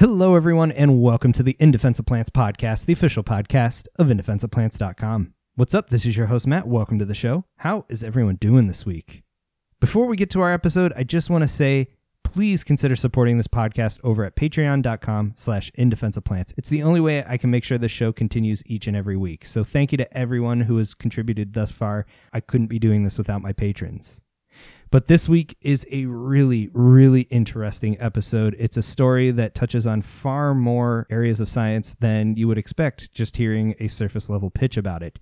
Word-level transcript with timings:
Hello, 0.00 0.34
everyone, 0.34 0.72
and 0.72 1.02
welcome 1.02 1.30
to 1.34 1.42
the 1.42 1.58
In 1.60 1.70
Defense 1.70 1.98
of 1.98 2.06
Plants 2.06 2.30
podcast, 2.30 2.86
the 2.86 2.94
official 2.94 3.22
podcast 3.22 3.86
of 3.98 4.06
indefenseofplants.com. 4.06 5.34
What's 5.56 5.74
up? 5.74 5.90
This 5.90 6.06
is 6.06 6.16
your 6.16 6.28
host, 6.28 6.46
Matt. 6.46 6.66
Welcome 6.66 6.98
to 7.00 7.04
the 7.04 7.14
show. 7.14 7.44
How 7.58 7.84
is 7.90 8.02
everyone 8.02 8.36
doing 8.36 8.66
this 8.66 8.86
week? 8.86 9.24
Before 9.78 10.06
we 10.06 10.16
get 10.16 10.30
to 10.30 10.40
our 10.40 10.54
episode, 10.54 10.94
I 10.96 11.04
just 11.04 11.28
want 11.28 11.42
to 11.42 11.48
say 11.48 11.88
please 12.24 12.64
consider 12.64 12.96
supporting 12.96 13.36
this 13.36 13.46
podcast 13.46 14.00
over 14.02 14.24
at 14.24 14.36
patreon.com 14.36 15.34
slash 15.36 15.70
in. 15.74 15.92
It's 15.92 16.70
the 16.70 16.82
only 16.82 17.00
way 17.00 17.22
I 17.28 17.36
can 17.36 17.50
make 17.50 17.64
sure 17.64 17.76
this 17.76 17.92
show 17.92 18.10
continues 18.10 18.62
each 18.64 18.86
and 18.86 18.96
every 18.96 19.18
week. 19.18 19.44
So 19.44 19.64
thank 19.64 19.92
you 19.92 19.98
to 19.98 20.16
everyone 20.16 20.62
who 20.62 20.78
has 20.78 20.94
contributed 20.94 21.52
thus 21.52 21.72
far. 21.72 22.06
I 22.32 22.40
couldn't 22.40 22.68
be 22.68 22.78
doing 22.78 23.04
this 23.04 23.18
without 23.18 23.42
my 23.42 23.52
patrons. 23.52 24.22
But 24.92 25.06
this 25.06 25.28
week 25.28 25.56
is 25.60 25.86
a 25.92 26.06
really, 26.06 26.68
really 26.72 27.22
interesting 27.22 27.96
episode. 28.00 28.56
It's 28.58 28.76
a 28.76 28.82
story 28.82 29.30
that 29.30 29.54
touches 29.54 29.86
on 29.86 30.02
far 30.02 30.52
more 30.52 31.06
areas 31.10 31.40
of 31.40 31.48
science 31.48 31.94
than 32.00 32.34
you 32.34 32.48
would 32.48 32.58
expect 32.58 33.14
just 33.14 33.36
hearing 33.36 33.76
a 33.78 33.86
surface 33.86 34.28
level 34.28 34.50
pitch 34.50 34.76
about 34.76 35.04
it. 35.04 35.20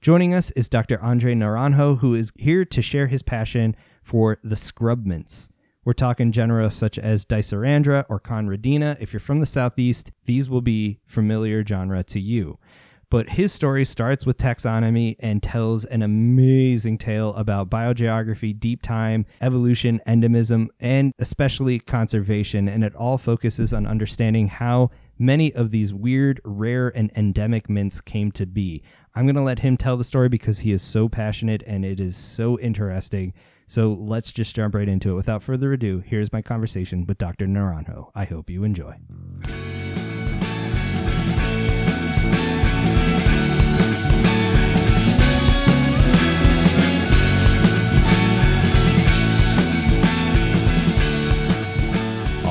Joining 0.00 0.32
us 0.32 0.50
is 0.52 0.70
Dr. 0.70 0.98
Andre 1.02 1.34
Naranjo, 1.34 1.98
who 1.98 2.14
is 2.14 2.32
here 2.38 2.64
to 2.64 2.80
share 2.80 3.06
his 3.06 3.22
passion 3.22 3.76
for 4.02 4.38
the 4.42 4.56
scrub 4.56 5.04
mints. 5.04 5.50
We're 5.84 5.92
talking 5.92 6.32
genera 6.32 6.70
such 6.70 6.98
as 6.98 7.26
Dicerandra 7.26 8.06
or 8.08 8.18
Conradina. 8.18 8.96
If 8.98 9.12
you're 9.12 9.20
from 9.20 9.40
the 9.40 9.46
Southeast, 9.46 10.10
these 10.24 10.48
will 10.48 10.62
be 10.62 11.00
familiar 11.04 11.62
genre 11.62 12.02
to 12.04 12.18
you 12.18 12.58
but 13.12 13.28
his 13.28 13.52
story 13.52 13.84
starts 13.84 14.24
with 14.24 14.38
taxonomy 14.38 15.16
and 15.18 15.42
tells 15.42 15.84
an 15.84 16.00
amazing 16.00 16.96
tale 16.96 17.34
about 17.34 17.68
biogeography, 17.68 18.58
deep 18.58 18.80
time, 18.80 19.26
evolution, 19.42 20.00
endemism, 20.06 20.68
and 20.80 21.12
especially 21.18 21.78
conservation. 21.78 22.68
And 22.68 22.82
it 22.82 22.96
all 22.96 23.18
focuses 23.18 23.74
on 23.74 23.86
understanding 23.86 24.48
how 24.48 24.92
many 25.18 25.52
of 25.52 25.70
these 25.72 25.92
weird, 25.92 26.40
rare, 26.42 26.88
and 26.96 27.12
endemic 27.14 27.68
mints 27.68 28.00
came 28.00 28.32
to 28.32 28.46
be. 28.46 28.82
I'm 29.14 29.26
going 29.26 29.36
to 29.36 29.42
let 29.42 29.58
him 29.58 29.76
tell 29.76 29.98
the 29.98 30.04
story 30.04 30.30
because 30.30 30.60
he 30.60 30.72
is 30.72 30.80
so 30.80 31.06
passionate 31.06 31.62
and 31.66 31.84
it 31.84 32.00
is 32.00 32.16
so 32.16 32.58
interesting. 32.60 33.34
So 33.66 33.92
let's 33.92 34.32
just 34.32 34.56
jump 34.56 34.74
right 34.74 34.88
into 34.88 35.10
it. 35.10 35.16
Without 35.16 35.42
further 35.42 35.74
ado, 35.74 36.02
here's 36.06 36.32
my 36.32 36.40
conversation 36.40 37.04
with 37.04 37.18
Dr. 37.18 37.46
Naranjo. 37.46 38.10
I 38.14 38.24
hope 38.24 38.48
you 38.48 38.64
enjoy. 38.64 38.96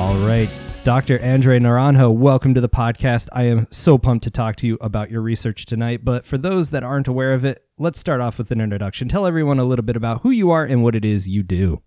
All 0.02 0.16
right. 0.16 0.50
Dr. 0.82 1.22
Andre 1.22 1.60
Naranjo, 1.60 2.12
welcome 2.12 2.54
to 2.54 2.60
the 2.60 2.68
podcast. 2.68 3.28
I 3.32 3.44
am 3.44 3.68
so 3.70 3.98
pumped 3.98 4.24
to 4.24 4.32
talk 4.32 4.56
to 4.56 4.66
you 4.66 4.76
about 4.80 5.12
your 5.12 5.22
research 5.22 5.64
tonight. 5.64 6.04
But 6.04 6.26
for 6.26 6.36
those 6.36 6.70
that 6.70 6.82
aren't 6.82 7.06
aware 7.06 7.34
of 7.34 7.44
it, 7.44 7.64
let's 7.78 8.00
start 8.00 8.20
off 8.20 8.36
with 8.36 8.50
an 8.50 8.60
introduction. 8.60 9.08
Tell 9.08 9.26
everyone 9.26 9.60
a 9.60 9.64
little 9.64 9.84
bit 9.84 9.94
about 9.94 10.22
who 10.22 10.30
you 10.30 10.50
are 10.50 10.64
and 10.64 10.82
what 10.82 10.96
it 10.96 11.04
is 11.04 11.28
you 11.28 11.44
do. 11.44 11.82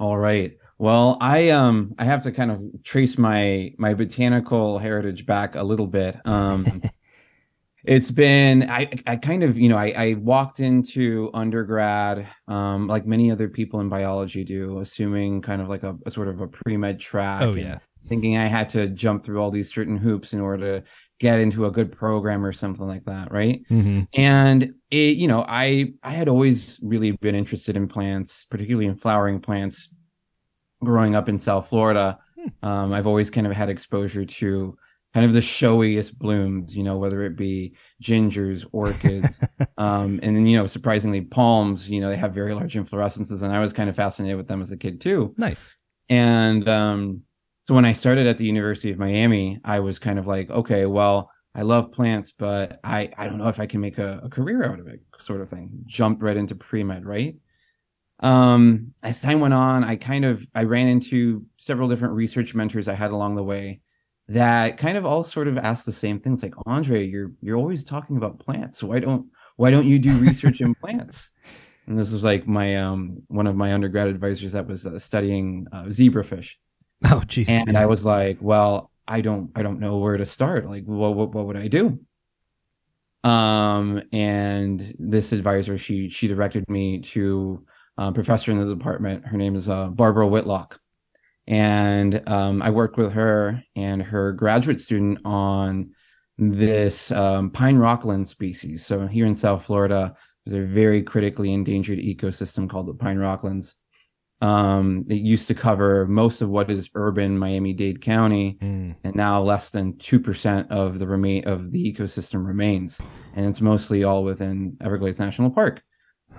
All 0.00 0.16
right. 0.16 0.56
Well, 0.78 1.18
I 1.20 1.50
um 1.50 1.94
I 1.98 2.06
have 2.06 2.22
to 2.22 2.32
kind 2.32 2.50
of 2.50 2.62
trace 2.82 3.18
my 3.18 3.74
my 3.76 3.92
botanical 3.92 4.78
heritage 4.78 5.26
back 5.26 5.54
a 5.54 5.62
little 5.62 5.86
bit. 5.86 6.16
Um 6.24 6.80
it's 7.88 8.10
been 8.10 8.68
I, 8.70 8.90
I 9.06 9.16
kind 9.16 9.42
of 9.42 9.56
you 9.58 9.68
know 9.70 9.78
I, 9.78 9.88
I 9.96 10.14
walked 10.14 10.60
into 10.60 11.30
undergrad 11.34 12.26
um, 12.46 12.86
like 12.86 13.06
many 13.06 13.30
other 13.30 13.48
people 13.48 13.80
in 13.80 13.88
biology 13.88 14.44
do 14.44 14.80
assuming 14.80 15.40
kind 15.42 15.62
of 15.62 15.68
like 15.68 15.82
a, 15.82 15.96
a 16.06 16.10
sort 16.10 16.28
of 16.28 16.40
a 16.40 16.46
pre-med 16.46 17.00
track 17.00 17.42
Oh, 17.42 17.54
yeah. 17.54 17.78
thinking 18.08 18.36
i 18.36 18.46
had 18.46 18.68
to 18.70 18.88
jump 18.88 19.24
through 19.24 19.40
all 19.40 19.50
these 19.50 19.72
certain 19.72 19.96
hoops 19.96 20.32
in 20.34 20.40
order 20.40 20.80
to 20.80 20.86
get 21.20 21.40
into 21.40 21.66
a 21.66 21.70
good 21.70 21.90
program 21.90 22.44
or 22.44 22.52
something 22.52 22.86
like 22.86 23.04
that 23.06 23.32
right 23.32 23.62
Mm-hmm. 23.70 24.02
and 24.14 24.74
it 24.90 25.16
you 25.16 25.26
know 25.28 25.44
i 25.48 25.92
i 26.02 26.10
had 26.10 26.28
always 26.28 26.78
really 26.82 27.12
been 27.12 27.34
interested 27.34 27.74
in 27.76 27.88
plants 27.88 28.44
particularly 28.50 28.86
in 28.86 28.96
flowering 28.96 29.40
plants 29.40 29.88
growing 30.84 31.14
up 31.16 31.28
in 31.28 31.38
south 31.38 31.68
florida 31.68 32.18
um, 32.62 32.92
i've 32.92 33.06
always 33.06 33.30
kind 33.30 33.46
of 33.46 33.52
had 33.52 33.68
exposure 33.68 34.24
to 34.24 34.76
kind 35.18 35.26
of 35.26 35.32
the 35.34 35.40
showiest 35.42 36.18
blooms 36.18 36.76
you 36.76 36.82
know 36.82 36.96
whether 36.96 37.22
it 37.24 37.36
be 37.36 37.74
gingers 38.02 38.64
orchids 38.72 39.42
um, 39.78 40.20
and 40.22 40.36
then 40.36 40.46
you 40.46 40.56
know 40.56 40.66
surprisingly 40.66 41.20
palms 41.20 41.88
you 41.90 42.00
know 42.00 42.08
they 42.08 42.16
have 42.16 42.32
very 42.32 42.54
large 42.54 42.74
inflorescences 42.74 43.42
and 43.42 43.52
i 43.52 43.58
was 43.58 43.72
kind 43.72 43.90
of 43.90 43.96
fascinated 43.96 44.36
with 44.36 44.48
them 44.48 44.62
as 44.62 44.70
a 44.70 44.76
kid 44.76 45.00
too 45.00 45.34
Nice. 45.36 45.70
and 46.08 46.68
um, 46.68 47.22
so 47.68 47.74
when 47.74 47.84
I 47.84 47.92
started 47.92 48.26
at 48.26 48.38
the 48.38 48.46
University 48.46 48.90
of 48.92 48.98
Miami, 48.98 49.60
I 49.62 49.80
was 49.80 49.98
kind 49.98 50.18
of 50.18 50.26
like, 50.26 50.48
okay, 50.48 50.86
well, 50.86 51.30
I 51.54 51.60
love 51.60 51.92
plants, 51.92 52.32
but 52.32 52.80
I, 52.82 53.12
I 53.18 53.26
don't 53.26 53.36
know 53.36 53.48
if 53.48 53.60
I 53.60 53.66
can 53.66 53.82
make 53.82 53.98
a, 53.98 54.22
a 54.24 54.30
career 54.30 54.64
out 54.64 54.80
of 54.80 54.86
it, 54.86 55.02
sort 55.18 55.42
of 55.42 55.50
thing. 55.50 55.82
Jumped 55.84 56.22
right 56.22 56.38
into 56.38 56.54
pre 56.54 56.82
med, 56.82 57.04
right? 57.04 57.36
Um, 58.20 58.94
as 59.02 59.20
time 59.20 59.40
went 59.40 59.52
on, 59.52 59.84
I 59.84 59.96
kind 59.96 60.24
of 60.24 60.46
I 60.54 60.62
ran 60.62 60.88
into 60.88 61.44
several 61.58 61.90
different 61.90 62.14
research 62.14 62.54
mentors 62.54 62.88
I 62.88 62.94
had 62.94 63.10
along 63.10 63.36
the 63.36 63.44
way 63.44 63.82
that 64.28 64.76
kind 64.76 64.98
of 64.98 65.06
all 65.06 65.24
sort 65.24 65.48
of 65.48 65.56
asked 65.58 65.86
the 65.86 65.92
same 65.92 66.20
things, 66.20 66.42
like 66.42 66.54
Andre, 66.66 67.06
you're 67.06 67.32
you're 67.40 67.56
always 67.56 67.84
talking 67.84 68.16
about 68.16 68.38
plants. 68.38 68.82
Why 68.82 68.98
don't 68.98 69.26
why 69.56 69.70
don't 69.70 69.86
you 69.86 69.98
do 69.98 70.12
research 70.18 70.60
in 70.60 70.74
plants? 70.74 71.32
And 71.86 71.98
this 71.98 72.12
was 72.12 72.22
like 72.22 72.46
my 72.46 72.76
um 72.76 73.22
one 73.28 73.46
of 73.46 73.56
my 73.56 73.72
undergrad 73.72 74.08
advisors 74.08 74.52
that 74.52 74.66
was 74.66 74.86
uh, 74.86 74.98
studying 74.98 75.66
uh, 75.72 75.84
zebrafish 75.84 76.52
Oh, 77.10 77.22
geez. 77.26 77.48
and 77.48 77.78
I 77.78 77.86
was 77.86 78.04
like, 78.04 78.38
well, 78.40 78.90
I 79.06 79.20
don't 79.22 79.50
I 79.54 79.62
don't 79.62 79.80
know 79.80 79.98
where 79.98 80.16
to 80.16 80.26
start. 80.26 80.66
Like, 80.68 80.84
what 80.84 81.14
what, 81.14 81.32
what 81.34 81.46
would 81.46 81.56
I 81.56 81.68
do? 81.68 81.98
Um, 83.24 84.02
and 84.12 84.94
this 84.98 85.32
advisor, 85.32 85.78
she 85.78 86.08
she 86.08 86.28
directed 86.28 86.68
me 86.68 87.00
to 87.00 87.64
a 87.96 88.12
professor 88.12 88.50
in 88.52 88.58
the 88.58 88.74
department. 88.74 89.26
Her 89.26 89.36
name 89.36 89.56
is 89.56 89.68
uh, 89.68 89.88
Barbara 89.88 90.26
Whitlock, 90.26 90.78
and 91.48 92.22
um, 92.28 92.62
I 92.62 92.70
worked 92.70 92.98
with 92.98 93.12
her 93.12 93.62
and 93.74 94.02
her 94.02 94.32
graduate 94.32 94.80
student 94.80 95.18
on 95.24 95.90
this 96.36 97.10
um, 97.10 97.50
pine 97.50 97.76
rockland 97.78 98.28
species. 98.28 98.84
So 98.86 99.06
here 99.06 99.26
in 99.26 99.34
South 99.34 99.64
Florida, 99.64 100.14
there's 100.44 100.62
a 100.62 100.72
very 100.72 101.02
critically 101.02 101.52
endangered 101.52 101.98
ecosystem 101.98 102.70
called 102.70 102.86
the 102.86 102.94
pine 102.94 103.16
rocklands. 103.16 103.72
Um, 104.40 105.04
it 105.08 105.16
used 105.16 105.48
to 105.48 105.54
cover 105.54 106.06
most 106.06 106.42
of 106.42 106.48
what 106.48 106.70
is 106.70 106.90
urban 106.94 107.36
Miami-Dade 107.38 108.00
County, 108.00 108.56
Mm. 108.62 108.94
and 109.02 109.16
now 109.16 109.42
less 109.42 109.70
than 109.70 109.96
two 109.98 110.20
percent 110.20 110.70
of 110.70 111.00
the 111.00 111.08
remain 111.08 111.48
of 111.48 111.72
the 111.72 111.92
ecosystem 111.92 112.46
remains, 112.46 113.00
and 113.34 113.46
it's 113.46 113.60
mostly 113.60 114.04
all 114.04 114.22
within 114.22 114.76
Everglades 114.80 115.18
National 115.18 115.50
Park. 115.50 115.82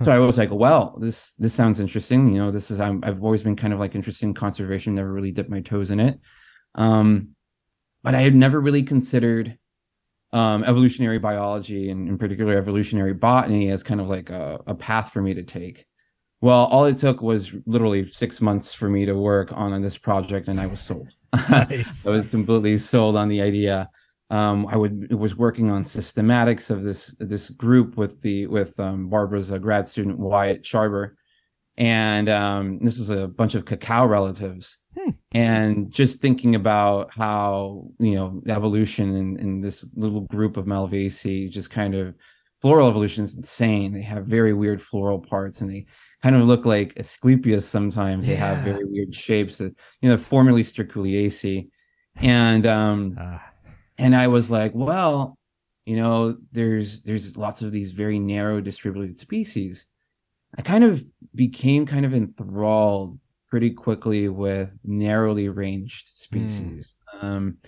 So 0.02 0.12
I 0.12 0.18
was 0.18 0.38
like, 0.38 0.50
well, 0.50 0.96
this 0.98 1.34
this 1.34 1.52
sounds 1.52 1.78
interesting. 1.78 2.32
You 2.32 2.38
know, 2.38 2.50
this 2.50 2.70
is 2.70 2.80
I'm, 2.80 3.00
I've 3.04 3.22
always 3.22 3.42
been 3.42 3.56
kind 3.56 3.72
of 3.72 3.80
like 3.80 3.94
interested 3.94 4.24
in 4.24 4.34
conservation, 4.34 4.94
never 4.94 5.12
really 5.12 5.32
dipped 5.32 5.50
my 5.50 5.60
toes 5.60 5.90
in 5.90 6.00
it, 6.00 6.18
um, 6.74 7.30
but 8.02 8.14
I 8.14 8.22
had 8.22 8.34
never 8.34 8.60
really 8.60 8.82
considered 8.82 9.58
um, 10.32 10.64
evolutionary 10.64 11.18
biology 11.18 11.90
and 11.90 12.08
in 12.08 12.16
particular 12.16 12.56
evolutionary 12.56 13.14
botany 13.14 13.70
as 13.70 13.82
kind 13.82 14.00
of 14.00 14.08
like 14.08 14.30
a, 14.30 14.60
a 14.66 14.74
path 14.74 15.12
for 15.12 15.20
me 15.20 15.34
to 15.34 15.42
take. 15.42 15.86
Well, 16.40 16.64
all 16.66 16.86
it 16.86 16.96
took 16.96 17.20
was 17.20 17.52
literally 17.66 18.10
six 18.10 18.40
months 18.40 18.72
for 18.72 18.88
me 18.88 19.04
to 19.04 19.12
work 19.12 19.52
on, 19.52 19.74
on 19.74 19.82
this 19.82 19.98
project, 19.98 20.48
and 20.48 20.58
I 20.58 20.66
was 20.66 20.80
sold. 20.80 21.08
Nice. 21.50 22.06
I 22.06 22.12
was 22.12 22.28
completely 22.28 22.78
sold 22.78 23.16
on 23.16 23.28
the 23.28 23.42
idea. 23.42 23.90
Um, 24.30 24.66
I 24.68 24.76
would 24.76 25.12
was 25.12 25.36
working 25.36 25.70
on 25.70 25.84
systematics 25.84 26.70
of 26.70 26.84
this 26.84 27.14
this 27.18 27.50
group 27.50 27.96
with 27.96 28.22
the 28.22 28.46
with 28.46 28.78
um, 28.78 29.08
Barbara's 29.08 29.50
uh, 29.50 29.58
grad 29.58 29.88
student 29.88 30.18
Wyatt 30.18 30.62
Sharber, 30.62 31.12
and 31.76 32.28
um, 32.28 32.78
this 32.80 32.98
was 32.98 33.10
a 33.10 33.26
bunch 33.26 33.54
of 33.56 33.64
cacao 33.64 34.06
relatives. 34.06 34.78
Hmm. 34.96 35.10
And 35.32 35.92
just 35.92 36.20
thinking 36.20 36.54
about 36.54 37.12
how 37.12 37.88
you 37.98 38.14
know 38.14 38.40
evolution 38.46 39.16
in, 39.16 39.36
in 39.38 39.60
this 39.60 39.84
little 39.94 40.22
group 40.22 40.56
of 40.56 40.66
Malvaceae, 40.66 41.50
just 41.50 41.70
kind 41.70 41.96
of 41.96 42.14
floral 42.60 42.88
evolution 42.88 43.24
is 43.24 43.36
insane. 43.36 43.92
They 43.92 44.02
have 44.02 44.26
very 44.26 44.52
weird 44.52 44.80
floral 44.80 45.18
parts, 45.18 45.60
and 45.60 45.68
they 45.68 45.86
kind 46.22 46.36
of 46.36 46.42
look 46.42 46.66
like 46.66 46.94
Asclepias 46.94 47.66
sometimes. 47.66 48.26
They 48.26 48.36
have 48.36 48.58
very 48.58 48.84
weird 48.84 49.12
shapes 49.12 49.58
that 49.58 49.74
you 50.02 50.08
know 50.08 50.16
formerly 50.16 50.62
Sterculiaceae, 50.62 51.68
and 52.16 52.66
um, 52.66 53.16
Ah, 53.18 53.49
and 54.00 54.16
I 54.16 54.28
was 54.28 54.50
like, 54.50 54.72
well, 54.74 55.38
you 55.84 55.96
know, 55.96 56.38
there's 56.52 57.02
there's 57.02 57.36
lots 57.36 57.60
of 57.60 57.70
these 57.70 57.92
very 57.92 58.18
narrow 58.18 58.60
distributed 58.60 59.20
species. 59.20 59.86
I 60.56 60.62
kind 60.62 60.84
of 60.84 61.04
became 61.34 61.86
kind 61.86 62.06
of 62.06 62.14
enthralled 62.14 63.18
pretty 63.48 63.70
quickly 63.70 64.28
with 64.28 64.70
narrowly 64.84 65.48
ranged 65.48 66.10
species. 66.14 66.94
Um, 67.20 67.58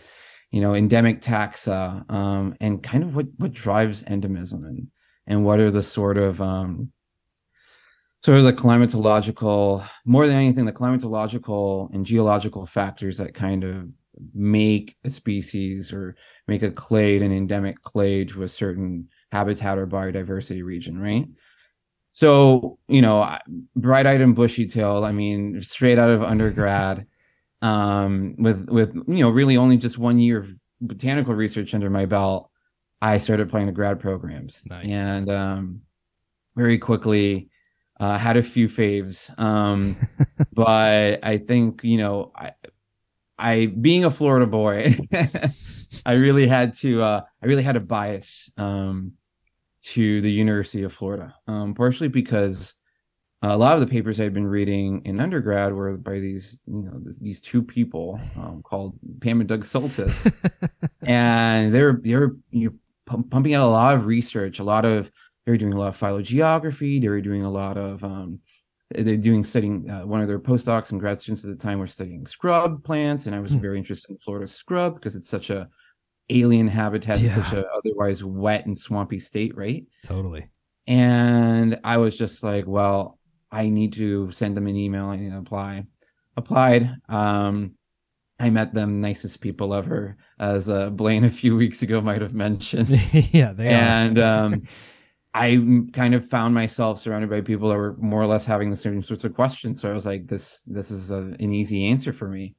you 0.50 0.60
know, 0.60 0.74
endemic 0.74 1.20
taxa, 1.20 2.10
um, 2.10 2.56
and 2.60 2.82
kind 2.82 3.04
of 3.04 3.14
what 3.14 3.26
what 3.36 3.52
drives 3.52 4.02
endemism 4.04 4.64
and 4.64 4.88
and 5.26 5.44
what 5.44 5.60
are 5.60 5.70
the 5.70 5.82
sort 5.82 6.16
of 6.16 6.40
um, 6.40 6.90
sort 8.24 8.38
of 8.38 8.44
the 8.44 8.52
climatological 8.52 9.86
more 10.06 10.26
than 10.26 10.36
anything 10.36 10.64
the 10.64 10.72
climatological 10.72 11.92
and 11.94 12.06
geological 12.06 12.64
factors 12.64 13.18
that 13.18 13.34
kind 13.34 13.64
of 13.64 13.88
make 14.34 14.96
a 15.04 15.10
species 15.10 15.92
or 15.92 16.16
make 16.46 16.62
a 16.62 16.70
clade 16.70 17.22
an 17.22 17.32
endemic 17.32 17.82
clade 17.82 18.28
to 18.30 18.42
a 18.42 18.48
certain 18.48 19.08
habitat 19.30 19.78
or 19.78 19.86
biodiversity 19.86 20.64
region, 20.64 20.98
right? 20.98 21.26
So, 22.10 22.78
you 22.88 23.00
know, 23.00 23.38
bright-eyed 23.74 24.20
and 24.20 24.34
bushy-tailed, 24.34 25.04
I 25.04 25.12
mean, 25.12 25.60
straight 25.62 25.98
out 25.98 26.10
of 26.10 26.22
undergrad, 26.22 27.06
um, 27.62 28.34
with 28.38 28.68
with 28.68 28.94
you 28.94 29.20
know, 29.20 29.30
really 29.30 29.56
only 29.56 29.76
just 29.76 29.96
one 29.96 30.18
year 30.18 30.40
of 30.40 30.50
botanical 30.80 31.34
research 31.34 31.74
under 31.74 31.88
my 31.88 32.06
belt, 32.06 32.50
I 33.00 33.18
started 33.18 33.46
applying 33.46 33.66
to 33.66 33.72
grad 33.72 34.00
programs. 34.00 34.62
Nice. 34.66 34.90
And 34.90 35.30
um 35.30 35.82
very 36.56 36.78
quickly 36.78 37.48
uh, 38.00 38.18
had 38.18 38.36
a 38.36 38.42
few 38.42 38.68
faves. 38.68 39.36
Um, 39.38 39.96
but 40.52 41.20
I 41.22 41.38
think, 41.38 41.84
you 41.84 41.98
know, 41.98 42.32
I 42.34 42.52
I 43.38 43.66
being 43.66 44.04
a 44.04 44.10
Florida 44.10 44.46
boy, 44.46 44.98
I 46.06 46.14
really 46.14 46.46
had 46.46 46.74
to 46.74 47.02
uh, 47.02 47.20
I 47.42 47.46
really 47.46 47.62
had 47.62 47.76
a 47.76 47.80
bias 47.80 48.50
um, 48.56 49.12
to 49.82 50.20
the 50.20 50.30
University 50.30 50.82
of 50.82 50.92
Florida, 50.92 51.34
um, 51.46 51.74
partially 51.74 52.08
because 52.08 52.74
a 53.42 53.56
lot 53.56 53.74
of 53.74 53.80
the 53.80 53.86
papers 53.88 54.20
I'd 54.20 54.32
been 54.32 54.46
reading 54.46 55.02
in 55.04 55.20
undergrad 55.20 55.72
were 55.72 55.96
by 55.96 56.20
these 56.20 56.56
you 56.66 56.82
know 56.82 57.00
this, 57.02 57.18
these 57.18 57.42
two 57.42 57.62
people 57.62 58.20
um, 58.36 58.62
called 58.62 58.98
Pam 59.20 59.40
and 59.40 59.48
Doug 59.48 59.64
Soltis, 59.64 60.32
and 61.02 61.74
they're 61.74 61.98
they're 62.02 62.32
you 62.50 62.78
know, 63.08 63.24
pumping 63.30 63.54
out 63.54 63.66
a 63.66 63.66
lot 63.66 63.94
of 63.94 64.06
research, 64.06 64.60
a 64.60 64.64
lot 64.64 64.84
of 64.84 65.10
they 65.44 65.52
were 65.52 65.58
doing 65.58 65.72
a 65.72 65.78
lot 65.78 65.88
of 65.88 65.96
phylogeography, 65.96 67.00
they 67.00 67.08
were 67.08 67.20
doing 67.20 67.44
a 67.44 67.50
lot 67.50 67.76
of 67.76 68.04
um, 68.04 68.38
they're 68.98 69.16
doing 69.16 69.44
studying 69.44 69.88
uh, 69.90 70.02
one 70.06 70.20
of 70.20 70.28
their 70.28 70.38
postdocs 70.38 70.90
and 70.92 71.00
grad 71.00 71.18
students 71.18 71.44
at 71.44 71.50
the 71.50 71.56
time 71.56 71.78
were 71.78 71.86
studying 71.86 72.26
scrub 72.26 72.82
plants 72.84 73.26
and 73.26 73.34
i 73.34 73.40
was 73.40 73.52
hmm. 73.52 73.58
very 73.58 73.78
interested 73.78 74.10
in 74.10 74.18
florida 74.18 74.46
scrub 74.46 74.94
because 74.94 75.16
it's 75.16 75.28
such 75.28 75.50
a 75.50 75.68
alien 76.30 76.68
habitat 76.68 77.20
yeah. 77.20 77.34
in 77.34 77.44
such 77.44 77.52
a 77.52 77.66
otherwise 77.68 78.24
wet 78.24 78.66
and 78.66 78.76
swampy 78.76 79.18
state 79.18 79.56
right 79.56 79.86
totally 80.04 80.46
and 80.86 81.78
i 81.84 81.96
was 81.96 82.16
just 82.16 82.42
like 82.42 82.66
well 82.66 83.18
i 83.50 83.68
need 83.68 83.92
to 83.92 84.30
send 84.30 84.56
them 84.56 84.66
an 84.66 84.76
email 84.76 85.06
i 85.06 85.16
need 85.16 85.30
to 85.30 85.38
apply 85.38 85.84
applied 86.36 86.94
um 87.08 87.74
I 88.42 88.50
met 88.50 88.74
them 88.74 89.00
nicest 89.00 89.40
people 89.40 89.72
ever, 89.72 90.16
as 90.40 90.68
uh, 90.68 90.90
Blaine 90.90 91.22
a 91.22 91.30
few 91.30 91.54
weeks 91.54 91.82
ago 91.82 92.00
might 92.00 92.20
have 92.20 92.34
mentioned. 92.34 92.88
yeah, 93.32 93.52
they 93.52 93.68
and 93.68 94.18
um, 94.18 94.62
I 95.34 95.58
kind 95.92 96.14
of 96.14 96.28
found 96.28 96.54
myself 96.54 97.00
surrounded 97.00 97.30
by 97.30 97.40
people 97.40 97.70
that 97.70 97.76
were 97.76 97.96
more 97.98 98.20
or 98.20 98.26
less 98.26 98.44
having 98.44 98.70
the 98.70 98.76
same 98.76 99.02
sorts 99.02 99.24
of 99.24 99.34
questions. 99.34 99.80
So 99.80 99.90
I 99.90 99.94
was 99.94 100.04
like, 100.04 100.26
this 100.26 100.62
this 100.66 100.90
is 100.90 101.10
a, 101.10 101.34
an 101.40 101.52
easy 101.52 101.86
answer 101.86 102.12
for 102.12 102.28
me. 102.28 102.54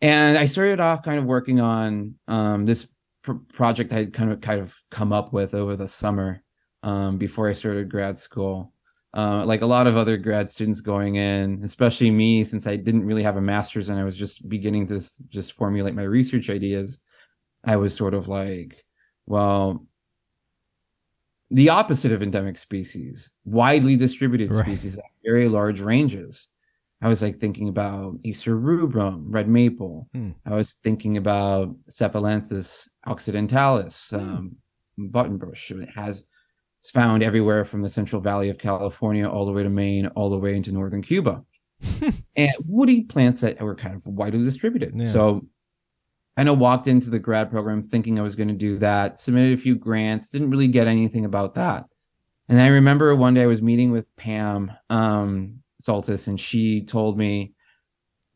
And 0.00 0.36
I 0.36 0.46
started 0.46 0.80
off 0.80 1.02
kind 1.02 1.18
of 1.18 1.24
working 1.24 1.60
on 1.60 2.14
um, 2.28 2.66
this 2.66 2.86
pr- 3.22 3.32
project 3.52 3.92
I 3.92 4.00
had 4.00 4.12
kind 4.12 4.30
of 4.30 4.40
kind 4.40 4.60
of 4.60 4.76
come 4.90 5.12
up 5.12 5.32
with 5.32 5.54
over 5.54 5.74
the 5.74 5.88
summer 5.88 6.42
um, 6.82 7.18
before 7.18 7.48
I 7.48 7.54
started 7.54 7.90
grad 7.90 8.18
school. 8.18 8.72
Uh, 9.16 9.42
like 9.46 9.62
a 9.62 9.66
lot 9.66 9.86
of 9.86 9.96
other 9.96 10.18
grad 10.18 10.50
students 10.50 10.82
going 10.82 11.16
in, 11.16 11.62
especially 11.64 12.10
me, 12.10 12.44
since 12.44 12.66
I 12.66 12.76
didn't 12.76 13.06
really 13.06 13.22
have 13.22 13.38
a 13.38 13.40
master's 13.40 13.88
and 13.88 13.98
I 13.98 14.04
was 14.04 14.14
just 14.14 14.46
beginning 14.48 14.86
to 14.88 15.02
just 15.28 15.54
formulate 15.54 15.94
my 15.94 16.02
research 16.02 16.50
ideas. 16.50 17.00
I 17.64 17.76
was 17.76 17.94
sort 17.94 18.12
of 18.12 18.28
like, 18.28 18.84
well, 19.26 19.86
the 21.50 21.70
opposite 21.70 22.12
of 22.12 22.22
endemic 22.22 22.58
species, 22.58 23.30
widely 23.44 23.96
distributed 23.96 24.52
right. 24.52 24.64
species 24.64 24.98
very 25.24 25.48
large 25.48 25.80
ranges. 25.80 26.48
I 27.00 27.08
was 27.08 27.22
like 27.22 27.36
thinking 27.36 27.68
about 27.68 28.18
Acer 28.24 28.56
rubrum, 28.56 29.30
red 29.30 29.48
maple. 29.48 30.08
Hmm. 30.12 30.30
I 30.44 30.54
was 30.54 30.72
thinking 30.84 31.16
about 31.16 31.74
Cephalanthus 31.90 32.88
occidentalis, 33.06 34.08
hmm. 34.10 34.16
um, 34.16 34.56
buttonbush. 34.98 35.70
It 35.70 35.90
has 35.90 36.24
it's 36.78 36.90
found 36.90 37.22
everywhere 37.22 37.64
from 37.64 37.82
the 37.82 37.88
Central 37.88 38.22
Valley 38.22 38.50
of 38.50 38.58
California 38.58 39.28
all 39.28 39.46
the 39.46 39.52
way 39.52 39.62
to 39.62 39.70
Maine, 39.70 40.06
all 40.08 40.30
the 40.30 40.38
way 40.38 40.54
into 40.54 40.72
northern 40.72 41.02
Cuba, 41.02 41.44
and 42.36 42.52
woody 42.66 43.02
plants 43.02 43.40
that 43.40 43.60
were 43.60 43.74
kind 43.74 43.96
of 43.96 44.06
widely 44.06 44.44
distributed. 44.44 44.92
Yeah. 44.94 45.10
So 45.10 45.46
I 46.38 46.44
know 46.44 46.54
walked 46.54 46.86
into 46.86 47.10
the 47.10 47.18
grad 47.18 47.50
program 47.50 47.82
thinking 47.82 48.16
I 48.16 48.22
was 48.22 48.36
going 48.36 48.46
to 48.46 48.54
do 48.54 48.78
that, 48.78 49.18
submitted 49.18 49.58
a 49.58 49.60
few 49.60 49.74
grants, 49.74 50.30
didn't 50.30 50.50
really 50.50 50.68
get 50.68 50.86
anything 50.86 51.24
about 51.24 51.54
that. 51.54 51.86
And 52.48 52.60
I 52.60 52.68
remember 52.68 53.14
one 53.16 53.34
day 53.34 53.42
I 53.42 53.46
was 53.46 53.60
meeting 53.60 53.90
with 53.90 54.06
Pam 54.14 54.70
um, 54.88 55.58
Soltis, 55.82 56.28
and 56.28 56.38
she 56.38 56.84
told 56.84 57.18
me, 57.18 57.54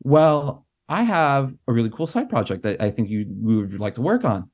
Well, 0.02 0.66
I 0.88 1.04
have 1.04 1.54
a 1.68 1.72
really 1.72 1.90
cool 1.90 2.08
side 2.08 2.28
project 2.28 2.64
that 2.64 2.82
I 2.82 2.90
think 2.90 3.08
you 3.08 3.24
would 3.38 3.78
like 3.78 3.94
to 3.94 4.02
work 4.02 4.24
on. 4.24 4.50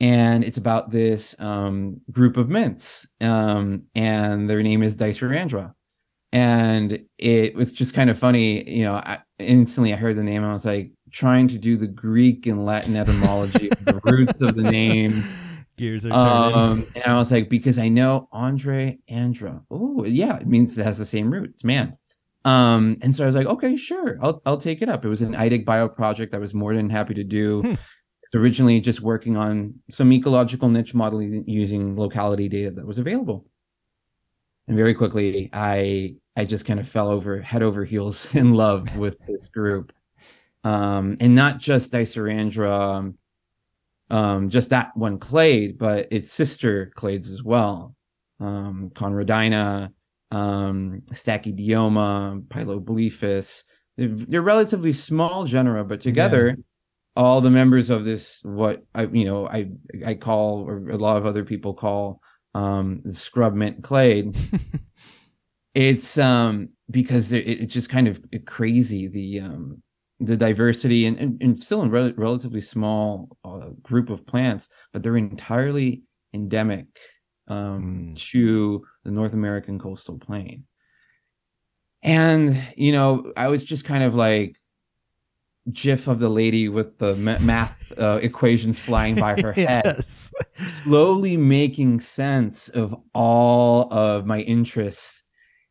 And 0.00 0.42
it's 0.42 0.56
about 0.56 0.90
this 0.90 1.36
um, 1.38 2.00
group 2.10 2.36
of 2.36 2.48
mints, 2.48 3.06
um, 3.20 3.84
and 3.94 4.50
their 4.50 4.64
name 4.64 4.82
is 4.82 4.96
Dicerandra. 4.96 5.74
And 6.32 7.04
it 7.18 7.54
was 7.54 7.72
just 7.72 7.94
kind 7.94 8.10
of 8.10 8.18
funny, 8.18 8.68
you 8.68 8.84
know. 8.84 8.94
I, 8.94 9.18
instantly, 9.38 9.92
I 9.92 9.96
heard 9.96 10.16
the 10.16 10.24
name, 10.24 10.42
and 10.42 10.50
I 10.50 10.54
was 10.54 10.64
like, 10.64 10.90
trying 11.10 11.48
to 11.48 11.58
do 11.58 11.76
the 11.76 11.86
Greek 11.86 12.46
and 12.46 12.64
Latin 12.64 12.96
etymology 12.96 13.70
of 13.70 13.84
the 13.84 14.00
roots 14.04 14.40
of 14.40 14.56
the 14.56 14.62
name. 14.62 15.24
Gears 15.76 16.04
are 16.04 16.10
turning. 16.10 16.58
Um, 16.58 16.86
and 16.94 17.04
I 17.04 17.14
was 17.14 17.32
like, 17.32 17.48
because 17.48 17.78
I 17.78 17.88
know 17.88 18.28
Andre 18.32 18.98
Andra. 19.08 19.62
Oh, 19.70 20.04
yeah, 20.04 20.36
it 20.36 20.46
means 20.46 20.76
it 20.76 20.84
has 20.84 20.98
the 20.98 21.06
same 21.06 21.30
roots, 21.30 21.64
man. 21.64 21.96
Um, 22.44 22.98
and 23.02 23.14
so 23.14 23.24
I 23.24 23.26
was 23.26 23.36
like, 23.36 23.46
okay, 23.46 23.76
sure, 23.76 24.18
I'll 24.22 24.42
I'll 24.46 24.58
take 24.58 24.82
it 24.82 24.88
up. 24.88 25.04
It 25.04 25.08
was 25.08 25.22
an 25.22 25.34
iDigBio 25.34 25.94
project 25.94 26.34
I 26.34 26.38
was 26.38 26.54
more 26.54 26.74
than 26.74 26.88
happy 26.88 27.14
to 27.14 27.24
do. 27.24 27.62
Hmm. 27.62 27.74
It's 28.22 28.34
originally 28.34 28.80
just 28.80 29.00
working 29.00 29.36
on 29.36 29.74
some 29.90 30.12
ecological 30.12 30.68
niche 30.68 30.94
modeling 30.94 31.44
using 31.46 31.96
locality 31.96 32.48
data 32.48 32.70
that 32.70 32.86
was 32.86 32.98
available. 32.98 33.46
And 34.68 34.76
very 34.76 34.94
quickly, 34.94 35.50
I 35.52 36.16
I 36.36 36.44
just 36.44 36.64
kind 36.64 36.78
of 36.80 36.88
fell 36.88 37.08
over 37.08 37.40
head 37.40 37.62
over 37.62 37.84
heels 37.84 38.28
in 38.34 38.54
love 38.54 38.96
with 38.96 39.16
this 39.26 39.48
group 39.48 39.92
um, 40.64 41.16
and 41.20 41.34
not 41.34 41.58
just 41.58 41.92
Dicerandra, 41.92 42.96
um, 42.96 43.18
um, 44.10 44.50
just 44.50 44.70
that 44.70 44.96
one 44.96 45.18
clade, 45.18 45.78
but 45.78 46.08
its 46.10 46.32
sister 46.32 46.92
clades 46.96 47.30
as 47.30 47.42
well. 47.42 47.94
Um, 48.40 48.90
Conradina, 48.94 49.92
um, 50.30 51.02
Stachydeoma, 51.12 52.42
Piloblephis. 52.48 53.62
They're, 53.96 54.08
they're, 54.08 54.42
relatively 54.42 54.92
small 54.92 55.44
genera, 55.44 55.84
but 55.84 56.00
together, 56.00 56.48
yeah. 56.48 56.54
all 57.16 57.40
the 57.40 57.50
members 57.50 57.90
of 57.90 58.04
this, 58.04 58.40
what 58.42 58.82
I, 58.94 59.06
you 59.06 59.24
know, 59.24 59.46
I, 59.46 59.70
I 60.04 60.14
call, 60.14 60.64
or 60.66 60.90
a 60.90 60.96
lot 60.96 61.18
of 61.18 61.26
other 61.26 61.44
people 61.44 61.74
call, 61.74 62.20
um, 62.54 63.02
the 63.04 63.12
scrub 63.12 63.54
mint 63.54 63.82
clade. 63.82 64.36
it's 65.74 66.18
um 66.18 66.68
because 66.90 67.32
it, 67.32 67.46
it's 67.46 67.72
just 67.72 67.88
kind 67.88 68.08
of 68.08 68.20
crazy 68.44 69.06
the 69.06 69.40
um 69.40 69.82
the 70.20 70.36
diversity 70.36 71.06
and, 71.06 71.18
and, 71.18 71.42
and 71.42 71.60
still 71.60 71.82
in 71.82 71.90
re- 71.90 72.14
relatively 72.16 72.60
small 72.60 73.36
uh, 73.44 73.70
group 73.82 74.10
of 74.10 74.26
plants, 74.26 74.68
but 74.92 75.02
they're 75.02 75.16
entirely 75.16 76.02
endemic 76.34 76.86
um, 77.48 78.12
mm. 78.12 78.16
to 78.30 78.84
the 79.04 79.10
North 79.10 79.32
American 79.32 79.78
coastal 79.78 80.18
plain. 80.18 80.64
And, 82.02 82.62
you 82.76 82.92
know, 82.92 83.32
I 83.36 83.48
was 83.48 83.64
just 83.64 83.84
kind 83.84 84.04
of 84.04 84.14
like, 84.14 84.56
gif 85.72 86.08
of 86.08 86.18
the 86.18 86.28
lady 86.28 86.68
with 86.68 86.98
the 86.98 87.14
math 87.16 87.76
uh, 87.98 88.18
equations 88.22 88.78
flying 88.78 89.14
by 89.14 89.40
her 89.40 89.52
head 89.68 90.02
slowly 90.82 91.36
making 91.36 92.00
sense 92.00 92.68
of 92.70 92.94
all 93.14 93.92
of 93.92 94.26
my 94.26 94.40
interests 94.40 95.24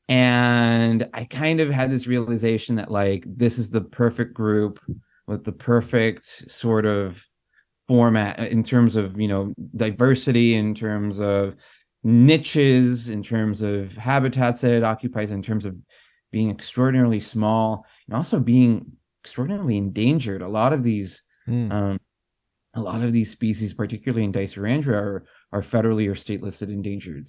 and 0.09 1.07
i 1.13 1.23
kind 1.23 1.59
of 1.59 1.69
had 1.69 1.91
this 1.91 2.07
realization 2.07 2.75
that 2.75 2.91
like 2.91 3.23
this 3.27 3.57
is 3.57 3.69
the 3.69 3.81
perfect 3.81 4.33
group 4.33 4.79
with 5.27 5.45
the 5.45 5.51
perfect 5.51 6.25
sort 6.51 6.85
of 6.85 7.23
format 7.87 8.39
in 8.51 8.63
terms 8.63 8.95
of 8.95 9.19
you 9.19 9.27
know 9.27 9.53
diversity 9.75 10.55
in 10.55 10.73
terms 10.73 11.19
of 11.19 11.55
niches 12.03 13.09
in 13.09 13.21
terms 13.21 13.61
of 13.61 13.95
habitats 13.95 14.61
that 14.61 14.73
it 14.73 14.83
occupies 14.83 15.31
in 15.31 15.41
terms 15.41 15.65
of 15.65 15.75
being 16.31 16.49
extraordinarily 16.49 17.19
small 17.19 17.85
and 18.07 18.15
also 18.15 18.39
being 18.39 18.91
extraordinarily 19.23 19.77
endangered 19.77 20.41
a 20.41 20.47
lot 20.47 20.73
of 20.73 20.83
these 20.83 21.21
mm. 21.47 21.71
um, 21.71 21.99
a 22.75 22.81
lot 22.81 23.03
of 23.03 23.13
these 23.13 23.29
species 23.29 23.73
particularly 23.73 24.23
in 24.23 24.33
dicerandra 24.33 24.93
are, 24.93 25.25
are 25.51 25.61
federally 25.61 26.09
or 26.09 26.15
state 26.15 26.41
listed 26.41 26.69
endangered 26.69 27.27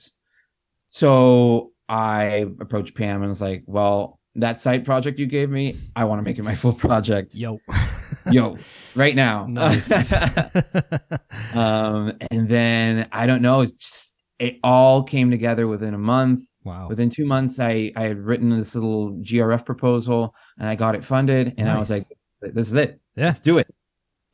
so 0.86 1.72
I 1.90 2.46
approached 2.60 2.94
Pam 2.94 3.22
and 3.22 3.28
was 3.28 3.40
like, 3.40 3.64
well, 3.66 4.20
that 4.36 4.60
site 4.60 4.84
project 4.84 5.18
you 5.18 5.26
gave 5.26 5.50
me, 5.50 5.76
I 5.96 6.04
want 6.04 6.20
to 6.20 6.22
make 6.22 6.38
it 6.38 6.44
my 6.44 6.54
full 6.54 6.72
project. 6.72 7.34
Yo. 7.34 7.58
Yo, 8.30 8.56
right 8.94 9.16
now. 9.16 9.46
Nice. 9.50 10.12
um, 11.54 12.12
and 12.30 12.48
then 12.48 13.08
I 13.10 13.26
don't 13.26 13.42
know, 13.42 13.62
it, 13.62 13.76
just, 13.76 14.14
it 14.38 14.58
all 14.62 15.02
came 15.02 15.32
together 15.32 15.66
within 15.66 15.94
a 15.94 15.98
month. 15.98 16.44
Wow. 16.62 16.88
Within 16.88 17.10
two 17.10 17.24
months, 17.24 17.58
I, 17.58 17.90
I 17.96 18.04
had 18.04 18.18
written 18.18 18.50
this 18.50 18.76
little 18.76 19.14
GRF 19.14 19.66
proposal 19.66 20.32
and 20.58 20.68
I 20.68 20.76
got 20.76 20.94
it 20.94 21.04
funded. 21.04 21.54
And 21.58 21.66
nice. 21.66 21.76
I 21.76 21.78
was 21.80 21.90
like, 21.90 22.04
this 22.40 22.68
is 22.68 22.74
it. 22.76 23.00
Yeah. 23.16 23.26
Let's 23.26 23.40
do 23.40 23.58
it. 23.58 23.66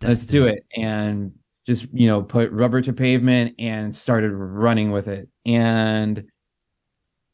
let's 0.02 0.26
do 0.26 0.46
it 0.46 0.66
and 0.76 1.32
just 1.66 1.86
you 1.94 2.06
know 2.06 2.22
put 2.22 2.52
rubber 2.52 2.82
to 2.82 2.92
pavement 2.92 3.54
and 3.58 3.94
started 3.94 4.30
running 4.30 4.90
with 4.90 5.08
it 5.08 5.26
and 5.46 6.22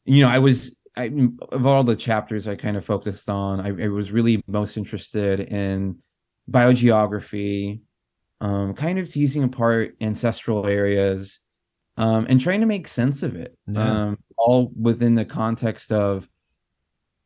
you 0.05 0.21
know 0.23 0.29
i 0.29 0.39
was 0.39 0.75
I, 0.95 1.11
of 1.51 1.65
all 1.65 1.83
the 1.83 1.95
chapters 1.95 2.47
i 2.47 2.55
kind 2.55 2.77
of 2.77 2.85
focused 2.85 3.29
on 3.29 3.59
I, 3.59 3.85
I 3.85 3.87
was 3.87 4.11
really 4.11 4.43
most 4.47 4.77
interested 4.77 5.39
in 5.39 5.99
biogeography 6.49 7.81
um, 8.41 8.73
kind 8.73 8.99
of 8.99 9.09
teasing 9.09 9.43
apart 9.43 9.95
ancestral 10.01 10.67
areas 10.67 11.39
um, 11.95 12.25
and 12.27 12.41
trying 12.41 12.59
to 12.61 12.65
make 12.65 12.87
sense 12.87 13.23
of 13.23 13.35
it 13.35 13.57
Yeah. 13.67 14.03
um, 14.07 14.17
all 14.37 14.71
within 14.79 15.15
the 15.15 15.25
context 15.25 15.91
of 15.91 16.27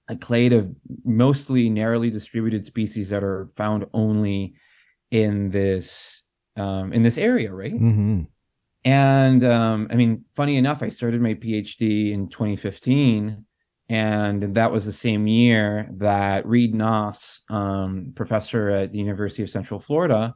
a 0.09 0.15
clade 0.15 0.53
of 0.53 0.73
mostly 1.03 1.69
narrowly 1.69 2.09
distributed 2.09 2.65
species 2.65 3.09
that 3.09 3.23
are 3.23 3.47
found 3.57 3.85
only 3.93 4.53
in 5.11 5.49
this 5.49 6.23
um, 6.55 6.93
in 6.93 7.03
this 7.03 7.17
area, 7.17 7.53
right? 7.53 7.71
hmm 7.73 8.21
And 8.85 9.43
um, 9.43 9.87
I 9.91 9.95
mean, 9.95 10.23
funny 10.35 10.55
enough, 10.57 10.81
I 10.81 10.89
started 10.89 11.21
my 11.21 11.33
PhD 11.33 12.11
in 12.13 12.29
2015, 12.29 13.45
and 13.89 14.55
that 14.55 14.71
was 14.71 14.85
the 14.85 14.91
same 14.91 15.27
year 15.27 15.89
that 15.97 16.45
Reed 16.45 16.73
Noss, 16.73 17.39
um, 17.49 18.13
professor 18.15 18.69
at 18.69 18.91
the 18.91 18.99
University 18.99 19.43
of 19.43 19.49
Central 19.49 19.79
Florida, 19.79 20.35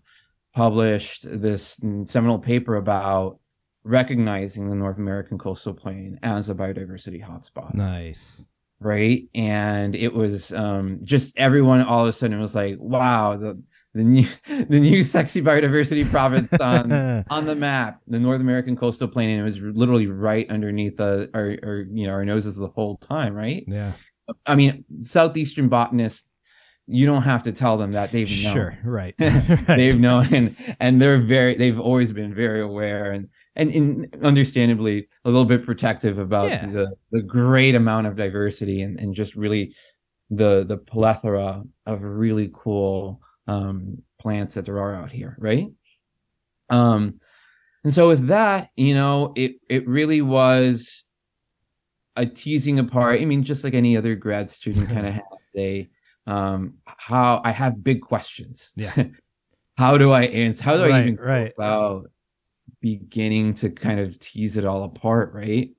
published 0.53 1.25
this 1.29 1.79
seminal 2.05 2.39
paper 2.39 2.75
about 2.75 3.39
recognizing 3.83 4.69
the 4.69 4.75
North 4.75 4.97
American 4.97 5.37
coastal 5.37 5.73
plain 5.73 6.19
as 6.23 6.49
a 6.49 6.55
biodiversity 6.55 7.23
hotspot 7.23 7.73
Nice. 7.73 8.45
right 8.79 9.23
and 9.33 9.95
it 9.95 10.13
was 10.13 10.53
um 10.53 10.99
just 11.03 11.33
everyone 11.35 11.81
all 11.81 12.03
of 12.03 12.07
a 12.07 12.13
sudden 12.13 12.39
was 12.39 12.53
like 12.53 12.75
wow 12.79 13.37
the 13.37 13.59
the 13.93 14.03
new 14.03 14.27
the 14.47 14.79
new 14.79 15.03
sexy 15.03 15.41
biodiversity 15.41 16.09
province 16.09 16.49
on 16.61 16.91
on 17.29 17.45
the 17.45 17.55
map 17.55 18.01
the 18.07 18.19
north 18.19 18.41
american 18.41 18.75
coastal 18.75 19.07
plain 19.07 19.29
and 19.29 19.39
it 19.39 19.43
was 19.43 19.59
literally 19.59 20.07
right 20.07 20.49
underneath 20.49 20.97
the 20.97 21.29
our, 21.33 21.57
our 21.63 21.85
you 21.91 22.07
know 22.07 22.13
our 22.13 22.25
noses 22.25 22.55
the 22.55 22.67
whole 22.67 22.97
time 22.97 23.33
right 23.33 23.63
yeah. 23.67 23.93
i 24.45 24.55
mean 24.55 24.83
southeastern 25.01 25.67
botanists 25.69 26.27
you 26.87 27.05
don't 27.05 27.21
have 27.21 27.43
to 27.43 27.51
tell 27.51 27.77
them 27.77 27.91
that 27.93 28.11
they've 28.11 28.43
known 28.43 28.53
Sure. 28.53 28.77
Right. 28.83 29.15
they've 29.67 29.99
known 29.99 30.33
and 30.33 30.55
and 30.79 31.01
they're 31.01 31.21
very 31.21 31.55
they've 31.55 31.79
always 31.79 32.11
been 32.11 32.33
very 32.33 32.61
aware 32.61 33.11
and 33.11 33.29
and 33.55 33.69
in, 33.71 34.09
understandably 34.23 35.07
a 35.23 35.29
little 35.29 35.45
bit 35.45 35.65
protective 35.65 36.17
about 36.17 36.49
Yeah. 36.49 36.65
the 36.65 36.95
the 37.11 37.21
great 37.21 37.75
amount 37.75 38.07
of 38.07 38.15
diversity 38.15 38.81
and 38.81 38.99
and 38.99 39.13
just 39.13 39.35
really 39.35 39.75
the 40.31 40.65
the 40.65 40.77
plethora 40.77 41.63
of 41.85 42.01
really 42.01 42.49
cool 42.53 43.21
um 43.51 44.01
plants 44.19 44.53
that 44.53 44.65
there 44.65 44.79
are 44.79 44.93
out 44.95 45.11
here 45.11 45.35
right 45.39 45.67
um 46.69 47.19
and 47.83 47.93
so 47.93 48.07
with 48.07 48.27
that 48.27 48.69
you 48.75 48.93
know 48.93 49.33
it 49.35 49.53
it 49.69 49.87
really 49.87 50.21
was 50.21 51.03
a 52.15 52.25
teasing 52.25 52.79
apart 52.79 53.19
i 53.21 53.25
mean 53.25 53.43
just 53.43 53.63
like 53.63 53.73
any 53.73 53.97
other 53.97 54.15
grad 54.15 54.49
student 54.49 54.87
kind 54.89 55.07
of 55.07 55.13
has 55.21 55.51
a 55.57 55.89
um 56.27 56.75
how 56.85 57.41
i 57.43 57.51
have 57.51 57.83
big 57.83 58.01
questions 58.01 58.71
Yeah. 58.75 58.93
how 59.77 59.97
do 59.97 60.11
i 60.11 60.23
answer 60.23 60.63
how 60.63 60.77
do 60.77 60.83
i 60.83 60.89
Right, 60.89 61.07
even 61.07 61.15
right. 61.15 61.53
about 61.57 62.11
beginning 62.81 63.53
to 63.55 63.69
kind 63.69 63.99
of 63.99 64.19
tease 64.19 64.57
it 64.57 64.65
all 64.65 64.83
apart 64.83 65.33
right 65.33 65.71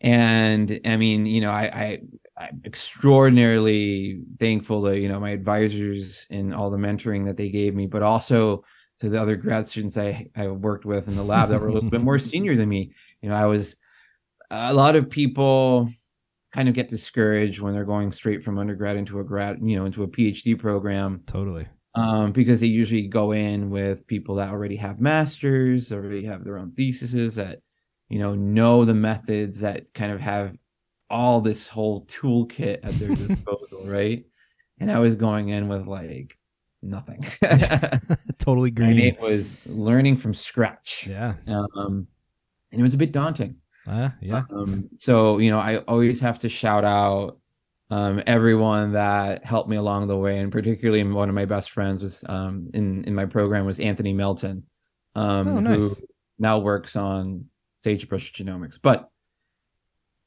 and 0.00 0.80
i 0.84 0.96
mean 0.96 1.26
you 1.26 1.40
know 1.40 1.50
i 1.50 1.64
i 1.64 2.00
i'm 2.40 2.60
extraordinarily 2.64 4.22
thankful 4.38 4.82
to 4.82 4.98
you 4.98 5.08
know 5.08 5.20
my 5.20 5.30
advisors 5.30 6.26
and 6.30 6.54
all 6.54 6.70
the 6.70 6.78
mentoring 6.78 7.24
that 7.26 7.36
they 7.36 7.50
gave 7.50 7.74
me 7.74 7.86
but 7.86 8.02
also 8.02 8.64
to 8.98 9.08
the 9.08 9.20
other 9.20 9.36
grad 9.36 9.68
students 9.68 9.96
i 9.96 10.26
i 10.36 10.48
worked 10.48 10.84
with 10.84 11.06
in 11.06 11.16
the 11.16 11.22
lab 11.22 11.50
that 11.50 11.60
were 11.60 11.68
a 11.68 11.72
little 11.72 11.90
bit 11.90 12.00
more 12.00 12.18
senior 12.30 12.56
than 12.56 12.68
me 12.68 12.92
you 13.20 13.28
know 13.28 13.34
i 13.34 13.46
was 13.46 13.76
a 14.50 14.74
lot 14.74 14.96
of 14.96 15.08
people 15.08 15.88
kind 16.52 16.68
of 16.68 16.74
get 16.74 16.88
discouraged 16.88 17.60
when 17.60 17.74
they're 17.74 17.84
going 17.84 18.10
straight 18.10 18.42
from 18.42 18.58
undergrad 18.58 18.96
into 18.96 19.20
a 19.20 19.24
grad 19.24 19.58
you 19.62 19.76
know 19.76 19.84
into 19.84 20.02
a 20.02 20.08
phd 20.08 20.58
program 20.58 21.22
Totally. 21.26 21.68
um, 21.94 22.32
because 22.32 22.60
they 22.60 22.66
usually 22.66 23.06
go 23.06 23.32
in 23.32 23.70
with 23.70 24.06
people 24.06 24.34
that 24.36 24.50
already 24.50 24.76
have 24.76 25.00
masters, 25.00 25.92
already 25.92 26.24
have 26.24 26.42
their 26.42 26.58
own 26.58 26.72
theses 26.72 27.36
that 27.36 27.60
you 28.08 28.18
know 28.18 28.34
know 28.34 28.84
the 28.84 28.94
methods 28.94 29.60
that 29.60 29.92
kind 29.94 30.10
of 30.10 30.20
have 30.20 30.56
all 31.10 31.40
this 31.40 31.66
whole 31.66 32.04
toolkit 32.06 32.80
at 32.82 32.98
their 32.98 33.14
disposal, 33.14 33.82
right? 33.84 34.24
And 34.78 34.90
I 34.90 34.98
was 34.98 35.14
going 35.14 35.48
in 35.50 35.68
with 35.68 35.86
like 35.86 36.38
nothing. 36.82 37.22
totally 38.38 38.68
and 38.70 38.76
green. 38.76 38.98
it 39.00 39.20
was 39.20 39.56
learning 39.66 40.16
from 40.16 40.32
scratch, 40.34 41.06
Yeah. 41.08 41.34
um, 41.46 42.06
and 42.72 42.80
it 42.80 42.82
was 42.82 42.94
a 42.94 42.98
bit 42.98 43.12
daunting. 43.12 43.56
Uh, 43.86 44.10
yeah. 44.20 44.42
Um, 44.54 44.88
so 44.98 45.38
you 45.38 45.50
know, 45.50 45.58
I 45.58 45.78
always 45.78 46.20
have 46.20 46.38
to 46.40 46.48
shout 46.48 46.84
out 46.84 47.38
um, 47.90 48.22
everyone 48.26 48.92
that 48.92 49.44
helped 49.44 49.68
me 49.68 49.76
along 49.76 50.06
the 50.06 50.16
way, 50.16 50.38
and 50.38 50.52
particularly 50.52 51.02
one 51.04 51.28
of 51.28 51.34
my 51.34 51.44
best 51.44 51.70
friends 51.72 52.02
was 52.02 52.24
um, 52.28 52.70
in 52.72 53.04
in 53.04 53.14
my 53.14 53.24
program 53.26 53.66
was 53.66 53.80
Anthony 53.80 54.12
Melton, 54.12 54.62
um, 55.16 55.48
Oh, 55.48 55.60
nice. 55.60 55.76
who 55.76 55.96
now 56.38 56.58
works 56.60 56.94
on 56.94 57.46
sagebrush 57.78 58.32
genomics. 58.32 58.78
But 58.80 59.09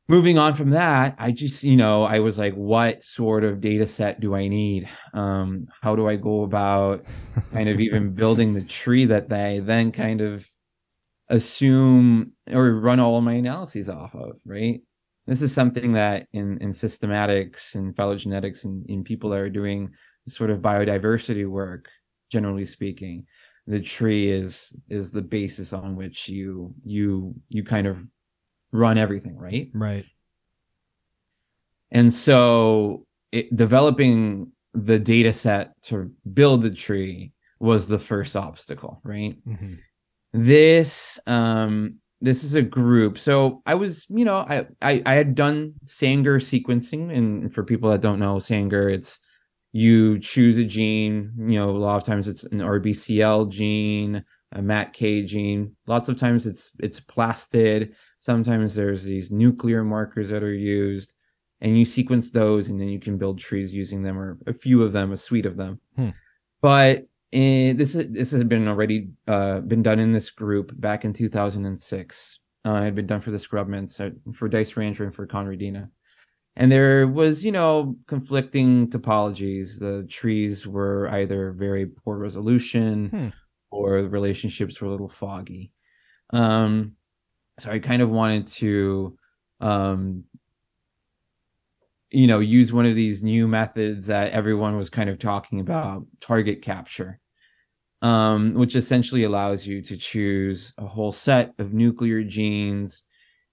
moving 0.07 0.37
on 0.37 0.53
from 0.53 0.71
that, 0.71 1.15
I 1.17 1.31
just 1.31 1.63
you 1.63 1.75
know 1.75 2.03
I 2.03 2.19
was 2.19 2.37
like, 2.37 2.53
what 2.53 3.03
sort 3.03 3.43
of 3.43 3.61
data 3.61 3.87
set 3.87 4.19
do 4.19 4.35
I 4.35 4.47
need? 4.47 4.87
Um, 5.13 5.67
how 5.81 5.95
do 5.95 6.07
I 6.07 6.15
go 6.15 6.43
about 6.43 7.05
kind 7.51 7.69
of 7.69 7.79
even 7.79 8.13
building 8.15 8.53
the 8.53 8.63
tree 8.63 9.05
that 9.05 9.29
they 9.29 9.61
then 9.63 9.91
kind 9.91 10.21
of 10.21 10.47
assume 11.29 12.33
or 12.51 12.73
run 12.79 12.99
all 12.99 13.17
of 13.17 13.23
my 13.23 13.33
analyses 13.33 13.89
off 13.89 14.13
of, 14.15 14.37
right? 14.45 14.81
This 15.25 15.41
is 15.41 15.53
something 15.53 15.93
that 15.93 16.27
in, 16.33 16.57
in 16.59 16.73
systematics 16.73 17.75
and 17.75 17.95
phylogenetics 17.95 18.65
and 18.65 18.85
in 18.89 19.03
people 19.03 19.29
that 19.29 19.39
are 19.39 19.49
doing 19.49 19.91
sort 20.27 20.49
of 20.49 20.59
biodiversity 20.59 21.49
work, 21.49 21.89
generally 22.29 22.65
speaking, 22.65 23.25
the 23.65 23.79
tree 23.79 24.29
is 24.29 24.75
is 24.89 25.11
the 25.11 25.21
basis 25.21 25.71
on 25.71 25.95
which 25.95 26.27
you 26.27 26.73
you 26.83 27.33
you 27.47 27.63
kind 27.63 27.87
of 27.87 27.97
run 28.73 28.97
everything, 28.97 29.37
right? 29.37 29.69
Right. 29.73 30.05
And 31.91 32.13
so 32.13 33.05
it, 33.31 33.55
developing 33.55 34.51
the 34.73 34.99
data 34.99 35.31
set 35.31 35.81
to 35.83 36.11
build 36.33 36.63
the 36.63 36.71
tree 36.71 37.31
was 37.59 37.87
the 37.87 37.99
first 37.99 38.35
obstacle, 38.35 38.99
right? 39.03 39.35
Mhm. 39.47 39.77
this 40.33 41.19
um 41.27 41.99
this 42.19 42.43
is 42.43 42.55
a 42.55 42.61
group 42.61 43.19
so 43.19 43.61
i 43.67 43.75
was 43.75 44.05
you 44.09 44.25
know 44.25 44.37
i 44.37 44.65
i, 44.81 45.03
I 45.05 45.13
had 45.13 45.35
done 45.35 45.73
sanger 45.85 46.39
sequencing 46.39 47.15
and 47.15 47.53
for 47.53 47.63
people 47.63 47.91
that 47.91 48.01
don't 48.01 48.17
know 48.19 48.39
sanger 48.39 48.89
it's 48.89 49.19
you 49.73 50.17
choose 50.17 50.57
a 50.57 50.63
gene 50.63 51.31
you 51.37 51.59
know 51.59 51.69
a 51.69 51.77
lot 51.77 51.97
of 51.97 52.03
times 52.03 52.27
it's 52.27 52.45
an 52.45 52.59
rbcl 52.59 53.47
gene 53.51 54.23
a 54.53 54.59
matk 54.59 55.27
gene 55.27 55.75
lots 55.85 56.09
of 56.09 56.17
times 56.17 56.47
it's 56.47 56.71
it's 56.79 56.99
plastid 56.99 57.93
sometimes 58.23 58.73
there's 58.73 59.03
these 59.03 59.31
nuclear 59.31 59.83
markers 59.83 60.29
that 60.29 60.43
are 60.43 60.53
used 60.79 61.13
and 61.61 61.77
you 61.77 61.85
sequence 61.85 62.31
those 62.31 62.69
and 62.69 62.79
then 62.79 62.87
you 62.87 62.99
can 62.99 63.17
build 63.17 63.37
trees 63.39 63.73
using 63.73 64.01
them 64.03 64.17
or 64.17 64.37
a 64.47 64.53
few 64.53 64.81
of 64.83 64.93
them 64.93 65.11
a 65.11 65.17
suite 65.17 65.45
of 65.51 65.57
them 65.57 65.79
Hmm. 65.97 66.09
but 66.61 67.05
and 67.33 67.77
this 67.79 67.95
is 67.95 68.11
this 68.11 68.31
has 68.31 68.43
been 68.43 68.67
already 68.67 69.09
uh, 69.27 69.59
been 69.61 69.83
done 69.83 69.99
in 69.99 70.11
this 70.13 70.29
group 70.29 70.71
back 70.79 71.03
in 71.03 71.11
2006. 71.13 72.39
Uh, 72.65 72.73
it 72.75 72.83
had 72.83 72.95
been 72.95 73.07
done 73.07 73.21
for 73.21 73.31
the 73.31 73.39
Scrubmints, 73.45 73.99
uh, 73.99 74.11
for 74.33 74.47
Dicerandra, 74.47 75.05
and 75.07 75.15
for 75.15 75.25
Conradina. 75.27 75.89
And 76.55 76.71
there 76.71 77.07
was, 77.07 77.43
you 77.43 77.51
know, 77.51 77.97
conflicting 78.07 78.87
topologies. 78.89 79.79
The 79.79 80.05
trees 80.07 80.67
were 80.67 81.09
either 81.09 81.51
very 81.53 81.87
poor 81.87 82.17
resolution, 82.19 83.09
Hmm. 83.09 83.29
or 83.71 84.03
the 84.03 84.09
relationships 84.09 84.79
were 84.79 84.87
a 84.87 84.91
little 84.91 85.09
foggy. 85.09 85.71
Um, 86.29 86.95
so 87.59 87.69
I 87.69 87.79
kind 87.79 88.01
of 88.01 88.09
wanted 88.09 88.47
to, 88.47 89.17
um, 89.59 90.23
you 92.09 92.27
know, 92.27 92.39
use 92.39 92.71
one 92.71 92.85
of 92.85 92.95
these 92.95 93.23
new 93.23 93.47
methods 93.47 94.07
that 94.07 94.31
everyone 94.31 94.77
was 94.77 94.89
kind 94.89 95.09
of 95.09 95.19
talking 95.19 95.59
about, 95.59 96.05
target 96.19 96.61
capture 96.61 97.19
um, 98.03 98.53
which 98.53 98.75
essentially 98.75 99.23
allows 99.23 99.65
you 99.65 99.81
to 99.81 99.95
choose 99.95 100.73
a 100.77 100.85
whole 100.85 101.13
set 101.13 101.53
of 101.57 101.73
nuclear 101.73 102.21
genes. 102.21 103.03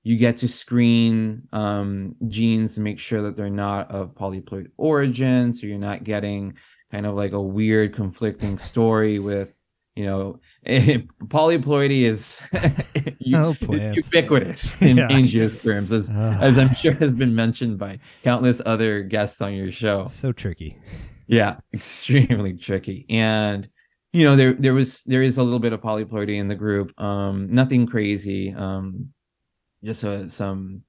You 0.02 0.16
get 0.16 0.38
to 0.38 0.48
screen 0.48 1.46
um, 1.52 2.16
genes 2.26 2.74
to 2.74 2.80
make 2.80 2.98
sure 2.98 3.22
that 3.22 3.36
they're 3.36 3.48
not 3.48 3.90
of 3.92 4.14
polyploid 4.14 4.66
origin, 4.76 5.52
so 5.52 5.66
you're 5.66 5.78
not 5.78 6.02
getting 6.02 6.54
kind 6.90 7.06
of 7.06 7.14
like 7.14 7.30
a 7.32 7.40
weird 7.40 7.94
conflicting 7.94 8.58
story 8.58 9.20
with, 9.20 9.54
you 9.96 10.04
know, 10.06 10.40
polyploidy 10.66 12.02
is 12.02 12.40
u- 13.18 13.36
Oh, 13.36 13.56
ubiquitous 13.70 14.80
in 14.82 14.96
Yeah. 14.98 15.08
angiosperms, 15.08 15.90
as 15.90 16.10
as 16.10 16.58
I'm 16.58 16.74
sure 16.74 16.94
has 16.94 17.14
been 17.14 17.34
mentioned 17.34 17.78
by 17.78 17.98
countless 18.22 18.60
other 18.64 19.02
guests 19.02 19.40
on 19.40 19.52
your 19.54 19.72
show. 19.72 20.06
So 20.06 20.32
tricky. 20.32 20.76
yeah 21.26 21.58
extremely 21.74 22.54
tricky. 22.54 23.06
And 23.08 23.68
you 24.12 24.24
know 24.24 24.36
there 24.36 24.52
there 24.54 24.74
was 24.74 25.02
there 25.04 25.22
is 25.22 25.38
a 25.38 25.42
little 25.42 25.60
bit 25.60 25.72
of 25.72 25.80
polyploidy 25.80 26.38
in 26.38 26.48
the 26.48 26.54
group. 26.56 26.92
Um 27.00 27.48
nothing 27.50 27.86
crazy. 27.86 28.52
Um 28.56 29.12
just 29.84 30.04
uh, 30.04 30.28
some 30.28 30.82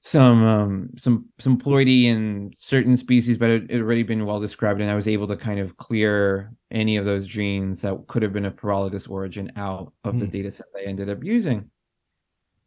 some 0.00 0.44
um 0.44 0.90
some 0.96 1.26
some 1.38 1.58
ploidy 1.58 2.04
in 2.04 2.52
certain 2.56 2.96
species 2.96 3.36
but 3.36 3.50
it, 3.50 3.70
it 3.70 3.80
already 3.80 4.04
been 4.04 4.24
well 4.24 4.38
described 4.38 4.80
and 4.80 4.90
i 4.90 4.94
was 4.94 5.08
able 5.08 5.26
to 5.26 5.36
kind 5.36 5.58
of 5.58 5.76
clear 5.76 6.52
any 6.70 6.96
of 6.96 7.04
those 7.04 7.26
genes 7.26 7.82
that 7.82 7.96
could 8.06 8.22
have 8.22 8.32
been 8.32 8.44
a 8.44 8.50
paralogous 8.50 9.06
origin 9.08 9.50
out 9.56 9.92
of 10.04 10.14
mm. 10.14 10.20
the 10.20 10.26
hmm. 10.26 10.30
data 10.30 10.50
set 10.50 10.66
i 10.76 10.82
ended 10.82 11.10
up 11.10 11.22
using 11.24 11.68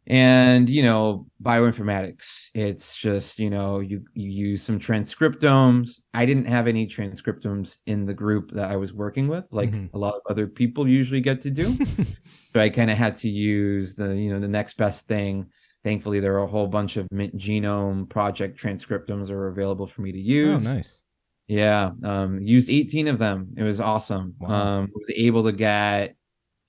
and 0.08 0.68
you 0.68 0.82
know 0.82 1.26
bioinformatics 1.42 2.48
it's 2.54 2.96
just 2.96 3.38
you 3.38 3.48
know 3.48 3.78
you 3.78 4.04
you 4.14 4.28
use 4.28 4.62
some 4.62 4.78
transcriptomes 4.78 6.00
i 6.12 6.26
didn't 6.26 6.44
have 6.44 6.66
any 6.66 6.88
transcriptomes 6.88 7.76
in 7.86 8.04
the 8.04 8.12
group 8.12 8.50
that 8.50 8.70
i 8.70 8.74
was 8.74 8.92
working 8.92 9.28
with 9.28 9.44
like 9.52 9.70
mm-hmm. 9.70 9.94
a 9.94 9.98
lot 9.98 10.14
of 10.14 10.20
other 10.28 10.48
people 10.48 10.88
usually 10.88 11.20
get 11.20 11.40
to 11.40 11.50
do 11.50 11.78
so 12.52 12.60
i 12.60 12.68
kind 12.68 12.90
of 12.90 12.98
had 12.98 13.14
to 13.14 13.28
use 13.28 13.94
the 13.94 14.16
you 14.16 14.30
know 14.32 14.40
the 14.40 14.48
next 14.48 14.76
best 14.76 15.06
thing 15.06 15.46
thankfully 15.84 16.20
there 16.20 16.34
are 16.34 16.44
a 16.44 16.46
whole 16.46 16.66
bunch 16.66 16.96
of 16.96 17.10
mint 17.10 17.36
genome 17.36 18.08
project 18.08 18.60
transcriptomes 18.60 19.26
that 19.26 19.34
are 19.34 19.48
available 19.48 19.86
for 19.86 20.02
me 20.02 20.12
to 20.12 20.18
oh, 20.18 20.22
use 20.22 20.66
oh 20.66 20.74
nice 20.74 21.02
yeah 21.48 21.90
um 22.04 22.40
used 22.40 22.70
18 22.70 23.08
of 23.08 23.18
them 23.18 23.48
it 23.56 23.62
was 23.62 23.80
awesome 23.80 24.34
wow. 24.40 24.48
um 24.48 24.90
was 24.94 25.10
able 25.16 25.44
to 25.44 25.52
get 25.52 26.16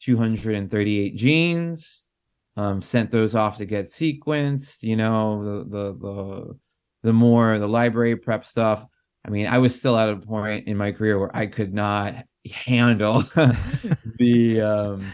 238 0.01 1.15
genes 1.15 2.03
um, 2.55 2.81
sent 2.81 3.11
those 3.11 3.35
off 3.35 3.57
to 3.57 3.65
get 3.65 3.87
sequenced. 3.87 4.83
You 4.83 4.95
know, 4.95 5.43
the 5.43 5.69
the 5.69 5.93
the 5.93 6.59
the 7.03 7.13
more 7.13 7.57
the 7.57 7.67
library 7.67 8.15
prep 8.15 8.45
stuff. 8.45 8.85
I 9.25 9.29
mean, 9.29 9.47
I 9.47 9.57
was 9.57 9.75
still 9.75 9.97
at 9.97 10.09
a 10.09 10.17
point 10.17 10.67
in 10.67 10.77
my 10.77 10.91
career 10.91 11.17
where 11.17 11.35
I 11.35 11.47
could 11.47 11.73
not 11.73 12.15
handle 12.51 13.21
the 14.17 14.61
um, 14.61 15.05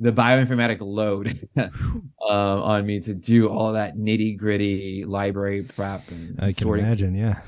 the 0.00 0.12
bioinformatic 0.12 0.78
load 0.80 1.48
uh, 1.56 1.68
on 2.20 2.86
me 2.86 3.00
to 3.00 3.14
do 3.14 3.48
all 3.48 3.72
that 3.72 3.96
nitty 3.96 4.36
gritty 4.36 5.04
library 5.04 5.62
prep 5.62 6.08
and 6.10 6.38
I 6.38 6.52
can 6.52 6.66
sorting, 6.66 6.86
imagine, 6.86 7.14
yeah. 7.14 7.40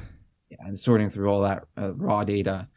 yeah, 0.50 0.58
and 0.60 0.78
sorting 0.78 1.10
through 1.10 1.28
all 1.28 1.42
that 1.42 1.64
uh, 1.78 1.94
raw 1.94 2.24
data. 2.24 2.68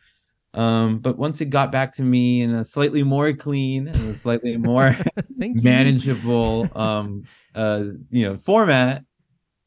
Um, 0.53 0.99
but 0.99 1.17
once 1.17 1.41
it 1.41 1.45
got 1.45 1.71
back 1.71 1.93
to 1.95 2.03
me 2.03 2.41
in 2.41 2.53
a 2.53 2.63
slightly 2.63 3.01
more 3.01 3.33
clean 3.33 3.87
and 3.87 4.09
a 4.09 4.15
slightly 4.15 4.55
more 4.57 4.95
manageable 5.35 6.69
um 6.77 7.23
uh 7.55 7.85
you 8.11 8.29
know 8.29 8.37
format, 8.37 9.03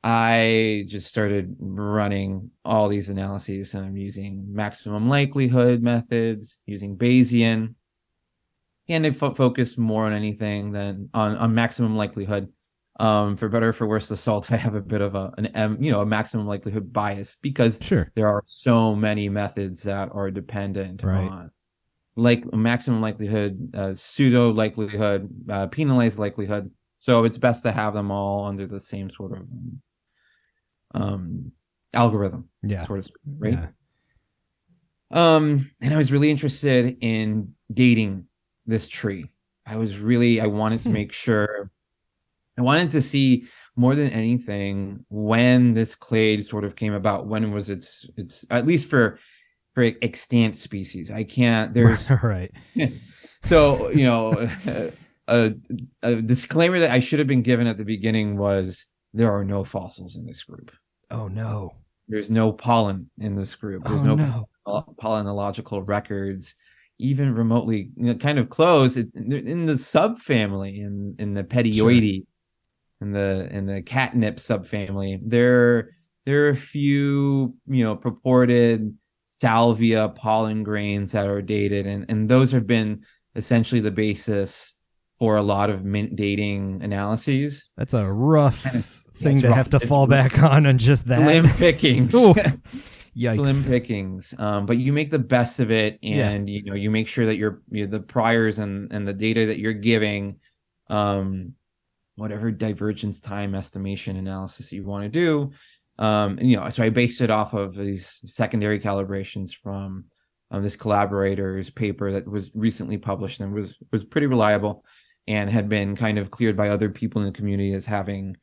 I 0.04 0.84
just 0.86 1.08
started 1.08 1.56
running 1.58 2.52
all 2.64 2.88
these 2.88 3.08
analyses 3.08 3.74
and 3.74 3.84
I'm 3.84 3.96
using 3.96 4.44
maximum 4.48 5.08
likelihood 5.08 5.82
methods, 5.82 6.60
using 6.64 6.96
Bayesian. 6.96 7.74
And 8.88 9.06
I 9.06 9.10
fo- 9.10 9.34
focused 9.34 9.78
more 9.78 10.04
on 10.04 10.12
anything 10.12 10.72
than 10.72 11.10
on, 11.12 11.36
on 11.36 11.54
maximum 11.54 11.96
likelihood 11.96 12.52
um, 12.98 13.36
for 13.36 13.48
better 13.48 13.72
for 13.72 13.86
worse, 13.86 14.08
the 14.08 14.16
salt 14.16 14.50
I 14.52 14.56
have 14.56 14.74
a 14.74 14.80
bit 14.80 15.00
of 15.00 15.14
a 15.14 15.32
an 15.36 15.46
M, 15.46 15.82
you 15.82 15.90
know, 15.92 16.00
a 16.00 16.06
maximum 16.06 16.46
likelihood 16.46 16.92
bias 16.92 17.36
because 17.42 17.78
sure 17.82 18.10
there 18.14 18.28
are 18.28 18.42
so 18.46 18.94
many 18.94 19.28
methods 19.28 19.82
that 19.82 20.10
are 20.12 20.30
dependent 20.30 21.02
right. 21.02 21.28
on 21.28 21.50
like 22.18 22.50
maximum 22.54 23.02
likelihood, 23.02 23.74
uh, 23.76 23.92
pseudo 23.94 24.50
likelihood, 24.50 25.28
uh, 25.50 25.66
penalized 25.66 26.18
likelihood. 26.18 26.70
So 26.96 27.24
it's 27.24 27.36
best 27.36 27.62
to 27.64 27.72
have 27.72 27.92
them 27.92 28.10
all 28.10 28.46
under 28.46 28.66
the 28.66 28.80
same 28.80 29.10
sort 29.10 29.32
of 29.32 29.46
um, 30.94 31.52
algorithm, 31.92 32.48
yeah, 32.62 32.86
sort 32.86 33.00
of 33.00 33.10
right? 33.38 33.52
Yeah. 33.52 33.66
Um, 35.10 35.70
and 35.82 35.92
I 35.92 35.98
was 35.98 36.10
really 36.10 36.30
interested 36.30 36.96
in 37.02 37.54
dating 37.72 38.25
this 38.66 38.88
tree. 38.88 39.30
I 39.66 39.76
was 39.76 39.98
really 39.98 40.40
I 40.40 40.46
wanted 40.46 40.82
to 40.82 40.88
hmm. 40.88 40.94
make 40.94 41.12
sure 41.12 41.70
I 42.58 42.62
wanted 42.62 42.92
to 42.92 43.02
see 43.02 43.46
more 43.74 43.94
than 43.94 44.10
anything 44.10 45.04
when 45.10 45.74
this 45.74 45.94
clade 45.94 46.46
sort 46.46 46.64
of 46.64 46.76
came 46.76 46.94
about. 46.94 47.26
When 47.26 47.52
was 47.52 47.68
its 47.68 48.08
its 48.16 48.44
at 48.50 48.66
least 48.66 48.88
for 48.88 49.18
for 49.74 49.84
extant 50.02 50.56
species? 50.56 51.10
I 51.10 51.24
can't. 51.24 51.74
There's 51.74 52.00
right. 52.22 52.50
so 53.44 53.90
you 53.90 54.04
know, 54.04 54.48
a, 55.28 55.54
a 56.02 56.14
disclaimer 56.22 56.78
that 56.80 56.90
I 56.90 57.00
should 57.00 57.18
have 57.18 57.28
been 57.28 57.42
given 57.42 57.66
at 57.66 57.76
the 57.76 57.84
beginning 57.84 58.38
was 58.38 58.86
there 59.12 59.32
are 59.32 59.44
no 59.44 59.64
fossils 59.64 60.16
in 60.16 60.26
this 60.26 60.42
group. 60.44 60.70
Oh 61.10 61.28
no. 61.28 61.74
There's 62.08 62.30
no 62.30 62.52
pollen 62.52 63.10
in 63.18 63.34
this 63.34 63.54
group. 63.56 63.82
There's 63.84 64.02
oh, 64.02 64.14
no, 64.14 64.46
no. 64.66 64.94
palynological 64.96 65.82
records 65.86 66.54
even 66.98 67.34
remotely 67.34 67.90
you 67.96 68.06
know, 68.06 68.14
kind 68.14 68.38
of 68.38 68.48
close 68.48 68.96
in 68.96 69.66
the 69.66 69.74
subfamily 69.74 70.78
in 70.78 71.14
in 71.18 71.34
the 71.34 71.44
Nepetoideae 71.44 72.16
sure 72.16 72.26
in 73.00 73.12
the 73.12 73.48
in 73.50 73.66
the 73.66 73.82
catnip 73.82 74.36
subfamily. 74.36 75.20
There 75.22 75.90
there 76.24 76.46
are 76.46 76.50
a 76.50 76.56
few, 76.56 77.54
you 77.66 77.84
know, 77.84 77.96
purported 77.96 78.96
salvia 79.24 80.08
pollen 80.10 80.62
grains 80.62 81.12
that 81.12 81.26
are 81.26 81.42
dated, 81.42 81.86
and 81.86 82.06
and 82.08 82.28
those 82.28 82.52
have 82.52 82.66
been 82.66 83.04
essentially 83.34 83.80
the 83.80 83.90
basis 83.90 84.74
for 85.18 85.36
a 85.36 85.42
lot 85.42 85.70
of 85.70 85.84
mint 85.84 86.16
dating 86.16 86.82
analyses. 86.82 87.68
That's 87.76 87.94
a 87.94 88.04
rough 88.04 88.62
thing 89.14 89.40
to 89.42 89.48
rough. 89.48 89.56
have 89.56 89.70
to 89.70 89.76
it's 89.76 89.86
fall 89.86 90.06
rough. 90.06 90.32
back 90.32 90.42
on 90.42 90.66
and 90.66 90.78
just 90.80 91.06
that. 91.08 91.20
Slim 91.20 91.48
pickings. 91.48 92.14
Yikes. 93.16 93.36
Slim 93.36 93.64
pickings. 93.64 94.34
Um, 94.38 94.66
but 94.66 94.78
you 94.78 94.92
make 94.92 95.10
the 95.10 95.18
best 95.18 95.58
of 95.58 95.70
it, 95.70 95.98
and 96.02 96.48
yeah. 96.48 96.56
you 96.56 96.64
know 96.64 96.74
you 96.74 96.90
make 96.90 97.08
sure 97.08 97.26
that 97.26 97.36
you're 97.36 97.62
you 97.70 97.86
know, 97.86 97.90
the 97.90 98.00
priors 98.00 98.58
and 98.58 98.92
and 98.92 99.08
the 99.08 99.14
data 99.14 99.46
that 99.46 99.58
you're 99.58 99.72
giving 99.72 100.38
um 100.88 101.52
whatever 102.16 102.50
divergence 102.50 103.20
time 103.20 103.54
estimation 103.54 104.16
analysis 104.16 104.72
you 104.72 104.84
want 104.84 105.04
to 105.04 105.08
do. 105.08 105.52
Um, 105.98 106.38
and, 106.38 106.50
you 106.50 106.56
know, 106.56 106.68
so 106.70 106.82
I 106.82 106.90
based 106.90 107.20
it 107.20 107.30
off 107.30 107.54
of 107.54 107.74
these 107.74 108.20
secondary 108.24 108.80
calibrations 108.80 109.54
from 109.54 110.04
um, 110.50 110.62
this 110.62 110.76
collaborator's 110.76 111.70
paper 111.70 112.12
that 112.12 112.26
was 112.26 112.50
recently 112.54 112.98
published 112.98 113.40
and 113.40 113.52
was 113.52 113.76
was 113.92 114.04
pretty 114.04 114.26
reliable 114.26 114.84
and 115.26 115.50
had 115.50 115.68
been 115.68 115.96
kind 115.96 116.18
of 116.18 116.30
cleared 116.30 116.56
by 116.56 116.68
other 116.68 116.88
people 116.88 117.20
in 117.20 117.26
the 117.26 117.36
community 117.36 117.72
as 117.72 117.86
having 117.86 118.36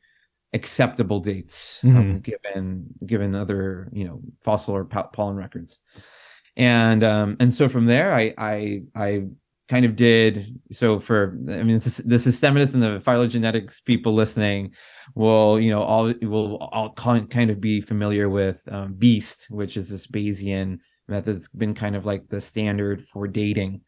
acceptable 0.54 1.20
dates 1.20 1.80
um, 1.82 1.90
mm-hmm. 1.90 1.98
um, 1.98 2.20
given 2.20 2.86
given 3.06 3.34
other 3.34 3.88
you 3.92 4.04
know 4.04 4.20
fossil 4.40 4.74
or 4.74 4.84
pollen 4.84 5.36
records. 5.36 5.80
And 6.56 7.02
um 7.02 7.36
and 7.40 7.52
so 7.52 7.68
from 7.68 7.86
there 7.86 8.14
i 8.14 8.32
i 8.38 8.82
i 8.94 9.24
kind 9.68 9.84
of 9.84 9.96
did 9.96 10.60
so 10.70 11.00
for 11.00 11.36
i 11.50 11.62
mean 11.62 11.80
the 11.80 12.16
systematists 12.16 12.74
and 12.74 12.82
the 12.82 13.00
phylogenetics 13.00 13.82
people 13.84 14.14
listening 14.14 14.70
will 15.16 15.58
you 15.58 15.70
know 15.70 15.82
all 15.82 16.12
will 16.22 16.56
all 16.56 16.92
kind 16.92 17.50
of 17.50 17.60
be 17.60 17.80
familiar 17.80 18.28
with 18.28 18.60
um, 18.70 18.94
beast 18.94 19.46
which 19.50 19.76
is 19.76 19.88
this 19.88 20.06
bayesian 20.06 20.78
method. 21.08 21.36
That's 21.36 21.48
been 21.48 21.74
kind 21.74 21.96
of 21.96 22.06
like 22.06 22.28
the 22.28 22.40
standard 22.40 23.06
for 23.08 23.26
dating. 23.28 23.82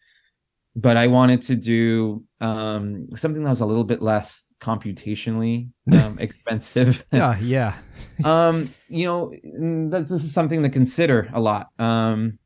But 0.74 0.98
i 0.98 1.06
wanted 1.06 1.40
to 1.42 1.56
do 1.56 2.24
um, 2.40 3.08
something 3.12 3.42
that 3.42 3.50
was 3.50 3.62
a 3.62 3.66
little 3.66 3.84
bit 3.84 4.02
less 4.02 4.44
computationally 4.60 5.70
um, 5.92 6.18
expensive. 6.20 7.04
Yeah 7.12 7.38
yeah. 7.38 7.78
Um 8.24 8.74
you 8.88 9.06
know 9.06 9.32
this 9.90 10.10
is 10.10 10.32
something 10.32 10.62
to 10.62 10.68
consider 10.68 11.28
a 11.32 11.40
lot. 11.40 11.68
Um 11.78 12.38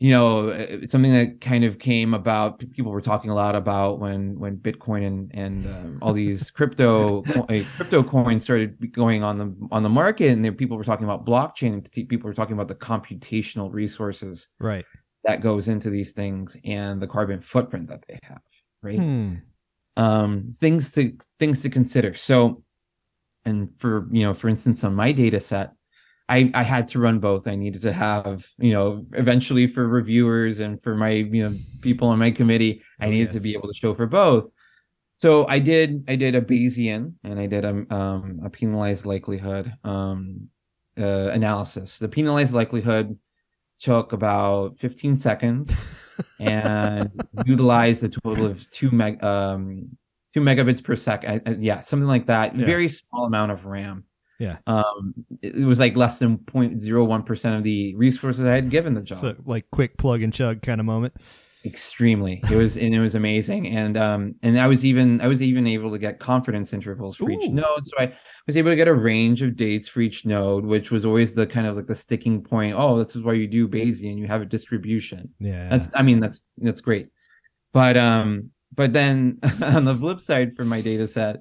you 0.00 0.10
know 0.10 0.50
something 0.86 1.12
that 1.12 1.40
kind 1.40 1.64
of 1.64 1.78
came 1.78 2.14
about 2.14 2.58
people 2.72 2.90
were 2.90 3.00
talking 3.00 3.30
a 3.30 3.34
lot 3.34 3.54
about 3.54 4.00
when 4.00 4.38
when 4.38 4.56
bitcoin 4.56 5.06
and 5.06 5.30
and 5.34 5.66
um, 5.66 5.98
all 6.02 6.12
these 6.12 6.50
crypto 6.58 7.22
crypto 7.76 8.02
coins 8.02 8.42
started 8.42 8.92
going 8.92 9.22
on 9.22 9.38
the 9.38 9.54
on 9.70 9.82
the 9.82 9.88
market 9.88 10.30
and 10.32 10.44
then 10.44 10.54
people 10.54 10.76
were 10.76 10.84
talking 10.84 11.04
about 11.04 11.24
blockchain 11.24 11.90
people 12.08 12.28
were 12.28 12.34
talking 12.34 12.54
about 12.54 12.68
the 12.68 12.74
computational 12.74 13.72
resources 13.72 14.48
right. 14.58 14.84
that 15.22 15.40
goes 15.40 15.68
into 15.68 15.90
these 15.90 16.12
things 16.12 16.56
and 16.64 17.00
the 17.00 17.06
carbon 17.06 17.40
footprint 17.40 17.86
that 17.88 18.04
they 18.08 18.18
have 18.24 18.42
right? 18.84 18.98
Hmm. 18.98 19.34
Um 19.96 20.50
things 20.52 20.90
to 20.92 21.16
things 21.38 21.62
to 21.62 21.70
consider 21.70 22.14
so 22.14 22.62
and 23.44 23.70
for 23.78 24.08
you 24.10 24.24
know 24.24 24.34
for 24.34 24.48
instance 24.48 24.82
on 24.82 24.94
my 24.94 25.12
data 25.12 25.40
set 25.40 25.72
I, 26.28 26.50
I 26.54 26.62
had 26.62 26.88
to 26.88 27.00
run 27.00 27.18
both. 27.18 27.46
I 27.46 27.54
needed 27.54 27.82
to 27.82 27.92
have, 27.92 28.46
you 28.58 28.72
know, 28.72 29.06
eventually 29.12 29.66
for 29.66 29.86
reviewers 29.86 30.58
and 30.58 30.82
for 30.82 30.96
my, 30.96 31.10
you 31.10 31.48
know, 31.48 31.58
people 31.82 32.08
on 32.08 32.18
my 32.18 32.30
committee, 32.30 32.82
I 32.98 33.06
oh, 33.06 33.10
needed 33.10 33.32
yes. 33.32 33.34
to 33.34 33.40
be 33.40 33.52
able 33.52 33.68
to 33.68 33.74
show 33.74 33.94
for 33.94 34.06
both. 34.06 34.50
So 35.16 35.46
I 35.48 35.58
did, 35.58 36.04
I 36.08 36.16
did 36.16 36.34
a 36.34 36.40
Bayesian 36.40 37.14
and 37.24 37.38
I 37.38 37.46
did 37.46 37.64
a, 37.64 37.94
um, 37.94 38.40
a 38.44 38.50
penalized 38.50 39.04
likelihood 39.04 39.72
um, 39.84 40.48
uh, 40.98 41.28
analysis. 41.30 41.98
The 41.98 42.08
penalized 42.08 42.54
likelihood 42.54 43.18
took 43.78 44.12
about 44.12 44.78
15 44.78 45.18
seconds 45.18 45.72
and 46.38 47.10
utilized 47.44 48.04
a 48.04 48.08
total 48.08 48.46
of 48.46 48.68
two 48.70 48.90
meg, 48.90 49.22
um, 49.22 49.96
two 50.32 50.40
megabits 50.40 50.82
per 50.82 50.96
second. 50.96 51.62
Yeah, 51.62 51.80
something 51.80 52.08
like 52.08 52.26
that. 52.26 52.56
Yeah. 52.56 52.66
Very 52.66 52.88
small 52.88 53.26
amount 53.26 53.52
of 53.52 53.64
RAM. 53.64 54.04
Yeah. 54.38 54.58
Um, 54.66 55.14
it, 55.42 55.64
was 55.64 55.78
like 55.78 55.96
less 55.96 56.18
than 56.18 56.38
0.01 56.38 57.26
percent 57.26 57.56
of 57.56 57.62
the 57.62 57.94
resources 57.94 58.44
I 58.44 58.52
had 58.52 58.70
given 58.70 58.94
the 58.94 59.02
job. 59.02 59.18
So 59.18 59.36
like 59.46 59.70
quick 59.70 59.96
plug 59.96 60.22
and 60.22 60.32
chug 60.32 60.62
kind 60.62 60.80
of 60.80 60.86
moment. 60.86 61.14
Extremely, 61.64 62.42
it 62.50 62.56
was 62.56 62.76
and 62.76 62.94
it 62.94 63.00
was 63.00 63.14
amazing, 63.14 63.68
and 63.68 63.96
um, 63.96 64.34
and 64.42 64.60
I 64.60 64.66
was 64.66 64.84
even 64.84 65.22
I 65.22 65.28
was 65.28 65.40
even 65.40 65.66
able 65.66 65.90
to 65.92 65.98
get 65.98 66.18
confidence 66.18 66.74
intervals 66.74 67.16
for 67.16 67.30
each 67.30 67.48
node, 67.48 67.86
so 67.86 67.92
I 67.98 68.12
was 68.46 68.58
able 68.58 68.70
to 68.70 68.76
get 68.76 68.86
a 68.86 68.92
range 68.92 69.40
of 69.40 69.56
dates 69.56 69.88
for 69.88 70.02
each 70.02 70.26
node, 70.26 70.66
which 70.66 70.90
was 70.90 71.06
always 71.06 71.32
the 71.32 71.46
kind 71.46 71.66
of 71.66 71.76
like 71.76 71.86
the 71.86 71.94
sticking 71.94 72.42
point. 72.42 72.74
Oh, 72.76 73.02
this 73.02 73.16
is 73.16 73.22
why 73.22 73.32
you 73.32 73.46
do 73.46 73.66
Bayesian, 73.66 74.18
you 74.18 74.26
have 74.26 74.42
a 74.42 74.44
distribution. 74.44 75.32
Yeah. 75.38 75.70
That's 75.70 75.88
I 75.94 76.02
mean 76.02 76.20
that's 76.20 76.42
that's 76.58 76.82
great. 76.82 77.08
But 77.72 77.96
um 77.96 78.50
but 78.74 78.92
then 78.92 79.38
on 79.62 79.86
the 79.86 79.96
flip 79.96 80.20
side 80.20 80.54
for 80.54 80.66
my 80.66 80.82
data 80.82 81.08
set, 81.08 81.36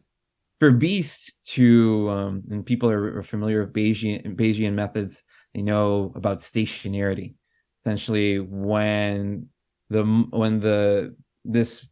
for 0.59 0.71
Beast 0.71 1.33
to 1.47 2.09
um 2.09 2.43
and 2.49 2.65
people 2.65 2.89
are, 2.89 3.17
are 3.17 3.23
familiar 3.23 3.59
with 3.59 3.73
Bayesian 3.73 4.37
Bayesian 4.37 4.71
methods, 4.73 5.25
they 5.53 5.61
know 5.61 6.13
about 6.15 6.39
stationarity. 6.39 7.35
Essentially 7.75 8.39
when 8.39 9.49
the 9.89 10.03
when 10.31 10.59
the 10.59 11.15
this 11.45 11.87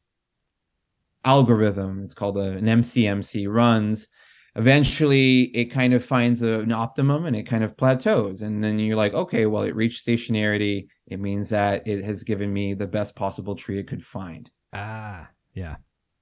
algorithm, 1.23 2.03
it's 2.03 2.13
called 2.15 2.37
a, 2.37 2.51
an 2.57 2.65
MCMC 2.65 3.47
runs, 3.47 4.07
eventually 4.55 5.43
it 5.55 5.65
kind 5.65 5.93
of 5.93 6.03
finds 6.03 6.41
a, 6.41 6.59
an 6.61 6.71
optimum 6.71 7.25
and 7.25 7.35
it 7.35 7.43
kind 7.43 7.63
of 7.63 7.77
plateaus. 7.77 8.41
And 8.41 8.63
then 8.63 8.79
you're 8.79 8.97
like 8.97 9.13
okay 9.13 9.45
well 9.45 9.63
it 9.63 9.75
reached 9.75 10.05
stationarity. 10.05 10.87
It 11.07 11.19
means 11.19 11.49
that 11.49 11.87
it 11.87 12.03
has 12.03 12.23
given 12.23 12.51
me 12.51 12.73
the 12.73 12.87
best 12.87 13.15
possible 13.15 13.55
tree 13.55 13.79
it 13.79 13.87
could 13.87 14.05
find. 14.05 14.49
Ah, 14.73 15.29
yeah. 15.53 15.75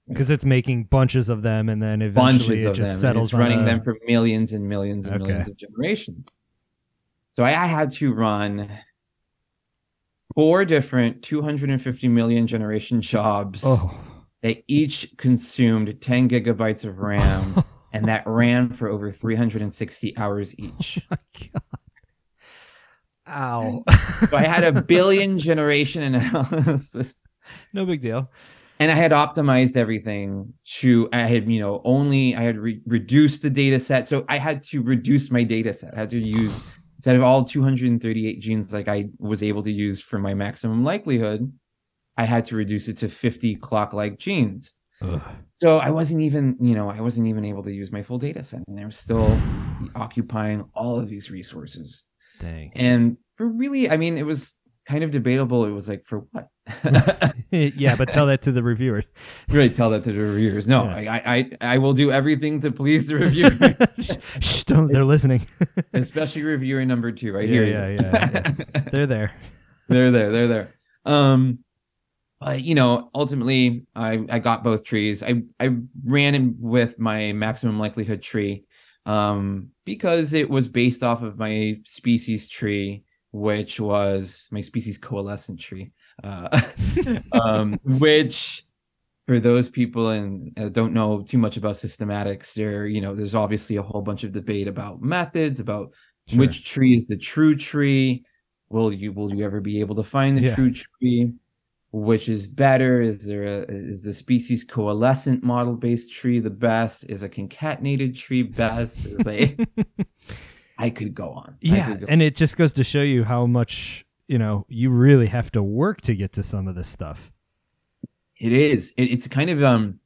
Because 0.08 0.32
it's 0.32 0.43
making 0.45 0.86
bunches 0.86 1.29
of 1.29 1.43
them, 1.43 1.69
and 1.69 1.79
then 1.79 1.99
bunches 1.99 2.49
eventually 2.49 2.63
it 2.63 2.65
of 2.65 2.75
them. 2.75 2.84
Just 2.86 2.91
and 2.93 2.99
settles 3.01 3.27
it's 3.27 3.34
on 3.36 3.39
running 3.41 3.62
a- 3.62 3.65
them 3.65 3.84
for 3.84 3.95
millions 4.08 4.53
and 4.53 4.67
millions 4.67 5.05
and 5.05 5.15
Okay. 5.21 5.27
millions 5.27 5.47
of 5.49 5.55
generations. 5.55 6.27
So 7.34 7.43
I, 7.43 7.49
I 7.49 7.67
had 7.67 7.91
to 7.93 8.12
run 8.12 8.71
four 10.36 10.65
different 10.65 11.22
250 11.24 12.08
million 12.08 12.48
generation 12.48 13.02
jobs 13.02 13.62
Oh. 13.65 13.94
that 14.44 14.63
each 14.68 15.15
consumed 15.18 16.00
10 16.02 16.30
gigabytes 16.30 16.86
of 16.86 17.00
ram 17.00 17.63
and 17.94 18.08
that 18.08 18.24
ran 18.28 18.72
for 18.72 18.88
over 18.89 19.12
360 19.12 20.18
hours 20.18 20.54
each 20.58 21.00
my 21.12 21.18
God. 21.54 21.62
Ow. 23.28 23.84
so 24.30 24.38
I 24.38 24.44
had 24.44 24.63
a 24.63 24.82
billion 24.96 25.38
generation 25.39 26.02
analysis 26.15 27.15
no 27.74 27.86
big 27.86 28.02
deal. 28.02 28.32
and 28.80 28.92
I 28.92 28.96
had 28.96 29.12
optimized 29.12 29.76
everything 29.76 30.54
to, 30.80 31.10
I 31.12 31.22
had, 31.22 31.52
you 31.52 31.60
know, 31.60 31.82
only, 31.84 32.36
I 32.36 32.42
had 32.44 32.58
re- 32.58 32.82
reduced 32.86 33.42
the 33.42 33.50
data 33.50 33.80
set. 33.80 34.08
So 34.08 34.24
I 34.30 34.38
had 34.38 34.62
to 34.68 34.82
reduce 34.84 35.32
my 35.32 35.44
data 35.44 35.74
set. 35.74 35.94
I 35.96 36.00
had 36.00 36.10
to 36.12 36.20
use, 36.20 36.60
instead 36.99 37.15
of 37.15 37.23
all 37.23 37.45
238 37.45 38.41
genes 38.41 38.73
like 38.73 38.89
I 38.89 39.05
was 39.19 39.41
able 39.41 39.63
to 39.63 39.71
use 39.71 40.01
for 40.01 40.19
my 40.19 40.33
maximum 40.33 40.83
likelihood, 40.83 41.49
I 42.17 42.25
had 42.25 42.43
to 42.45 42.57
reduce 42.57 42.89
it 42.89 42.97
to 42.97 43.07
50 43.07 43.55
clock 43.55 43.93
like 43.93 44.19
genes. 44.19 44.73
Ugh. 45.01 45.21
So 45.62 45.77
I 45.77 45.91
wasn't 45.91 46.19
even, 46.23 46.57
you 46.59 46.75
know, 46.75 46.89
I 46.89 46.99
wasn't 46.99 47.27
even 47.27 47.45
able 47.45 47.63
to 47.63 47.71
use 47.71 47.89
my 47.89 48.03
full 48.03 48.17
data 48.17 48.43
set. 48.43 48.63
And 48.67 48.77
I 48.77 48.85
was 48.85 48.97
still 48.97 49.39
occupying 49.95 50.65
all 50.75 50.99
of 50.99 51.07
these 51.07 51.31
resources. 51.31 52.03
Dang. 52.41 52.73
And 52.75 53.15
for 53.38 53.47
really, 53.47 53.89
I 53.89 53.95
mean, 53.95 54.17
it 54.17 54.25
was 54.25 54.53
kind 54.89 55.04
of 55.04 55.12
debatable. 55.12 55.65
It 55.65 55.71
was 55.71 55.88
like, 55.88 56.06
for 56.06 56.25
what? 56.32 56.49
yeah, 57.52 57.95
but 57.95 58.12
tell 58.12 58.25
that 58.25 58.41
to 58.43 58.52
the 58.52 58.63
reviewers. 58.63 59.06
really 59.49 59.69
tell 59.69 59.91
that 59.91 60.04
to 60.04 60.12
the 60.12 60.19
reviewers. 60.19 60.67
No, 60.67 60.84
Yeah. 60.86 61.13
I, 61.13 61.36
I, 61.36 61.73
I, 61.73 61.78
will 61.78 61.93
do 61.93 62.12
everything 62.12 62.60
to 62.62 62.71
please 62.71 63.08
the 63.08 63.15
reviewer, 63.15 63.52
Shh, 64.39 64.63
don't, 64.63 64.91
they're 64.91 65.06
listening. 65.06 65.45
especially 65.93 66.41
reviewer 66.43 66.84
number 66.86 67.12
two. 67.12 67.34
right 67.34 67.47
Yeah, 67.47 67.54
hear 67.54 67.65
yeah, 67.65 67.88
you. 67.88 67.99
yeah, 68.02 68.82
they're 68.91 69.08
there. 69.08 69.32
they're 69.88 70.12
there. 70.12 70.32
They're 70.32 70.47
there. 70.47 70.75
Um, 71.06 71.60
but 72.39 72.63
you 72.63 72.73
know, 72.75 73.10
ultimately, 73.13 73.86
I 73.95 74.25
I 74.30 74.39
got 74.39 74.63
both 74.63 74.84
trees. 74.84 75.21
I 75.23 75.43
I 75.60 75.75
ran 76.06 76.36
in 76.36 76.56
with 76.60 76.97
my 76.97 77.32
maximum 77.34 77.80
likelihood 77.80 78.21
tree, 78.21 78.65
um, 79.06 79.69
because 79.86 80.34
it 80.34 80.49
was 80.49 80.67
based 80.67 81.04
off 81.04 81.21
of 81.21 81.38
my 81.38 81.80
species 81.86 82.47
tree, 82.47 83.04
which 83.32 83.80
was 83.80 84.48
my 84.52 84.62
species 84.62 84.98
coalescent 84.98 85.60
tree, 85.60 85.92
uh, 86.24 86.62
um, 87.32 87.80
which 87.84 88.65
for 89.28 89.39
those 89.39 89.70
people 89.70 90.10
and 90.10 90.58
uh, 90.60 90.70
don't 90.70 90.94
know 90.94 91.22
too 91.22 91.38
much 91.38 91.56
about 91.58 91.76
systematics, 91.76 92.54
there 92.54 92.88
you 92.88 93.00
know, 93.02 93.13
there's 93.15 93.36
obviously 93.36 93.76
a 93.76 93.84
whole 93.84 94.02
bunch 94.02 94.24
of 94.24 94.32
debate 94.32 94.68
about 94.68 95.02
methods, 95.02 95.60
about 95.60 95.94
Sure. 96.28 96.39
which 96.39 96.63
tree 96.63 96.96
is 96.96 97.08
the 97.08 97.18
true 97.18 97.56
tree. 97.56 98.24
Will 98.70 98.94
you 98.94 99.12
will 99.13 99.34
you 99.34 99.44
ever 99.44 99.60
be 99.62 99.80
able 99.80 99.96
to 99.96 100.04
find 100.04 100.38
the 100.38 100.42
Yeah. 100.44 100.56
true 100.56 100.72
tree? 100.72 101.34
Which 101.92 102.30
is 102.30 102.48
better? 102.48 103.02
Is 103.02 103.26
there 103.26 103.46
a 103.46 103.65
is 103.68 104.04
the 104.04 104.13
species 104.13 104.63
coalescent 104.63 105.44
model 105.44 105.76
based 105.76 106.13
tree 106.13 106.39
the 106.39 106.52
best? 106.52 107.04
Is 107.10 107.24
a 107.24 107.30
concatenated 107.30 108.15
tree 108.15 108.44
best? 108.44 108.98
Is 109.06 109.26
a 109.26 109.58
I 110.80 110.89
could 110.89 111.13
go 111.13 111.30
on. 111.32 111.58
Yeah, 111.62 111.94
go- 111.96 112.06
and 112.08 112.22
it 112.22 112.36
just 112.36 112.58
goes 112.58 112.74
to 112.74 112.84
show 112.84 113.02
you 113.02 113.24
how 113.26 113.46
much 113.46 114.06
you 114.28 114.39
know 114.39 114.65
you 114.70 114.89
really 114.89 115.28
have 115.28 115.52
to 115.52 115.62
work 115.62 116.02
to 116.02 116.15
get 116.15 116.32
to 116.34 116.44
some 116.44 116.68
of 116.68 116.76
this 116.76 116.88
stuff. 116.88 117.32
it 118.39 118.54
is. 118.54 118.94
It, 118.98 119.12
it's 119.12 119.28
kind 119.28 119.50
of 119.50 119.62
um, 119.62 120.00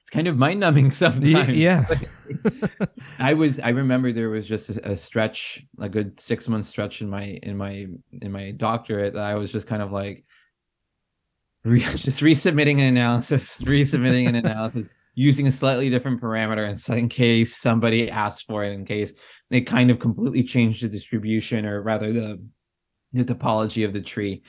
it's 0.00 0.10
kind 0.10 0.26
of 0.26 0.38
mind 0.38 0.60
numbing 0.60 0.90
sometimes. 1.02 1.50
yeah. 1.56 1.84
I 3.18 3.34
was 3.34 3.60
I 3.60 3.68
remember 3.68 4.10
there 4.10 4.30
was 4.30 4.46
just 4.46 4.70
a, 4.70 4.92
a 4.92 4.96
stretch, 4.96 5.64
a 5.78 5.88
good 5.88 6.18
six 6.18 6.48
month 6.48 6.64
stretch 6.64 7.02
in 7.02 7.10
my 7.10 7.38
in 7.42 7.56
my 7.56 7.86
in 8.22 8.32
my 8.32 8.52
doctorate 8.52 9.12
that 9.14 9.22
I 9.22 9.34
was 9.34 9.52
just 9.52 9.66
kind 9.66 9.82
of 9.82 9.92
like 9.92 10.24
re- 11.64 11.80
just 11.80 12.22
resubmitting 12.22 12.74
an 12.78 12.88
analysis, 12.96 13.58
resubmitting 13.58 14.28
an 14.28 14.36
analysis 14.36 14.86
using 15.18 15.46
a 15.48 15.52
slightly 15.52 15.88
different 15.90 16.20
parameter 16.20 16.88
in 16.94 17.08
case 17.08 17.56
somebody 17.56 18.10
asked 18.10 18.46
for 18.46 18.64
it, 18.64 18.72
in 18.72 18.84
case 18.84 19.12
they 19.50 19.60
kind 19.60 19.90
of 19.90 19.98
completely 19.98 20.42
changed 20.42 20.82
the 20.82 20.88
distribution 20.88 21.66
or 21.66 21.82
rather 21.82 22.12
the 22.12 22.42
the 23.12 23.24
topology 23.24 23.84
of 23.84 23.92
the 23.92 24.00
tree. 24.00 24.42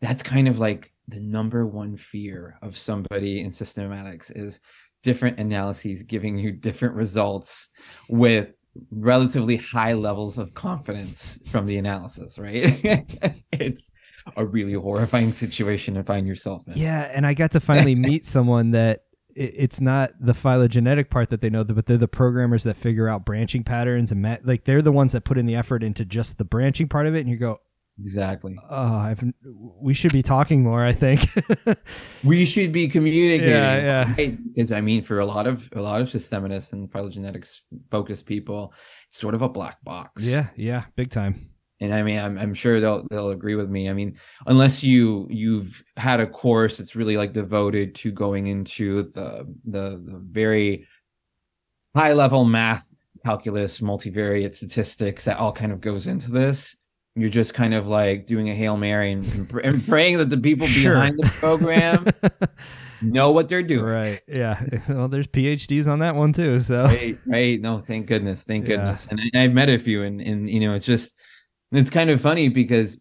That's 0.00 0.22
kind 0.22 0.48
of 0.48 0.58
like 0.58 0.92
the 1.08 1.20
number 1.20 1.66
one 1.66 1.96
fear 1.96 2.58
of 2.62 2.76
somebody 2.76 3.40
in 3.40 3.50
systematics 3.50 4.30
is 4.34 4.60
different 5.02 5.38
analyses 5.38 6.02
giving 6.02 6.38
you 6.38 6.52
different 6.52 6.94
results 6.94 7.68
with 8.08 8.52
relatively 8.90 9.56
high 9.56 9.92
levels 9.92 10.38
of 10.38 10.54
confidence 10.54 11.38
from 11.50 11.66
the 11.66 11.76
analysis, 11.76 12.38
right? 12.38 12.80
it's 13.52 13.90
a 14.36 14.46
really 14.46 14.74
horrifying 14.74 15.32
situation 15.32 15.94
to 15.94 16.04
find 16.04 16.26
yourself 16.26 16.62
in. 16.68 16.74
Yeah, 16.76 17.10
and 17.12 17.26
I 17.26 17.34
got 17.34 17.50
to 17.52 17.60
finally 17.60 17.94
meet 17.96 18.24
someone 18.24 18.70
that 18.72 19.00
it's 19.34 19.80
not 19.80 20.10
the 20.20 20.34
phylogenetic 20.34 21.10
part 21.10 21.30
that 21.30 21.40
they 21.40 21.50
know, 21.50 21.64
but 21.64 21.86
they're 21.86 21.96
the 21.96 22.08
programmers 22.08 22.64
that 22.64 22.76
figure 22.76 23.08
out 23.08 23.24
branching 23.24 23.64
patterns 23.64 24.12
and 24.12 24.22
like 24.44 24.64
they're 24.64 24.82
the 24.82 24.92
ones 24.92 25.12
that 25.12 25.24
put 25.24 25.38
in 25.38 25.46
the 25.46 25.54
effort 25.54 25.82
into 25.82 26.04
just 26.04 26.38
the 26.38 26.44
branching 26.44 26.88
part 26.88 27.06
of 27.06 27.14
it. 27.14 27.20
And 27.20 27.28
you 27.30 27.36
go, 27.36 27.58
Exactly. 28.00 28.56
oh, 28.70 28.96
I've, 28.96 29.22
we 29.80 29.92
should 29.92 30.12
be 30.12 30.22
talking 30.22 30.62
more. 30.62 30.82
I 30.84 30.92
think. 30.92 31.28
We 32.24 32.46
should 32.46 32.72
be 32.72 32.88
communicating. 32.88 33.50
Yeah, 33.50 34.06
yeah. 34.16 34.34
Because 34.54 34.72
I 34.72 34.80
mean, 34.80 35.02
for 35.02 35.18
a 35.18 35.26
lot 35.26 35.46
of 35.46 35.68
a 35.74 35.82
lot 35.82 36.00
of 36.00 36.08
systematists 36.08 36.72
and 36.72 36.90
phylogenetics 36.90 37.60
focused 37.90 38.26
people, 38.26 38.72
it's 39.08 39.18
sort 39.20 39.34
of 39.34 39.42
a 39.42 39.48
black 39.48 39.82
box. 39.84 40.24
yeah, 40.24 40.48
yeah, 40.56 40.84
big 40.96 41.10
time. 41.10 41.51
And 41.82 41.92
I 41.94 42.02
mean, 42.02 42.18
I'm, 42.18 42.38
I'm 42.38 42.54
sure 42.54 42.80
they'll 42.80 43.06
they'll 43.10 43.30
agree 43.30 43.54
with 43.56 43.68
me. 43.68 43.90
I 43.90 43.92
mean, 43.92 44.16
unless 44.46 44.82
you 44.82 45.26
you've 45.30 45.82
had 45.96 46.20
a 46.20 46.26
course 46.26 46.76
that's 46.78 46.94
really 46.96 47.16
like 47.16 47.32
devoted 47.32 47.94
to 47.96 48.12
going 48.12 48.46
into 48.46 49.10
the 49.10 49.46
the, 49.64 50.00
the 50.04 50.20
very 50.30 50.86
high 51.96 52.12
level 52.12 52.44
math, 52.44 52.84
calculus, 53.24 53.80
multivariate 53.80 54.54
statistics 54.54 55.24
that 55.26 55.38
all 55.38 55.52
kind 55.52 55.72
of 55.72 55.80
goes 55.80 56.06
into 56.06 56.30
this. 56.30 56.76
You're 57.14 57.28
just 57.28 57.52
kind 57.52 57.74
of 57.74 57.86
like 57.86 58.26
doing 58.26 58.48
a 58.48 58.54
hail 58.54 58.78
mary 58.78 59.12
and, 59.12 59.24
and, 59.34 59.52
and 59.62 59.86
praying 59.86 60.16
that 60.16 60.30
the 60.30 60.38
people 60.38 60.66
Sure. 60.82 60.94
behind 60.94 61.18
the 61.18 61.28
program 61.28 62.06
know 63.02 63.32
what 63.32 63.50
they're 63.50 63.62
doing. 63.62 63.84
right. 63.84 64.20
Yeah. 64.26 64.62
Well, 64.88 65.08
there's 65.08 65.26
PhDs 65.26 65.88
on 65.92 65.98
that 65.98 66.14
one 66.14 66.32
too. 66.32 66.58
So 66.58 66.84
right 66.84 67.18
right 67.26 67.60
no 67.60 67.80
thank 67.86 68.06
goodness 68.06 68.44
thank 68.44 68.66
Yeah. 68.66 68.76
goodness 68.76 69.08
and, 69.10 69.20
I, 69.34 69.44
i've 69.44 69.52
met 69.52 69.68
a 69.68 69.78
few 69.78 70.02
and 70.04 70.20
and 70.22 70.48
you 70.48 70.60
know 70.60 70.72
it's 70.74 70.86
just 70.86 71.14
it's 71.72 71.90
kind 71.90 72.10
of 72.10 72.20
funny 72.20 72.48
because 72.48 72.98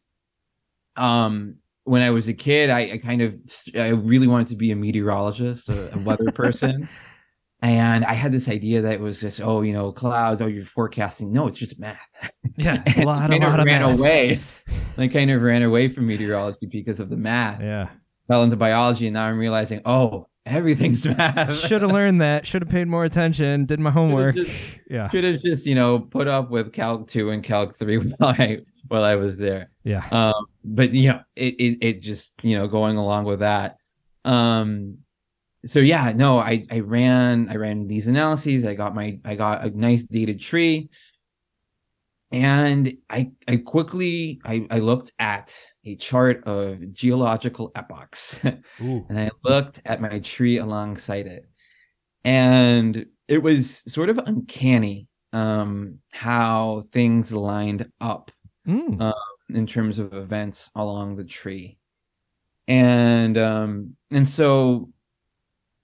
um 0.98 1.56
when 1.84 2.02
i 2.02 2.10
was 2.10 2.28
a 2.28 2.34
kid 2.34 2.70
i, 2.70 2.94
I 2.94 2.98
kind 2.98 3.22
of 3.22 3.36
i 3.76 3.90
really 3.90 4.28
wanted 4.28 4.48
to 4.48 4.56
be 4.56 4.72
a 4.72 4.76
meteorologist 4.76 5.70
a, 5.70 5.94
a 5.96 6.00
weather 6.00 6.30
person. 6.34 6.90
And 7.64 8.04
i 8.06 8.14
had 8.14 8.32
this 8.32 8.50
idea 8.50 8.82
that 8.82 8.94
it 8.94 9.00
was 9.00 9.20
just 9.22 9.40
oh 9.40 9.62
you 9.62 9.72
know 9.74 9.92
clouds 9.92 10.42
oh 10.42 10.48
you're 10.48 10.66
forecasting. 10.66 11.32
No 11.32 11.48
it's 11.48 11.58
just 11.58 11.80
math. 11.80 12.00
Yeah, 12.58 12.82
a 12.96 13.02
lot, 13.02 13.30
a 13.32 13.36
I 13.36 13.40
kind 13.40 13.54
lot 13.54 13.60
of 13.60 13.60
of 13.60 13.66
ran 13.66 13.82
math. 13.82 14.00
away. 14.00 14.40
I 14.98 15.08
kind 15.08 15.30
of 15.32 15.42
ran 15.44 15.62
away 15.64 15.88
from 15.88 16.08
meteorology 16.08 16.66
because 16.66 17.00
of 17.00 17.10
the 17.10 17.18
math. 17.18 17.62
Yeah. 17.62 17.90
fell 18.28 18.44
into 18.44 18.56
biology 18.58 19.08
and 19.08 19.14
now 19.14 19.26
i'm 19.28 19.38
realizing 19.38 19.82
oh 19.86 20.28
everything's 20.45 21.06
math. 21.17 21.56
Should 21.67 21.82
have 21.82 21.91
learned 21.91 22.21
that. 22.21 22.45
Should 22.47 22.62
have 22.62 22.69
paid 22.69 22.88
more 22.88 23.04
attention. 23.06 23.65
Did 23.65 23.80
my 23.80 23.91
homework. 23.91 24.36
just- 24.36 24.51
yeah. 24.89 25.10
Should 25.10 25.23
have 25.23 25.41
just 25.41 25.65
you 25.65 25.75
know 25.75 25.99
put 25.99 26.27
up 26.27 26.49
with 26.49 26.73
Calc 26.73 27.08
two 27.08 27.30
and 27.30 27.43
Calc 27.43 27.77
three 27.77 27.97
while 28.17 28.36
I 28.38 28.60
while 28.88 29.04
I 29.04 29.15
was 29.15 29.38
there. 29.38 29.69
Yeah. 29.84 30.08
Um, 30.12 30.45
but 30.63 30.93
you 30.93 31.10
know, 31.10 31.21
it, 31.36 31.56
it 31.56 31.77
it 31.82 32.01
just 32.01 32.43
you 32.43 32.58
know 32.58 32.67
going 32.67 32.97
along 32.97 33.25
with 33.25 33.39
that. 33.39 33.77
Um, 34.25 34.99
so 35.65 35.80
yeah, 35.80 36.12
no, 36.15 36.39
I 36.39 36.65
I 36.71 36.80
ran 36.80 37.47
I 37.49 37.56
ran 37.56 37.88
these 37.88 38.08
analyses. 38.08 38.65
I 38.65 38.73
got 38.73 38.95
my 38.95 39.19
I 39.23 39.36
got 39.36 39.63
a 39.63 39.69
nice 39.69 40.04
dated 40.04 40.41
tree, 40.41 40.89
and 42.32 42.93
I 43.10 43.32
I 43.47 43.58
quickly 43.58 44.41
I 44.43 44.65
I 44.69 44.80
looked 44.80 45.12
at 45.19 45.56
a 45.86 45.96
chart 45.96 46.44
of 46.46 46.91
geological 46.94 47.72
epochs. 47.76 48.39
And 48.80 49.20
I 49.20 49.32
looked 49.44 49.82
at 49.86 50.02
my 50.02 50.20
tree 50.20 50.58
alongside 50.58 51.28
it, 51.28 51.46
and 52.24 53.06
it 53.28 53.39
was 53.44 53.78
sort 53.91 54.10
of 54.10 54.17
uncanny 54.20 55.08
um, 55.34 56.00
how 56.12 56.86
things 56.91 57.32
lined 57.34 57.89
up 58.02 58.32
Mm. 58.67 59.02
uh, 59.02 59.13
in 59.50 59.65
terms 59.65 59.98
of 59.98 60.13
events 60.13 60.70
along 60.76 61.15
the 61.15 61.24
tree, 61.24 61.80
and 62.67 63.38
um, 63.39 63.96
and 64.12 64.28
so 64.28 64.91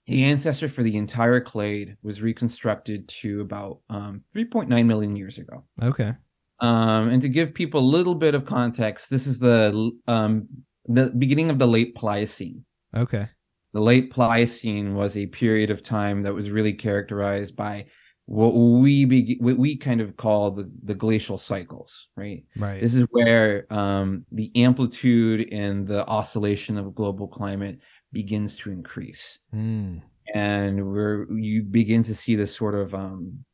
the 0.06 0.24
ancestor 0.24 0.68
for 0.68 0.82
the 0.82 0.96
entire 0.96 1.40
clade 1.40 1.96
was 2.02 2.22
reconstructed 2.22 3.08
to 3.08 3.40
about 3.40 3.80
um, 3.90 4.22
3.9 4.34 4.86
million 4.86 5.16
years 5.16 5.38
ago. 5.38 5.64
Okay. 5.82 6.14
Um, 6.60 7.08
and 7.08 7.22
to 7.22 7.28
give 7.28 7.54
people 7.54 7.80
a 7.80 7.92
little 7.96 8.14
bit 8.14 8.34
of 8.34 8.44
context, 8.44 9.10
this 9.10 9.26
is 9.26 9.38
the 9.38 9.92
um, 10.06 10.48
the 10.86 11.06
beginning 11.10 11.50
of 11.50 11.58
the 11.58 11.68
late 11.68 11.94
Pliocene. 11.94 12.64
Okay. 12.96 13.28
The 13.74 13.80
late 13.80 14.10
Pliocene 14.10 14.94
was 14.94 15.16
a 15.16 15.26
period 15.26 15.70
of 15.70 15.82
time 15.82 16.22
that 16.22 16.34
was 16.34 16.50
really 16.50 16.72
characterized 16.72 17.54
by 17.54 17.86
what 18.24 18.50
we 18.54 19.04
be, 19.04 19.36
what 19.40 19.56
we 19.56 19.76
kind 19.76 20.00
of 20.00 20.16
call 20.16 20.50
the, 20.50 20.70
the 20.84 20.94
glacial 20.94 21.38
cycles, 21.38 22.08
right? 22.16 22.44
Right. 22.56 22.80
This 22.80 22.94
is 22.94 23.06
where 23.10 23.72
um, 23.72 24.24
the 24.32 24.50
amplitude 24.56 25.48
and 25.52 25.86
the 25.86 26.06
oscillation 26.06 26.76
of 26.76 26.94
global 26.94 27.28
climate 27.28 27.78
begins 28.12 28.56
to 28.58 28.70
increase, 28.70 29.38
Mm. 29.54 30.02
and 30.34 30.92
where 30.92 31.30
you 31.32 31.62
begin 31.62 32.02
to 32.04 32.14
see 32.14 32.34
this 32.36 32.54
sort 32.54 32.74
of 32.74 32.94
um, 32.94 33.44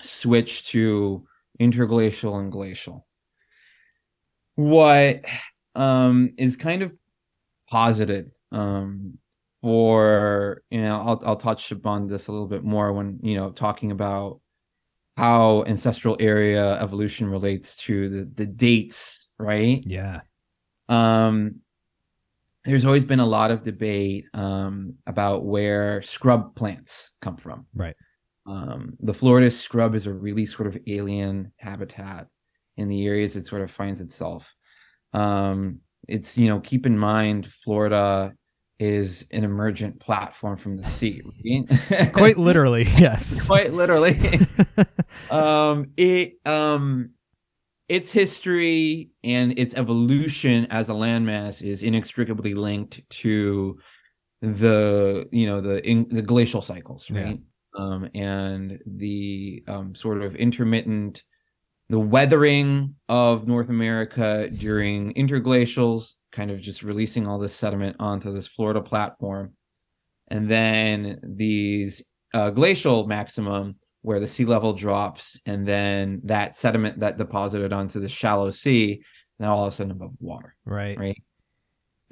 switch 0.00 0.68
to 0.68 1.26
interglacial 1.60 2.38
and 2.38 2.50
glacial. 2.50 3.06
What 4.56 5.24
um, 5.74 6.32
is 6.36 6.56
kind 6.56 6.82
of 6.82 6.92
posited 7.70 8.32
um, 8.50 9.18
for 9.62 10.62
you 10.70 10.82
know 10.82 11.00
I'll 11.00 11.22
I'll 11.24 11.36
touch 11.36 11.70
upon 11.70 12.06
this 12.06 12.26
a 12.26 12.32
little 12.32 12.48
bit 12.48 12.64
more 12.64 12.92
when 12.92 13.20
you 13.22 13.36
know 13.36 13.50
talking 13.50 13.92
about 13.92 14.40
how 15.16 15.64
ancestral 15.64 16.16
area 16.18 16.80
evolution 16.80 17.28
relates 17.28 17.76
to 17.76 18.08
the 18.08 18.30
the 18.34 18.46
dates, 18.46 19.28
right? 19.38 19.82
Yeah. 19.86 20.20
Um, 20.88 21.56
there's 22.64 22.84
always 22.84 23.04
been 23.04 23.20
a 23.20 23.26
lot 23.26 23.50
of 23.50 23.62
debate 23.62 24.26
um, 24.34 24.94
about 25.06 25.44
where 25.44 26.02
scrub 26.02 26.54
plants 26.54 27.12
come 27.22 27.36
from. 27.36 27.66
Right. 27.74 27.96
Um, 28.50 28.96
the 28.98 29.14
Florida 29.14 29.48
scrub 29.48 29.94
is 29.94 30.06
a 30.06 30.12
really 30.12 30.44
sort 30.44 30.66
of 30.66 30.76
alien 30.88 31.52
habitat 31.58 32.26
in 32.76 32.88
the 32.88 33.06
areas 33.06 33.36
it 33.36 33.46
sort 33.46 33.62
of 33.62 33.70
finds 33.70 34.00
itself. 34.00 34.54
Um, 35.12 35.80
it's 36.08 36.36
you 36.36 36.48
know 36.48 36.58
keep 36.58 36.84
in 36.84 36.98
mind 36.98 37.46
Florida 37.46 38.34
is 38.80 39.26
an 39.30 39.44
emergent 39.44 40.00
platform 40.00 40.56
from 40.56 40.76
the 40.78 40.84
sea, 40.84 41.22
right? 41.44 42.12
Quite 42.12 42.38
literally, 42.38 42.84
yes. 42.98 43.46
quite 43.46 43.72
literally. 43.72 44.18
um, 45.30 45.90
it 45.96 46.40
um, 46.44 47.10
its 47.88 48.10
history 48.10 49.10
and 49.22 49.56
its 49.58 49.74
evolution 49.74 50.66
as 50.70 50.88
a 50.88 50.92
landmass 50.92 51.62
is 51.62 51.82
inextricably 51.84 52.54
linked 52.54 53.08
to 53.10 53.78
the 54.40 55.28
you 55.30 55.46
know 55.46 55.60
the 55.60 55.86
in, 55.86 56.08
the 56.10 56.22
glacial 56.22 56.62
cycles, 56.62 57.08
right? 57.10 57.38
Um, 57.76 58.08
and 58.14 58.78
the 58.84 59.62
um, 59.68 59.94
sort 59.94 60.22
of 60.22 60.34
intermittent 60.34 61.22
the 61.90 61.98
weathering 61.98 62.94
of 63.08 63.48
North 63.48 63.68
America 63.68 64.48
during 64.48 65.12
interglacials, 65.14 66.12
kind 66.30 66.52
of 66.52 66.60
just 66.60 66.84
releasing 66.84 67.26
all 67.26 67.40
this 67.40 67.54
sediment 67.54 67.96
onto 67.98 68.32
this 68.32 68.46
Florida 68.46 68.80
platform, 68.80 69.54
and 70.28 70.48
then 70.48 71.18
these 71.22 72.02
uh, 72.32 72.50
glacial 72.50 73.08
maximum 73.08 73.74
where 74.02 74.20
the 74.20 74.28
sea 74.28 74.44
level 74.44 74.72
drops, 74.72 75.38
and 75.46 75.66
then 75.66 76.20
that 76.24 76.54
sediment 76.54 77.00
that 77.00 77.18
deposited 77.18 77.72
onto 77.72 77.98
the 77.98 78.08
shallow 78.08 78.52
sea 78.52 79.02
now 79.40 79.56
all 79.56 79.66
of 79.66 79.72
a 79.72 79.74
sudden 79.74 79.90
above 79.90 80.12
water, 80.20 80.54
right. 80.64 80.96
right? 80.98 81.22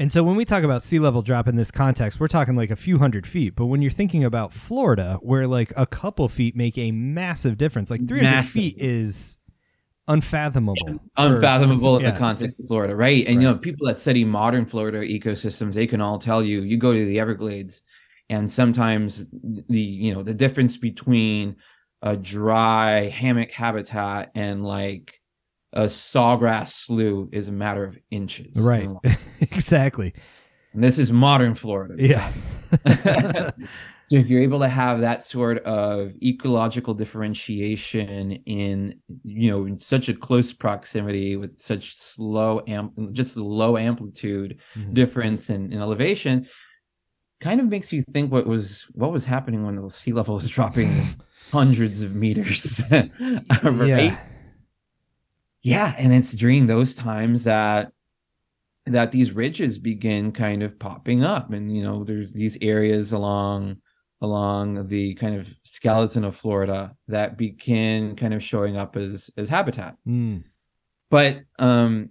And 0.00 0.12
so 0.12 0.22
when 0.22 0.36
we 0.36 0.44
talk 0.44 0.62
about 0.62 0.82
sea 0.84 1.00
level 1.00 1.22
drop 1.22 1.48
in 1.48 1.56
this 1.56 1.72
context, 1.72 2.20
we're 2.20 2.28
talking 2.28 2.54
like 2.54 2.70
a 2.70 2.76
few 2.76 2.98
hundred 2.98 3.26
feet. 3.26 3.56
But 3.56 3.66
when 3.66 3.82
you're 3.82 3.90
thinking 3.90 4.24
about 4.24 4.52
Florida, 4.52 5.18
where 5.22 5.46
like 5.48 5.72
a 5.76 5.86
couple 5.86 6.28
feet 6.28 6.54
make 6.54 6.78
a 6.78 6.92
massive 6.92 7.56
difference, 7.56 7.90
like 7.90 8.06
300 8.06 8.22
Massive. 8.22 8.50
feet 8.52 8.76
is 8.78 9.38
unfathomable. 10.06 10.76
for- 10.86 11.00
unfathomable 11.16 11.96
in 11.96 12.04
yeah. 12.04 12.12
the 12.12 12.18
context 12.18 12.60
of 12.60 12.66
Florida, 12.66 12.94
right? 12.94 13.26
And 13.26 13.42
you 13.42 13.48
know, 13.48 13.56
people 13.56 13.88
that 13.88 13.98
study 13.98 14.24
modern 14.24 14.66
Florida 14.66 15.00
ecosystems, 15.00 15.74
they 15.74 15.88
can 15.88 16.00
all 16.00 16.18
tell 16.20 16.44
you, 16.44 16.62
you 16.62 16.76
go 16.76 16.92
to 16.92 17.04
the 17.04 17.18
Everglades, 17.18 17.82
and 18.30 18.50
sometimes 18.50 19.26
the 19.32 19.80
you 19.80 20.14
know 20.14 20.22
the 20.22 20.34
difference 20.34 20.76
between 20.76 21.56
a 22.02 22.16
dry 22.16 23.08
hammock 23.08 23.50
habitat 23.50 24.30
and 24.34 24.64
like 24.64 25.17
a 25.72 25.82
sawgrass 25.84 26.72
slough 26.72 27.28
is 27.32 27.48
a 27.48 27.52
matter 27.52 27.84
of 27.84 27.98
inches, 28.10 28.56
Right. 28.56 28.88
And 29.04 29.16
exactly. 29.40 30.14
this 30.74 30.98
is 30.98 31.12
modern 31.12 31.54
Florida. 31.54 31.94
Yeah. 31.98 32.32
So 34.10 34.16
if 34.16 34.26
you're 34.28 34.40
able 34.40 34.60
to 34.60 34.68
have 34.68 35.02
that 35.02 35.22
sort 35.22 35.58
of 35.64 36.14
ecological 36.22 36.94
differentiation 36.94 38.32
in 38.46 38.98
you 39.22 39.50
know 39.50 39.66
in 39.66 39.78
such 39.78 40.08
a 40.08 40.14
close 40.14 40.50
proximity 40.50 41.36
with 41.36 41.58
such 41.58 41.94
slow 41.94 42.62
amp 42.66 42.94
just 43.12 43.34
the 43.34 43.44
low 43.44 43.76
amplitude 43.76 44.60
Mhm. 44.74 44.94
difference 44.94 45.50
in, 45.50 45.70
in 45.74 45.82
elevation 45.82 46.48
kind 47.42 47.60
of 47.60 47.66
makes 47.66 47.92
you 47.92 48.02
think 48.14 48.32
what 48.32 48.46
was 48.46 48.86
what 48.94 49.12
was 49.12 49.26
happening 49.26 49.62
when 49.66 49.76
the 49.76 49.90
sea 49.90 50.12
level 50.14 50.36
was 50.36 50.48
dropping 50.48 50.90
hundreds 51.52 52.00
of 52.00 52.14
meters 52.14 52.82
right 52.90 53.10
Yeah. 53.86 54.18
Yeah 55.62 55.94
and 55.98 56.12
it's 56.12 56.32
during 56.32 56.66
those 56.66 56.94
times 56.94 57.44
that 57.44 57.92
that 58.86 59.12
these 59.12 59.32
ridges 59.32 59.78
begin 59.78 60.32
kind 60.32 60.62
of 60.62 60.78
popping 60.78 61.24
up 61.24 61.52
and 61.52 61.74
you 61.74 61.82
know 61.82 62.04
there's 62.04 62.32
these 62.32 62.56
areas 62.62 63.12
along 63.12 63.76
along 64.20 64.88
the 64.88 65.14
kind 65.14 65.36
of 65.36 65.48
skeleton 65.64 66.24
of 66.24 66.36
florida 66.36 66.94
that 67.06 67.36
begin 67.36 68.16
kind 68.16 68.34
of 68.34 68.42
showing 68.42 68.76
up 68.76 68.96
as 68.96 69.30
as 69.36 69.48
habitat. 69.48 69.96
Mm. 70.06 70.44
but 71.10 71.40
um 71.58 72.10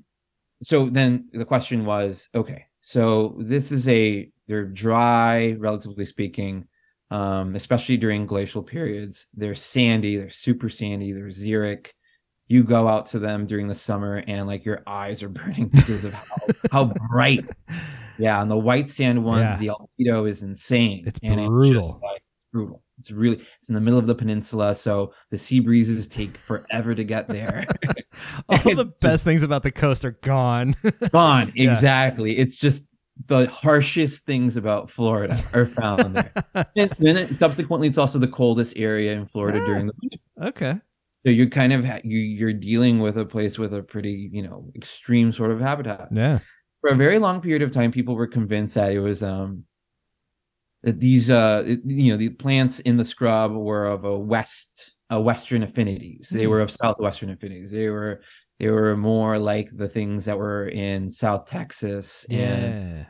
so 0.62 0.89
then 0.89 1.27
the 1.33 1.45
question 1.45 1.86
was 1.86 2.29
okay 2.33 2.65
so 2.81 3.36
this 3.39 3.71
is 3.71 3.88
a 3.88 4.29
they're 4.47 4.65
dry 4.65 5.55
relatively 5.60 6.05
speaking 6.05 6.67
um 7.12 7.55
especially 7.55 7.97
during 7.97 8.25
glacial 8.25 8.63
periods. 8.63 9.27
They're 9.33 9.55
sandy 9.55 10.17
they're 10.17 10.29
super 10.29 10.69
sandy 10.69 11.13
they're 11.13 11.27
xeric 11.27 11.88
you 12.49 12.63
go 12.63 12.88
out 12.88 13.05
to 13.07 13.19
them 13.19 13.45
during 13.45 13.67
the 13.67 13.75
summer 13.75 14.23
and 14.27 14.47
like 14.47 14.63
your 14.65 14.81
eyes 14.88 15.21
are 15.23 15.29
burning 15.39 15.67
because 15.67 16.05
of 16.05 16.13
how, 16.13 16.36
how 16.71 16.86
bright 17.10 17.45
yeah 18.17 18.41
and 18.41 18.49
the 18.49 18.57
white 18.57 18.88
sand 18.88 19.23
ones 19.23 19.41
Yeah. 19.41 19.57
the 19.57 19.67
albedo 19.67 20.29
is 20.29 20.43
insane 20.43 21.03
It's 21.05 21.19
and 21.23 21.45
brutal. 21.47 21.81
just, 21.83 21.97
like, 22.01 22.21
brutal 22.53 22.81
it's 22.99 23.12
really 23.12 23.41
it's 23.60 23.69
in 23.69 23.75
the 23.75 23.81
middle 23.81 23.99
of 23.99 24.07
the 24.07 24.15
peninsula 24.15 24.73
so 24.73 25.13
the 25.29 25.38
sea 25.38 25.60
breezes 25.60 26.07
take 26.07 26.38
forever 26.38 26.95
to 26.95 27.03
get 27.03 27.27
there 27.27 27.65
All 28.49 28.57
the 28.57 28.91
best 29.01 29.23
things 29.23 29.43
about 29.43 29.62
the 29.62 29.71
coast 29.71 30.03
are 30.05 30.17
gone. 30.21 30.75
gone 31.12 31.51
Yeah. 31.55 31.71
exactly 31.71 32.38
it's 32.38 32.57
just 32.57 32.88
the 33.27 33.47
harshest 33.47 34.25
things 34.25 34.57
about 34.57 34.89
florida 34.89 35.39
are 35.53 35.65
found 35.65 36.15
there 36.15 36.31
and 36.75 36.89
then 36.91 37.38
subsequently 37.38 37.88
it's 37.88 37.97
also 37.97 38.17
the 38.19 38.27
coldest 38.27 38.73
area 38.77 39.12
in 39.13 39.25
florida 39.27 39.60
Ah. 39.62 39.65
during 39.65 39.88
the 39.88 39.93
winter 40.01 40.17
okay. 40.43 40.75
So 41.27 41.31
you're 41.31 41.49
kind 41.49 41.73
of 41.73 41.83
ha- 41.83 41.99
you 42.05 42.19
you're 42.19 42.53
dealing 42.53 42.99
with 42.99 43.17
a 43.17 43.25
place 43.25 43.59
with 43.59 43.73
a 43.73 43.83
pretty 43.83 44.29
you 44.31 44.41
know 44.41 44.71
extreme 44.75 45.33
sort 45.33 45.51
of 45.51 45.59
habitat 45.59 46.07
Yeah. 46.11 46.39
for 46.79 46.91
a 46.91 46.95
very 46.95 47.19
long 47.19 47.41
period 47.41 47.61
of 47.63 47.71
time 47.71 47.91
people 47.91 48.15
were 48.15 48.27
convinced 48.27 48.75
that 48.75 48.93
it 48.93 48.99
was 49.01 49.21
um 49.21 49.65
that 50.83 51.01
these 51.01 51.29
uh 51.29 51.63
it- 51.67 51.81
you 51.85 52.13
know 52.13 52.17
the 52.17 52.29
plants 52.29 52.79
in 52.79 52.95
the 52.95 53.03
scrub 53.03 53.51
were 53.51 53.87
of 53.87 54.05
a 54.05 54.17
west 54.17 54.93
a 55.09 55.19
western 55.19 55.63
affinities 55.63 56.29
they 56.31 56.43
Hmm. 56.45 56.49
were 56.51 56.61
of 56.61 56.71
southwestern 56.71 57.29
affinities 57.29 57.71
they 57.71 57.89
were 57.89 58.21
they 58.57 58.69
were 58.69 58.95
more 58.95 59.37
like 59.37 59.69
the 59.75 59.89
things 59.89 60.23
that 60.25 60.37
were 60.37 60.69
in 60.69 61.11
south 61.11 61.45
texas 61.45 62.25
and 62.29 62.39
Yeah. 62.99 63.05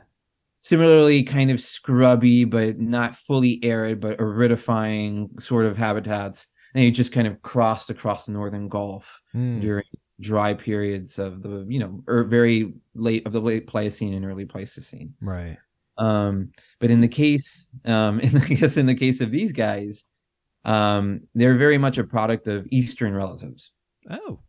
similarly 0.58 1.22
kind 1.22 1.52
of 1.52 1.60
scrubby 1.62 2.46
but 2.46 2.80
not 2.80 3.16
fully 3.16 3.64
arid 3.64 4.00
but 4.00 4.18
aridifying 4.18 5.40
sort 5.40 5.66
of 5.68 5.78
habitats 5.78 6.48
and 6.78 6.86
they 6.86 6.92
just 6.92 7.12
kind 7.12 7.26
of 7.28 7.42
crossed 7.42 7.90
across 7.90 8.26
the 8.26 8.32
northern 8.32 8.70
gulf 8.70 9.20
Mm. 9.36 9.62
during 9.62 9.84
dry 10.20 10.54
periods 10.54 11.20
of 11.20 11.42
the 11.42 11.66
you 11.68 11.80
know 11.80 12.04
or 12.08 12.24
very 12.24 12.74
late 12.94 13.26
of 13.26 13.34
the 13.34 13.40
late 13.42 13.66
Pliocene 13.68 14.14
and 14.14 14.24
early 14.26 14.46
Pleistocene. 14.46 15.14
Right. 15.20 15.58
Um, 15.98 16.52
but 16.80 16.92
in 16.92 17.02
the 17.02 17.08
case, 17.08 17.68
um, 17.86 18.20
in 18.26 18.32
the, 18.34 18.42
I 18.42 18.54
guess 18.54 18.78
in 18.78 18.86
the 18.86 18.96
case 18.96 19.22
of 19.22 19.32
these 19.32 19.52
guys, 19.52 20.06
um, 20.66 21.22
they're 21.34 21.58
very 21.58 21.80
much 21.80 21.98
a 21.98 22.04
product 22.04 22.48
of 22.48 22.68
Eastern 22.70 23.14
relatives. 23.14 23.72
Oh. 24.10 24.40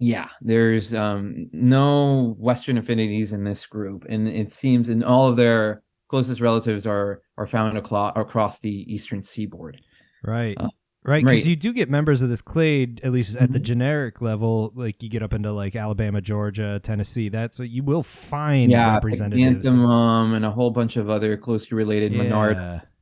Yeah, 0.00 0.28
there's 0.40 0.92
um, 0.94 1.48
no 1.52 2.34
Western 2.38 2.76
affinities 2.76 3.32
in 3.32 3.44
this 3.44 3.66
group, 3.66 4.04
and 4.08 4.26
it 4.26 4.50
seems 4.50 4.88
in 4.88 5.04
all 5.04 5.28
of 5.28 5.36
their 5.36 5.84
closest 6.08 6.40
relatives 6.40 6.88
are 6.88 7.22
are 7.38 7.46
found 7.46 7.78
aclo- 7.78 8.16
across 8.16 8.58
the 8.58 8.92
Eastern 8.92 9.22
seaboard. 9.22 9.80
Right. 10.24 10.56
Uh, 10.58 10.68
right. 11.04 11.24
Because 11.24 11.38
right. 11.38 11.46
you 11.46 11.56
do 11.56 11.72
get 11.72 11.90
members 11.90 12.22
of 12.22 12.28
this 12.28 12.40
clade, 12.42 13.00
at 13.02 13.12
least 13.12 13.36
at 13.36 13.52
the 13.52 13.58
Mhm. 13.58 13.64
generic 13.64 14.20
level, 14.20 14.72
like 14.74 15.02
you 15.02 15.08
get 15.08 15.22
up 15.22 15.32
into 15.32 15.52
like 15.52 15.74
Alabama, 15.76 16.20
Georgia, 16.20 16.80
Tennessee. 16.82 17.28
That's 17.28 17.56
so 17.56 17.62
you 17.62 17.82
will 17.82 18.02
find 18.02 18.70
yeah, 18.70 18.94
representatives. 18.94 19.66
Pygmalion 19.66 20.34
and 20.34 20.44
a 20.44 20.50
whole 20.50 20.70
bunch 20.70 20.96
of 20.96 21.10
other 21.10 21.36
closely 21.36 21.76
related 21.76 22.12
Yeah. 22.12 22.22
minorities. 22.22 22.96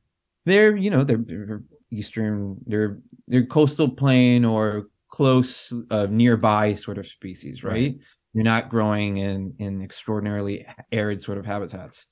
They're 0.45 0.75
you 0.75 0.89
know 0.89 1.03
they're, 1.03 1.23
they're 1.23 1.63
eastern, 1.91 2.57
they're 2.65 2.99
they're 3.27 3.45
coastal 3.45 3.89
plain 3.89 4.45
or 4.45 4.87
close 5.09 5.73
uh, 5.91 6.07
nearby 6.09 6.73
sort 6.73 6.97
of 6.97 7.05
species, 7.07 7.63
right? 7.63 7.71
Right. 7.73 7.97
You're 8.33 8.45
not 8.45 8.69
growing 8.69 9.17
in 9.17 9.53
in 9.59 9.81
extraordinarily 9.81 10.65
arid 10.91 11.21
sort 11.21 11.37
of 11.37 11.45
habitats. 11.45 12.07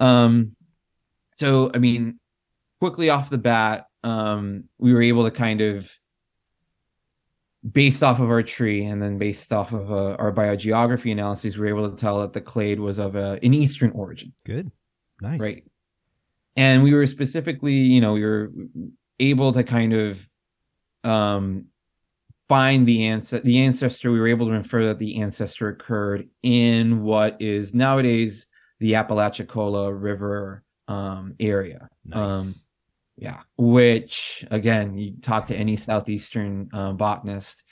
Um, 0.00 0.56
so 1.32 1.70
I 1.74 1.78
mean, 1.78 2.18
quickly 2.80 3.10
off 3.10 3.30
the 3.30 3.38
bat, 3.38 3.84
um, 4.04 4.64
we 4.78 4.92
were 4.92 5.02
able 5.02 5.24
to 5.24 5.30
kind 5.30 5.60
of 5.60 5.90
based 7.70 8.02
off 8.02 8.18
of 8.18 8.28
our 8.28 8.42
tree 8.42 8.84
and 8.84 9.00
then 9.00 9.18
based 9.18 9.52
off 9.52 9.72
of 9.72 9.92
uh, 9.92 10.16
our 10.18 10.32
biogeography 10.32 11.12
analyses, 11.12 11.56
we 11.56 11.72
were 11.72 11.78
able 11.78 11.90
to 11.90 11.96
tell 11.96 12.20
that 12.20 12.32
the 12.32 12.40
clade 12.40 12.80
was 12.80 12.98
of 12.98 13.14
a, 13.14 13.38
an 13.42 13.54
eastern 13.54 13.90
origin, 13.92 14.32
Good. 14.44 14.70
Nice. 15.20 15.40
right? 15.40 15.64
And 16.56 16.82
we 16.82 16.92
were 16.92 17.06
specifically, 17.06 17.74
you 17.74 18.00
know, 18.00 18.14
we 18.14 18.24
were 18.24 18.50
able 19.20 19.52
to 19.52 19.62
kind 19.62 19.92
of 19.92 20.28
um, 21.04 21.66
find 22.48 22.86
the 22.86 23.06
ancestor. 23.06 23.44
The 23.44 23.60
ancestor. 23.60 24.12
We 24.12 24.20
were 24.20 24.28
able 24.28 24.46
to 24.48 24.52
infer 24.52 24.86
that 24.88 24.98
the 24.98 25.22
ancestor 25.22 25.68
occurred 25.68 26.28
in 26.42 27.02
what 27.02 27.40
is 27.40 27.74
nowadays 27.74 28.48
the 28.80 28.96
Apalachicola 28.96 29.92
River 29.92 30.64
um, 30.88 31.34
area. 31.40 31.88
Nice. 32.04 32.30
Um, 32.30 32.52
yeah, 33.16 33.40
which 33.58 34.44
again, 34.50 34.96
you 34.96 35.14
talk 35.20 35.46
to 35.48 35.56
any 35.56 35.76
southeastern 35.76 36.68
uh, 36.72 36.92
botanist, 36.92 37.62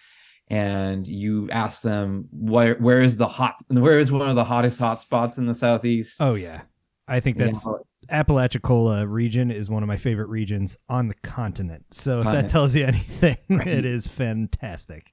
and 0.48 1.06
you 1.06 1.48
ask 1.50 1.82
them 1.82 2.28
where 2.32 2.74
where 2.76 3.00
is 3.00 3.16
the 3.16 3.28
hot 3.28 3.54
where 3.68 3.98
is 3.98 4.10
one 4.12 4.28
of 4.28 4.36
the 4.36 4.44
hottest 4.44 4.78
hot 4.78 5.00
spots 5.00 5.38
in 5.38 5.46
the 5.46 5.54
southeast? 5.54 6.16
oh 6.20 6.34
yeah. 6.34 6.62
I 7.08 7.18
think 7.20 7.38
You 7.38 7.46
that's 7.46 7.66
know, 7.66 7.80
Apalachicola 8.08 9.04
region 9.08 9.50
is 9.50 9.68
one 9.68 9.82
of 9.82 9.88
my 9.88 9.96
favorite 9.96 10.28
regions 10.28 10.76
on 10.88 11.08
the 11.08 11.14
continent. 11.22 11.84
So 11.90 12.20
if 12.20 12.26
that 12.26 12.48
tells 12.48 12.76
you 12.76 12.84
anything, 12.84 13.36
Right. 13.50 13.66
it 13.66 13.84
is 13.84 14.06
fantastic. 14.06 15.12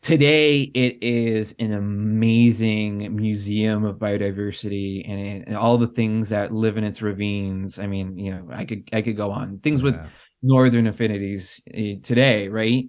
Today 0.00 0.62
it 0.74 0.98
is 1.02 1.54
an 1.58 1.72
amazing 1.72 3.14
museum 3.14 3.84
of 3.84 3.96
biodiversity 3.96 5.08
and, 5.08 5.46
and 5.46 5.56
all 5.56 5.78
the 5.78 5.88
things 5.88 6.28
that 6.28 6.52
live 6.52 6.76
in 6.76 6.84
its 6.84 7.02
ravines. 7.02 7.78
I 7.78 7.86
mean, 7.86 8.18
you 8.18 8.32
know, 8.32 8.48
I 8.52 8.64
could 8.64 8.88
I 8.92 9.02
could 9.02 9.16
go 9.16 9.30
on 9.30 9.58
things 9.58 9.82
with 9.82 9.96
northern 10.42 10.86
affinities 10.86 11.60
eh, 11.72 11.96
today, 12.02 12.48
right? 12.48 12.86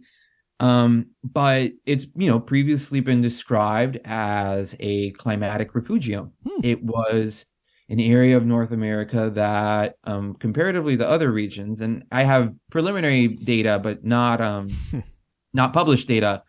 Um, 0.59 1.07
but 1.23 1.71
it's 1.85 2.07
you 2.15 2.27
know 2.27 2.39
previously 2.39 2.99
been 2.99 3.21
described 3.21 3.99
as 4.03 4.75
a 4.79 5.11
climatic 5.11 5.73
refugium. 5.73 6.33
Hmm. 6.45 6.61
It 6.63 6.83
was 6.83 7.45
an 7.87 7.99
area 7.99 8.37
of 8.37 8.45
North 8.45 8.71
America 8.71 9.31
that, 9.33 9.95
um, 10.03 10.35
comparatively 10.35 10.95
to 10.97 11.07
other 11.07 11.31
regions, 11.31 11.81
and 11.81 12.03
I 12.11 12.23
have 12.23 12.53
preliminary 12.69 13.29
data, 13.29 13.79
but 13.81 14.03
not 14.03 14.41
um, 14.41 14.69
not 15.53 15.73
published 15.73 16.07
data 16.07 16.43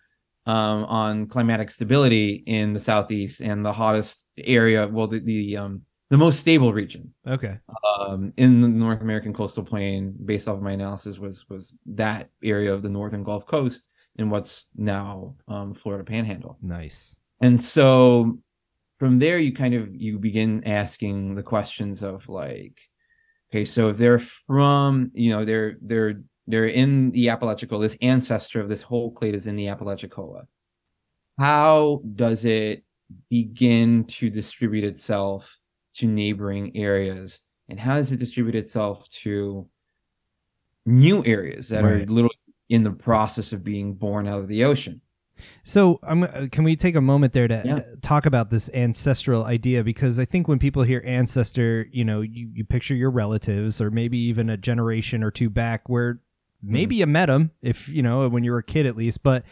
um, 0.46 0.85
on 0.85 1.26
climatic 1.26 1.70
stability 1.70 2.42
in 2.46 2.72
the 2.72 2.81
southeast 2.81 3.40
and 3.40 3.64
the 3.64 3.72
hottest 3.72 4.26
area. 4.38 4.87
Well, 4.88 5.07
the 5.07 5.20
the 5.20 5.57
um, 5.57 5.83
the 6.09 6.18
most 6.18 6.40
stable 6.40 6.72
region 6.72 7.14
Okay. 7.26 7.57
um, 7.98 8.33
in 8.37 8.61
the 8.61 8.68
North 8.68 9.00
American 9.00 9.33
coastal 9.33 9.64
plain, 9.64 10.14
based 10.24 10.48
off 10.48 10.57
of 10.57 10.62
my 10.62 10.72
analysis, 10.72 11.18
was 11.18 11.48
was 11.48 11.76
that 11.87 12.31
area 12.42 12.72
of 12.74 12.83
the 12.83 12.88
northern 12.88 13.22
Gulf 13.22 13.46
Coast 13.46 13.83
in 14.16 14.29
what's 14.29 14.66
now 14.76 15.37
um, 15.48 15.72
Florida 15.72 16.05
Panhandle. 16.05 16.59
Nice. 16.62 17.16
And 17.40 17.62
so 17.62 18.38
from 18.98 19.18
there, 19.18 19.38
you 19.38 19.53
kind 19.53 19.74
of 19.74 19.94
you 19.94 20.18
begin 20.18 20.64
asking 20.66 21.35
the 21.35 21.42
questions 21.42 22.03
of 22.03 22.29
like, 22.29 22.79
okay, 23.50 23.64
so 23.64 23.88
if 23.90 23.96
they're 23.96 24.18
from, 24.18 25.11
you 25.14 25.31
know, 25.31 25.44
they're 25.44 25.76
they're 25.81 26.22
they're 26.50 26.66
in 26.66 27.10
the 27.12 27.28
Apalachicola, 27.30 27.82
this 27.82 27.96
ancestor 28.02 28.60
of 28.60 28.68
this 28.68 28.82
whole 28.82 29.10
clade 29.12 29.34
is 29.34 29.46
in 29.46 29.56
the 29.56 29.68
Apalachicola. 29.68 30.46
How 31.38 32.02
does 32.14 32.44
it 32.44 32.84
begin 33.28 34.04
to 34.04 34.30
distribute 34.30 34.84
itself 34.84 35.58
to 35.94 36.06
neighboring 36.06 36.76
areas? 36.76 37.40
And 37.68 37.78
how 37.80 37.96
does 37.96 38.12
it 38.12 38.18
distribute 38.18 38.54
itself 38.56 39.08
to 39.22 39.68
new 40.86 41.24
areas 41.24 41.68
that 41.68 41.84
Right. 41.84 42.02
are 42.02 42.06
literally 42.06 42.34
in 42.68 42.84
the 42.84 42.90
process 42.90 43.52
of 43.52 43.64
being 43.64 43.94
born 43.94 44.26
out 44.28 44.40
of 44.40 44.48
the 44.48 44.64
ocean? 44.64 45.00
So, 45.62 45.98
um, 46.02 46.26
can 46.52 46.64
we 46.64 46.76
take 46.76 46.96
a 46.96 47.00
moment 47.00 47.32
there 47.32 47.48
to 47.48 47.62
Yeah. 47.64 47.76
uh, 47.76 47.82
talk 48.02 48.26
about 48.26 48.50
this 48.50 48.68
ancestral 48.74 49.44
idea? 49.44 49.82
Because 49.82 50.18
I 50.18 50.26
think 50.26 50.48
when 50.48 50.58
people 50.58 50.82
hear 50.82 51.02
ancestor, 51.06 51.86
you 51.90 52.04
know, 52.04 52.20
you, 52.20 52.50
you 52.52 52.64
picture 52.64 52.94
your 52.94 53.10
relatives 53.10 53.80
or 53.80 53.90
maybe 53.90 54.18
even 54.18 54.50
a 54.50 54.58
generation 54.58 55.22
or 55.22 55.30
two 55.30 55.48
back 55.48 55.88
where 55.88 56.20
maybe 56.62 56.96
you 56.96 57.07
met 57.07 57.29
him 57.31 57.51
if, 57.62 57.88
you 57.88 58.03
know, 58.03 58.29
when 58.29 58.44
you 58.44 58.53
were 58.53 58.59
a 58.59 58.62
kid 58.62 58.87
at 58.87 58.96
least. 58.96 59.23
But, 59.23 59.44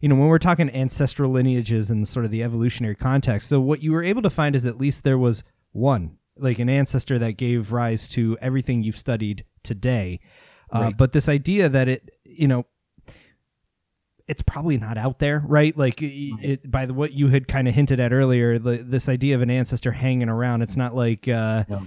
you 0.00 0.08
know, 0.08 0.14
when 0.14 0.28
we're 0.28 0.38
talking 0.38 0.70
ancestral 0.70 1.30
lineages 1.32 1.90
and 1.90 2.06
sort 2.06 2.24
of 2.24 2.30
the 2.30 2.42
evolutionary 2.42 2.94
context, 2.94 3.48
so 3.48 3.60
what 3.60 3.82
you 3.82 3.92
were 3.92 4.02
able 4.02 4.22
to 4.22 4.30
find 4.30 4.54
is 4.56 4.66
at 4.66 4.78
least 4.78 5.04
there 5.04 5.18
was 5.18 5.44
one, 5.72 6.16
like 6.36 6.58
an 6.58 6.68
ancestor 6.68 7.18
that 7.18 7.32
gave 7.32 7.72
rise 7.72 8.08
to 8.10 8.36
everything 8.40 8.82
you've 8.82 8.98
studied 8.98 9.44
today. 9.62 10.20
Uh, 10.74 10.80
Right. 10.80 10.96
But 10.96 11.12
this 11.12 11.28
idea 11.28 11.68
that 11.68 11.88
it, 11.88 12.10
you 12.24 12.46
know, 12.48 12.66
it's 14.26 14.42
probably 14.42 14.76
not 14.76 14.98
out 14.98 15.18
there, 15.20 15.42
right? 15.46 15.74
Like 15.76 16.02
it, 16.02 16.34
it, 16.42 16.70
by 16.70 16.84
the 16.84 16.92
what 16.92 17.12
you 17.12 17.28
had 17.28 17.48
kind 17.48 17.66
of 17.66 17.74
hinted 17.74 17.98
at 17.98 18.12
earlier, 18.12 18.58
the, 18.58 18.76
this 18.76 19.08
idea 19.08 19.34
of 19.34 19.40
an 19.40 19.50
ancestor 19.50 19.90
hanging 19.90 20.28
around. 20.28 20.60
It's 20.60 20.76
not 20.76 20.94
like, 20.94 21.26
uh, 21.28 21.64
No. 21.68 21.86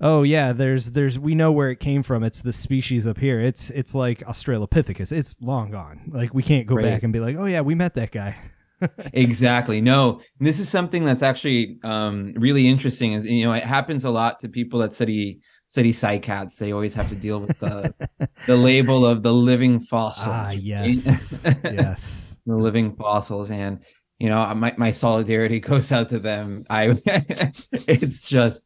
Oh 0.00 0.22
yeah, 0.22 0.52
there's 0.52 0.90
there's 0.92 1.18
we 1.18 1.34
know 1.34 1.52
where 1.52 1.70
it 1.70 1.80
came 1.80 2.02
from. 2.02 2.22
It's 2.24 2.42
the 2.42 2.52
species 2.52 3.06
up 3.06 3.18
here. 3.18 3.40
It's 3.40 3.70
it's 3.70 3.94
like 3.94 4.20
Australopithecus. 4.20 5.12
It's 5.12 5.34
long 5.40 5.70
gone. 5.70 6.10
Like 6.12 6.34
we 6.34 6.42
can't 6.42 6.66
go 6.66 6.74
Right. 6.76 6.84
back 6.84 7.02
and 7.02 7.12
be 7.12 7.20
like, 7.20 7.36
oh 7.36 7.46
yeah, 7.46 7.60
we 7.62 7.74
met 7.74 7.94
that 7.94 8.10
guy. 8.12 8.36
exactly 9.14 9.80
no 9.80 10.20
this 10.38 10.60
is 10.60 10.68
something 10.68 11.02
that's 11.02 11.22
actually 11.22 11.78
um 11.82 12.34
really 12.36 12.68
interesting 12.68 13.14
is 13.14 13.24
you 13.24 13.42
know 13.42 13.54
it 13.54 13.62
happens 13.62 14.04
a 14.04 14.10
lot 14.10 14.38
to 14.38 14.50
people 14.50 14.80
that 14.80 14.92
study 14.92 15.40
study 15.64 15.94
cycads 15.94 16.58
they 16.58 16.72
always 16.72 16.92
have 16.92 17.08
to 17.08 17.14
deal 17.14 17.40
with 17.40 17.58
the 17.58 17.94
the 18.46 18.54
label 18.54 19.06
of 19.06 19.22
the 19.22 19.32
living 19.32 19.80
fossils 19.80 20.26
ah 20.28 20.44
right? 20.48 20.58
yes, 20.60 21.42
yes. 21.64 22.36
the 22.46 22.54
living 22.54 22.94
fossils 22.96 23.50
and 23.50 23.78
you 24.18 24.28
know 24.28 24.54
my, 24.54 24.74
my 24.76 24.90
solidarity 24.90 25.58
goes 25.70 25.90
out 25.90 26.10
to 26.10 26.18
them 26.18 26.62
i 26.68 27.00
it's 27.72 28.20
just 28.20 28.62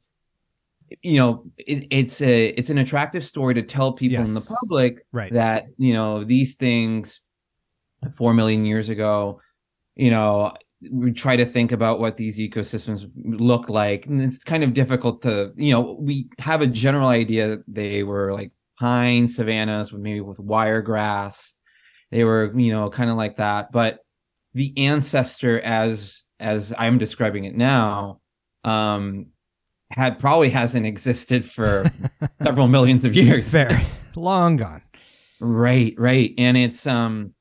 you 1.03 1.17
know 1.17 1.45
it, 1.57 1.87
it's 1.91 2.21
a 2.21 2.49
it's 2.49 2.71
an 2.71 2.79
attractive 2.79 3.25
story 3.25 3.55
to 3.55 3.63
tell 3.63 3.93
people 3.93 4.19
in 4.19 4.35
the 4.35 4.57
public 4.61 5.07
Right. 5.13 5.33
that 5.33 5.67
you 5.79 5.93
know 5.93 6.25
these 6.25 6.57
things 6.57 7.21
four 8.17 8.35
million 8.35 8.65
years 8.65 8.89
ago 8.89 9.41
you 9.97 10.11
know 10.11 10.55
we 10.91 11.13
try 11.13 11.37
to 11.37 11.45
think 11.45 11.73
about 11.73 12.01
what 12.01 12.17
these 12.17 12.39
ecosystems 12.39 13.11
look 13.15 13.69
like. 13.69 14.07
And 14.07 14.23
it's 14.23 14.43
kind 14.43 14.65
of 14.65 14.73
difficult 14.73 15.21
to 15.23 15.53
you 15.57 15.73
know 15.73 15.99
we 16.01 16.29
have 16.39 16.63
a 16.63 16.67
general 16.67 17.09
idea 17.09 17.49
that 17.49 17.65
they 17.69 18.03
were 18.03 18.33
like 18.33 18.53
pine 18.79 19.29
savannas 19.29 19.93
with 19.93 20.01
maybe 20.01 20.23
with 20.23 20.41
wire 20.41 20.81
grass. 20.81 21.55
They 22.11 22.25
were 22.25 22.59
you 22.59 22.73
know 22.73 22.89
kind 22.89 23.11
of 23.11 23.17
like 23.17 23.37
that. 23.37 23.73
But 23.73 23.99
the 24.55 24.73
ancestor 24.77 25.61
as 25.61 26.25
as 26.39 26.73
i'm 26.77 26.99
describing 26.99 27.45
it 27.45 27.55
now 27.57 28.21
um 28.65 29.27
had 29.91 30.19
probably 30.19 30.51
hasn't 30.51 30.87
existed 30.87 31.45
for 31.45 31.91
several 32.43 32.69
millions 32.69 33.05
of 33.05 33.15
years 33.15 33.51
Fair. 33.51 33.81
Long 34.17 34.57
gone. 34.57 34.83
Right, 35.41 35.95
right. 35.99 36.33
And 36.39 36.57
it's 36.57 36.87
um 36.87 37.35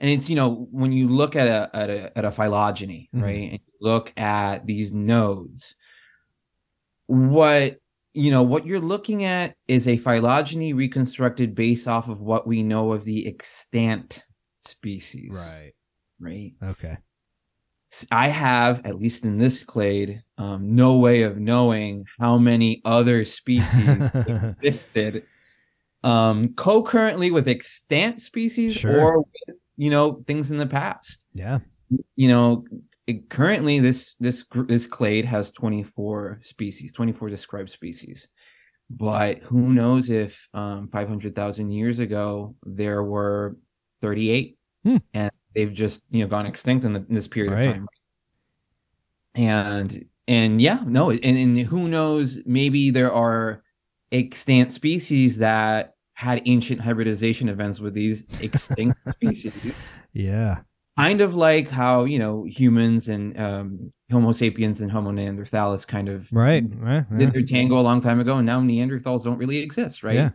and 0.00 0.10
it's 0.10 0.28
you 0.28 0.36
know 0.36 0.66
when 0.70 0.92
you 0.92 1.08
look 1.08 1.36
at 1.36 1.46
a 1.48 1.70
at 1.76 1.90
a 1.90 2.18
at 2.18 2.24
a 2.24 2.32
phylogeny, 2.32 3.08
Mhm. 3.14 3.22
right? 3.22 3.50
And 3.50 3.52
you 3.52 3.72
look 3.80 4.12
at 4.18 4.66
these 4.66 4.92
nodes 4.92 5.74
what 7.06 7.78
you 8.14 8.30
know 8.30 8.42
what 8.42 8.66
you're 8.66 8.80
looking 8.80 9.24
at 9.24 9.54
is 9.68 9.88
a 9.88 9.96
phylogeny 9.96 10.72
reconstructed 10.72 11.54
based 11.54 11.88
off 11.88 12.08
of 12.08 12.20
what 12.20 12.46
we 12.46 12.62
know 12.62 12.92
of 12.92 13.04
the 13.04 13.26
extant 13.26 14.22
species 14.56 15.32
Right. 15.32 15.72
right 16.20 16.52
Okay. 16.62 16.96
I 18.10 18.28
have 18.28 18.84
at 18.86 18.98
least 18.98 19.24
in 19.24 19.38
this 19.38 19.64
clade 19.64 20.22
um, 20.38 20.74
no 20.74 20.96
way 20.96 21.22
of 21.22 21.38
knowing 21.38 22.04
how 22.18 22.38
many 22.38 22.80
other 22.84 23.24
species 23.24 23.88
existed 24.14 25.24
um 26.04 26.52
co-currently 26.54 27.30
with 27.30 27.48
extant 27.48 28.20
species 28.20 28.74
Sure. 28.74 29.00
or 29.00 29.18
with, 29.18 29.56
you 29.76 29.90
know 29.90 30.22
things 30.26 30.50
in 30.50 30.58
the 30.58 30.66
past 30.66 31.26
yeah. 31.34 31.58
you 32.16 32.28
know 32.28 32.64
it, 33.06 33.28
currently 33.28 33.78
this 33.80 34.14
this 34.20 34.44
this 34.68 34.86
clade 34.86 35.24
has 35.24 35.52
24 35.52 36.40
species 36.42 36.92
24 36.92 37.28
described 37.28 37.70
species 37.70 38.28
but 38.90 39.38
who 39.38 39.72
knows 39.72 40.10
if 40.10 40.48
um 40.54 40.88
500,000 40.88 41.70
years 41.70 41.98
ago 41.98 42.54
there 42.64 43.02
were 43.02 43.56
38 44.00 44.56
Hmm. 44.84 44.96
and 45.14 45.30
they've 45.54 45.72
just 45.72 46.02
you 46.10 46.22
know 46.22 46.28
gone 46.28 46.46
extinct 46.46 46.84
in, 46.84 46.92
the, 46.94 47.04
in 47.08 47.14
this 47.14 47.28
period 47.28 47.52
Right. 47.52 47.66
of 47.68 47.72
time 47.74 47.86
and 49.34 50.04
and 50.28 50.60
yeah 50.60 50.80
no 50.86 51.10
and, 51.10 51.24
and 51.24 51.58
who 51.58 51.88
knows 51.88 52.38
maybe 52.44 52.90
there 52.90 53.12
are 53.12 53.62
extant 54.10 54.72
species 54.72 55.38
that 55.38 55.94
had 56.14 56.42
ancient 56.46 56.80
hybridization 56.80 57.48
events 57.48 57.80
with 57.80 57.94
these 57.94 58.24
extinct 58.40 59.00
species 59.10 59.74
Yeah. 60.12 60.58
kind 60.98 61.22
of 61.22 61.34
like 61.34 61.70
how 61.70 62.04
you 62.04 62.18
know 62.18 62.44
humans 62.44 63.08
and 63.08 63.38
um, 63.40 63.90
Homo 64.10 64.32
sapiens 64.32 64.82
and 64.82 64.92
Homo 64.92 65.10
neanderthalis 65.12 65.86
kind 65.86 66.08
of 66.10 66.30
Right. 66.30 66.64
Right. 66.76 67.06
yeah. 67.10 67.18
did 67.18 67.32
their 67.32 67.42
tango 67.42 67.78
a 67.78 67.80
long 67.80 68.02
time 68.02 68.20
ago, 68.20 68.36
and 68.36 68.44
now 68.46 68.60
Neanderthals 68.60 69.24
don't 69.24 69.38
really 69.38 69.58
exist, 69.58 70.02
right? 70.02 70.14
Yeah. 70.14 70.30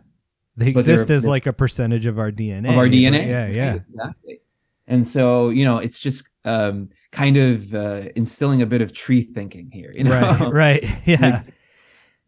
They 0.56 0.72
But 0.72 0.80
exist 0.80 1.08
as 1.10 1.24
like 1.24 1.46
a 1.46 1.52
percentage 1.52 2.06
of 2.06 2.18
our 2.18 2.32
DNA. 2.32 2.70
Of 2.70 2.76
our 2.78 2.88
DNA, 2.88 3.28
Yeah. 3.28 3.44
right? 3.44 3.54
Yeah. 3.54 3.74
exactly. 3.74 4.40
And 4.88 5.06
so 5.06 5.50
you 5.50 5.64
know, 5.64 5.78
it's 5.78 5.98
just 6.00 6.28
um, 6.44 6.88
kind 7.12 7.36
of 7.36 7.72
uh, 7.74 8.02
instilling 8.16 8.62
a 8.62 8.66
bit 8.66 8.80
of 8.80 8.92
tree 8.92 9.22
thinking 9.22 9.70
here. 9.70 9.92
You 9.94 10.04
know, 10.04 10.18
Right. 10.20 10.52
Right. 10.52 10.84
Yeah. 11.06 11.26
It's- 11.28 11.52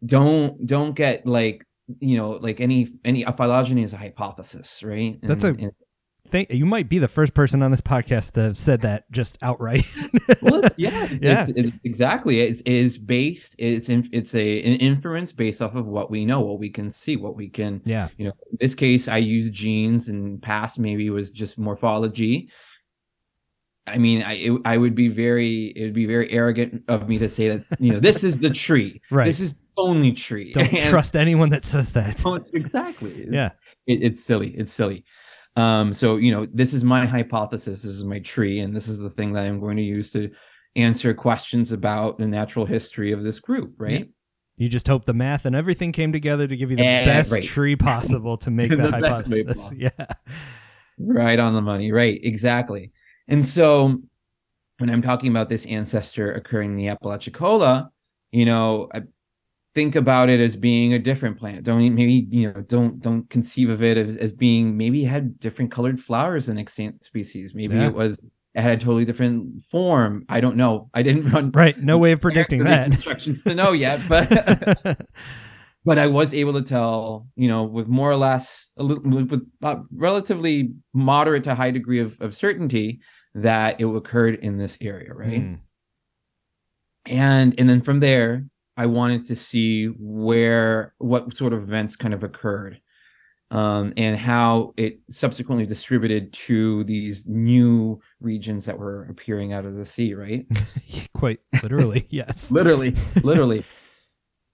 don't 0.05 0.65
don't 0.65 0.95
get 0.95 1.27
like 1.27 1.63
you 1.99 2.17
know 2.17 2.31
like 2.31 2.59
any 2.61 2.87
any 3.05 3.23
a 3.23 3.31
phylogeny 3.33 3.83
is 3.83 3.93
a 3.93 3.97
hypothesis, 3.97 4.81
right? 4.81 5.19
That's 5.21 5.43
a- 5.43 5.49
and, 5.49 5.71
Think 6.31 6.49
you 6.51 6.65
might 6.65 6.87
be 6.87 6.97
the 6.97 7.07
first 7.09 7.33
person 7.33 7.61
on 7.61 7.71
this 7.71 7.81
podcast 7.81 8.31
to 8.33 8.41
have 8.43 8.57
said 8.57 8.81
that 8.81 9.11
just 9.11 9.37
outright. 9.41 9.85
well, 10.41 10.63
it's, 10.63 10.75
yeah, 10.77 11.07
it's, 11.11 11.21
Yeah. 11.21 11.45
It's, 11.47 11.57
it- 11.57 11.73
exactly. 11.83 12.39
It's 12.39 12.61
it 12.61 12.71
is 12.71 12.97
based. 12.97 13.55
It's 13.59 13.89
in, 13.89 14.09
it's 14.13 14.33
a 14.33 14.63
an 14.63 14.75
inference 14.79 15.33
based 15.33 15.61
off 15.61 15.75
of 15.75 15.85
what 15.85 16.09
we 16.09 16.23
know, 16.25 16.39
what 16.39 16.57
we 16.59 16.69
can 16.69 16.89
see, 16.89 17.17
what 17.17 17.35
we 17.35 17.49
can. 17.49 17.81
yeah. 17.85 18.07
You 18.17 18.27
know, 18.27 18.33
in 18.49 18.57
this 18.61 18.73
case, 18.73 19.07
I 19.09 19.17
use 19.17 19.49
genes, 19.49 20.07
and 20.07 20.41
past 20.41 20.79
maybe 20.79 21.09
was 21.09 21.31
just 21.31 21.57
morphology. 21.57 22.49
I 23.87 23.97
mean, 23.97 24.21
I 24.23 24.33
it, 24.33 24.61
I 24.63 24.77
would 24.77 24.95
be 24.95 25.09
very 25.09 25.73
it 25.75 25.83
would 25.83 25.93
be 25.93 26.05
very 26.05 26.31
arrogant 26.31 26.83
of 26.87 27.09
me 27.09 27.17
to 27.17 27.27
say 27.29 27.49
that 27.49 27.65
you 27.79 27.91
know 27.93 27.99
this 27.99 28.23
is 28.23 28.37
the 28.37 28.49
tree. 28.65 29.01
Right. 29.11 29.25
This 29.25 29.39
is 29.41 29.55
the 29.55 29.59
only 29.77 30.13
tree. 30.13 30.53
Don't 30.53 30.71
And- 30.73 30.89
trust 30.89 31.15
anyone 31.15 31.49
that 31.49 31.65
says 31.65 31.89
that. 31.91 32.23
exactly. 32.53 33.11
It's, 33.11 33.31
Yeah. 33.33 33.49
It, 33.87 34.03
it's 34.03 34.23
silly. 34.23 34.49
It's 34.51 34.71
silly. 34.71 35.03
Um, 35.55 35.93
so 35.93 36.17
you 36.17 36.31
know, 36.31 36.47
this 36.53 36.73
is 36.73 36.83
my 36.83 37.05
hypothesis, 37.05 37.81
this 37.81 37.91
is 37.95 38.05
my 38.05 38.19
tree, 38.19 38.59
and 38.59 38.75
this 38.75 38.87
is 38.87 38.99
the 38.99 39.09
thing 39.09 39.33
that 39.33 39.45
I'm 39.45 39.59
going 39.59 39.77
to 39.77 39.83
use 39.83 40.11
to 40.13 40.31
answer 40.75 41.13
questions 41.13 41.71
about 41.73 42.17
the 42.17 42.27
natural 42.27 42.65
history 42.65 43.11
of 43.11 43.23
this 43.23 43.39
group, 43.39 43.73
right? 43.77 44.09
You 44.57 44.69
just 44.69 44.87
hope 44.87 45.05
the 45.05 45.13
math 45.13 45.45
and 45.45 45.55
everything 45.55 45.91
came 45.91 46.11
together 46.13 46.47
to 46.47 46.55
give 46.55 46.69
you 46.71 46.77
the 46.77 46.85
Eh, 46.85 47.05
best 47.05 47.31
right. 47.31 47.43
tree 47.43 47.75
possible 47.75 48.37
to 48.37 48.51
make 48.51 48.69
that 48.77 48.91
hypothesis. 48.91 49.73
Yeah. 49.75 49.89
Right 50.99 51.39
on 51.39 51.53
the 51.55 51.61
money, 51.61 51.91
right? 51.91 52.19
Exactly. 52.23 52.91
And 53.27 53.43
so 53.43 54.01
when 54.77 54.89
I'm 54.89 55.01
talking 55.01 55.31
about 55.31 55.49
this 55.49 55.65
ancestor 55.65 56.31
occurring 56.33 56.71
in 56.71 56.77
the 56.77 56.87
Apalachicola, 56.89 57.89
you 58.31 58.45
know, 58.45 58.87
I 58.93 59.01
think 59.73 59.95
about 59.95 60.29
it 60.29 60.39
as 60.39 60.55
being 60.55 60.93
a 60.93 60.99
different 60.99 61.37
plant. 61.39 61.63
Don't 61.63 61.95
maybe, 61.95 62.27
you 62.29 62.51
know, 62.51 62.61
don't 62.61 63.01
don't 63.01 63.29
conceive 63.29 63.69
of 63.69 63.81
it 63.81 63.97
as, 63.97 64.17
as 64.17 64.33
being 64.33 64.77
maybe 64.77 65.03
had 65.03 65.39
different 65.39 65.71
colored 65.71 65.99
flowers 65.99 66.47
than 66.47 66.59
extant 66.59 67.03
species. 67.03 67.53
Maybe 67.55 67.75
Yeah. 67.75 67.87
it 67.87 67.93
was 67.93 68.23
it 68.53 68.61
had 68.61 68.71
a 68.73 68.77
totally 68.77 69.05
different 69.05 69.61
form. 69.63 70.25
I 70.27 70.41
don't 70.41 70.57
know. 70.57 70.89
I 70.93 71.03
didn't 71.03 71.31
run 71.31 71.51
Right. 71.55 71.79
No 71.79 71.97
way 71.97 72.11
of 72.11 72.19
predicting 72.21 72.63
that. 72.65 72.87
instructions 72.87 73.43
to 73.43 73.55
know 73.55 73.71
yet, 73.71 74.01
but 74.09 74.29
but 75.85 75.97
I 75.97 76.07
was 76.07 76.33
able 76.33 76.53
to 76.53 76.61
tell, 76.61 77.27
you 77.35 77.47
know, 77.47 77.63
with 77.63 77.87
more 77.87 78.11
or 78.11 78.17
less 78.17 78.73
a 78.77 78.83
little 78.83 79.03
with 79.09 79.41
a 79.61 79.81
relatively 79.95 80.73
moderate 80.93 81.45
to 81.45 81.55
high 81.55 81.71
degree 81.71 81.99
of, 81.99 82.19
of 82.19 82.35
certainty 82.35 82.99
that 83.35 83.79
it 83.79 83.85
occurred 83.85 84.35
in 84.35 84.57
this 84.57 84.77
area, 84.81 85.13
right? 85.13 85.41
Hmm. 85.41 85.53
And 87.05 87.55
and 87.57 87.69
then 87.69 87.81
from 87.81 87.99
there, 88.01 88.45
I 88.77 88.85
wanted 88.85 89.25
to 89.25 89.35
see 89.35 89.87
where 89.87 90.93
what 90.97 91.35
sort 91.35 91.53
of 91.53 91.63
events 91.63 91.95
kind 91.95 92.13
of 92.13 92.23
occurred. 92.23 92.81
Um, 93.49 93.91
and 93.97 94.15
how 94.15 94.73
it 94.77 95.01
subsequently 95.09 95.65
distributed 95.65 96.31
to 96.31 96.85
these 96.85 97.27
new 97.27 97.99
regions 98.21 98.63
that 98.63 98.79
were 98.79 99.03
appearing 99.09 99.51
out 99.51 99.65
of 99.65 99.75
the 99.75 99.83
sea, 99.85 100.13
right? 100.13 100.45
Quite 101.13 101.41
literally, 101.61 102.07
yes. 102.09 102.49
literally 102.49 102.95
literally 103.23 103.65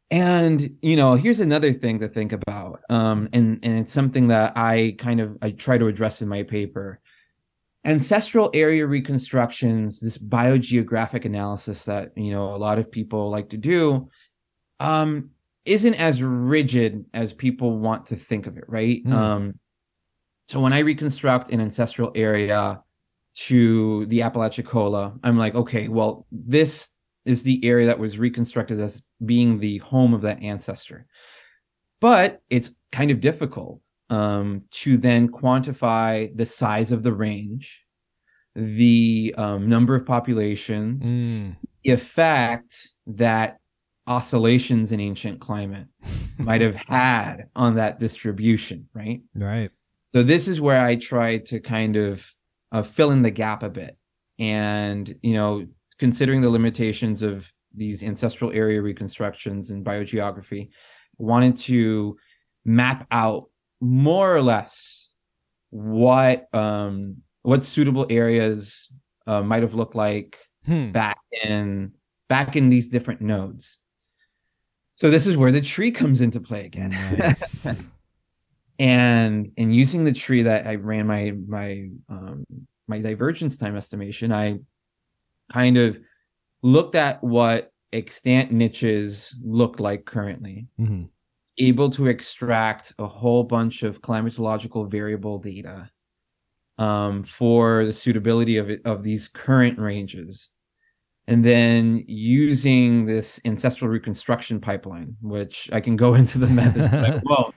and 0.10 0.78
you 0.82 0.96
know 0.96 1.16
here's 1.16 1.40
another 1.40 1.74
thing 1.74 2.00
to 2.00 2.08
think 2.08 2.32
about 2.32 2.82
um 2.90 3.28
and 3.34 3.60
and 3.62 3.78
it's 3.78 3.92
something 3.92 4.28
that 4.28 4.54
i 4.56 4.96
kind 4.98 5.20
of 5.20 5.38
i 5.42 5.52
try 5.52 5.78
to 5.78 5.88
address 5.88 6.22
in 6.22 6.30
my 6.30 6.44
paper 6.44 7.00
ancestral 7.88 8.52
area 8.54 8.86
reconstructions 8.86 10.00
this 10.00 10.18
biogeographic 10.18 11.26
analysis 11.26 11.86
that 11.86 12.12
you 12.16 12.32
know 12.32 12.54
a 12.54 12.58
lot 12.58 12.78
of 12.78 12.92
people 12.92 13.30
like 13.30 13.50
to 13.50 13.58
do 13.58 14.10
um 14.80 15.30
isn't 15.66 15.96
as 15.96 16.22
rigid 16.22 17.06
as 17.14 17.34
people 17.34 17.80
want 17.80 18.08
to 18.08 18.16
think 18.16 18.46
of 18.46 18.58
it 18.58 18.66
right 18.68 19.02
Hmm. 19.04 19.14
um 19.14 19.60
so 20.48 20.60
when 20.60 20.74
i 20.74 20.80
reconstruct 20.80 21.52
an 21.52 21.62
ancestral 21.62 22.12
area 22.14 22.82
to 23.38 24.08
the 24.08 24.24
Apalachicola, 24.24 25.14
I'm 25.24 25.38
like, 25.38 25.54
okay, 25.54 25.88
well, 25.88 26.26
this 26.32 26.90
is 27.26 27.44
the 27.44 27.64
area 27.64 27.86
that 27.88 28.00
was 28.00 28.18
reconstructed 28.18 28.80
as 28.80 29.04
being 29.24 29.60
the 29.60 29.78
home 29.78 30.14
of 30.16 30.22
that 30.22 30.42
ancestor. 30.42 31.06
But 32.02 32.42
it's 32.50 32.72
kind 32.92 33.12
of 33.12 33.22
difficult 33.22 33.82
um, 34.10 34.64
to 34.72 34.98
then 34.98 35.28
quantify 35.30 36.36
the 36.36 36.46
size 36.46 36.92
of 36.92 37.04
the 37.04 37.14
range, 37.14 37.84
the 38.56 39.34
um, 39.38 39.68
number 39.70 39.96
of 39.96 40.06
populations, 40.06 41.04
Mm. 41.04 41.56
the 41.84 41.92
effect 41.92 42.90
that 43.08 43.60
oscillations 44.08 44.92
in 44.92 45.00
ancient 45.00 45.40
climate 45.42 45.88
might 46.38 46.62
have 46.62 46.76
had 46.76 47.50
on 47.56 47.76
that 47.76 48.00
distribution, 48.00 48.88
right? 48.94 49.22
Right. 49.36 49.70
So 50.16 50.24
this 50.24 50.48
is 50.48 50.62
where 50.62 50.84
I 50.84 50.96
try 50.96 51.38
to 51.40 51.60
kind 51.60 51.98
of 51.98 52.26
uh, 52.72 52.84
fill 52.84 53.12
in 53.12 53.22
the 53.22 53.32
gap 53.32 53.64
a 53.64 53.70
bit, 53.70 53.98
and 54.40 55.14
you 55.22 55.34
know, 55.34 55.68
considering 56.00 56.42
the 56.42 56.50
limitations 56.50 57.22
of 57.22 57.52
these 57.76 58.02
ancestral 58.04 58.52
area 58.52 58.82
reconstructions 58.82 59.70
and 59.70 59.86
biogeography, 59.86 60.70
wanted 61.18 61.56
to 61.58 62.18
map 62.66 63.06
out 63.12 63.50
more 63.80 64.36
or 64.36 64.42
less 64.42 65.08
what 65.70 66.48
um, 66.54 67.18
what 67.44 67.64
suitable 67.64 68.06
areas 68.10 68.90
uh, 69.26 69.42
might 69.42 69.64
have 69.64 69.74
looked 69.74 69.96
like 69.96 70.40
Hmm. 70.66 70.92
back 70.92 71.20
in 71.44 71.94
back 72.30 72.56
in 72.56 72.70
these 72.70 72.90
different 72.90 73.22
nodes. 73.22 73.78
So 74.96 75.10
this 75.10 75.28
is 75.28 75.38
where 75.38 75.52
the 75.52 75.62
tree 75.62 75.92
comes 75.92 76.22
into 76.22 76.40
play 76.42 76.66
again. 76.66 76.90
Nice. 76.90 77.92
and 78.80 79.52
and 79.58 79.76
using 79.76 80.04
the 80.04 80.14
tree 80.14 80.44
that 80.44 80.68
I 80.68 80.76
ran 80.76 81.08
my 81.08 81.34
my 81.48 81.90
um 82.10 82.44
my 82.88 83.00
divergence 83.00 83.58
time 83.58 83.76
estimation, 83.76 84.32
I 84.32 84.60
kind 85.54 85.78
of 85.78 85.98
looked 86.64 86.96
at 86.96 87.24
what 87.24 87.72
extant 87.94 88.52
niches 88.52 89.36
look 89.44 89.80
like 89.80 90.06
currently, 90.06 90.68
Mhm. 90.80 91.10
Able 91.58 91.90
to 91.92 92.08
extract 92.08 92.94
a 93.00 93.08
whole 93.08 93.44
bunch 93.44 93.84
of 93.84 94.02
climatological 94.02 94.90
variable 94.90 95.40
data 95.40 95.90
um, 96.78 97.24
for 97.24 97.86
the 97.86 97.94
suitability 97.94 98.58
of 98.58 98.70
it, 98.70 98.82
of 98.86 99.04
these 99.04 99.28
current 99.28 99.80
ranges. 99.80 100.50
And 101.28 101.44
then 101.44 102.06
using 102.08 103.06
this 103.06 103.40
ancestral 103.44 103.90
reconstruction 103.90 104.62
pipeline, 104.62 105.18
which 105.22 105.70
I 105.74 105.82
can 105.82 105.96
go 105.96 106.14
into 106.22 106.38
the 106.38 106.48
method. 106.48 107.22
well, 107.26 107.54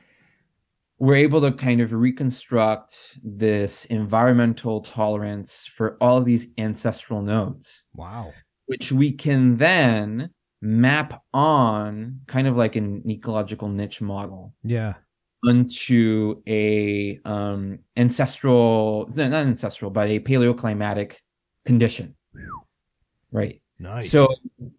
we're 0.98 1.14
able 1.14 1.40
to 1.40 1.52
kind 1.52 1.80
of 1.80 1.92
reconstruct 1.92 3.18
this 3.22 3.86
environmental 3.86 4.82
tolerance 4.82 5.66
for 5.74 5.96
all 6.00 6.18
of 6.18 6.24
these 6.24 6.48
ancestral 6.58 7.22
nodes, 7.22 7.84
Wow. 7.94 8.32
which 8.66 8.92
we 8.92 9.12
can 9.12 9.56
then 9.56 10.30
map 10.62 11.22
on 11.32 12.20
kind 12.26 12.46
of 12.46 12.56
like 12.56 12.76
an 12.76 13.02
ecological 13.08 13.68
niche 13.68 14.00
model 14.00 14.54
Yeah. 14.62 14.94
onto 15.46 16.42
a 16.46 17.18
um 17.24 17.78
ancestral 17.96 19.08
not 19.14 19.32
ancestral 19.32 19.90
but 19.90 20.08
a 20.08 20.20
paleoclimatic 20.20 21.14
condition. 21.64 22.14
Right. 23.32 23.62
Nice. 23.78 24.10
so 24.10 24.28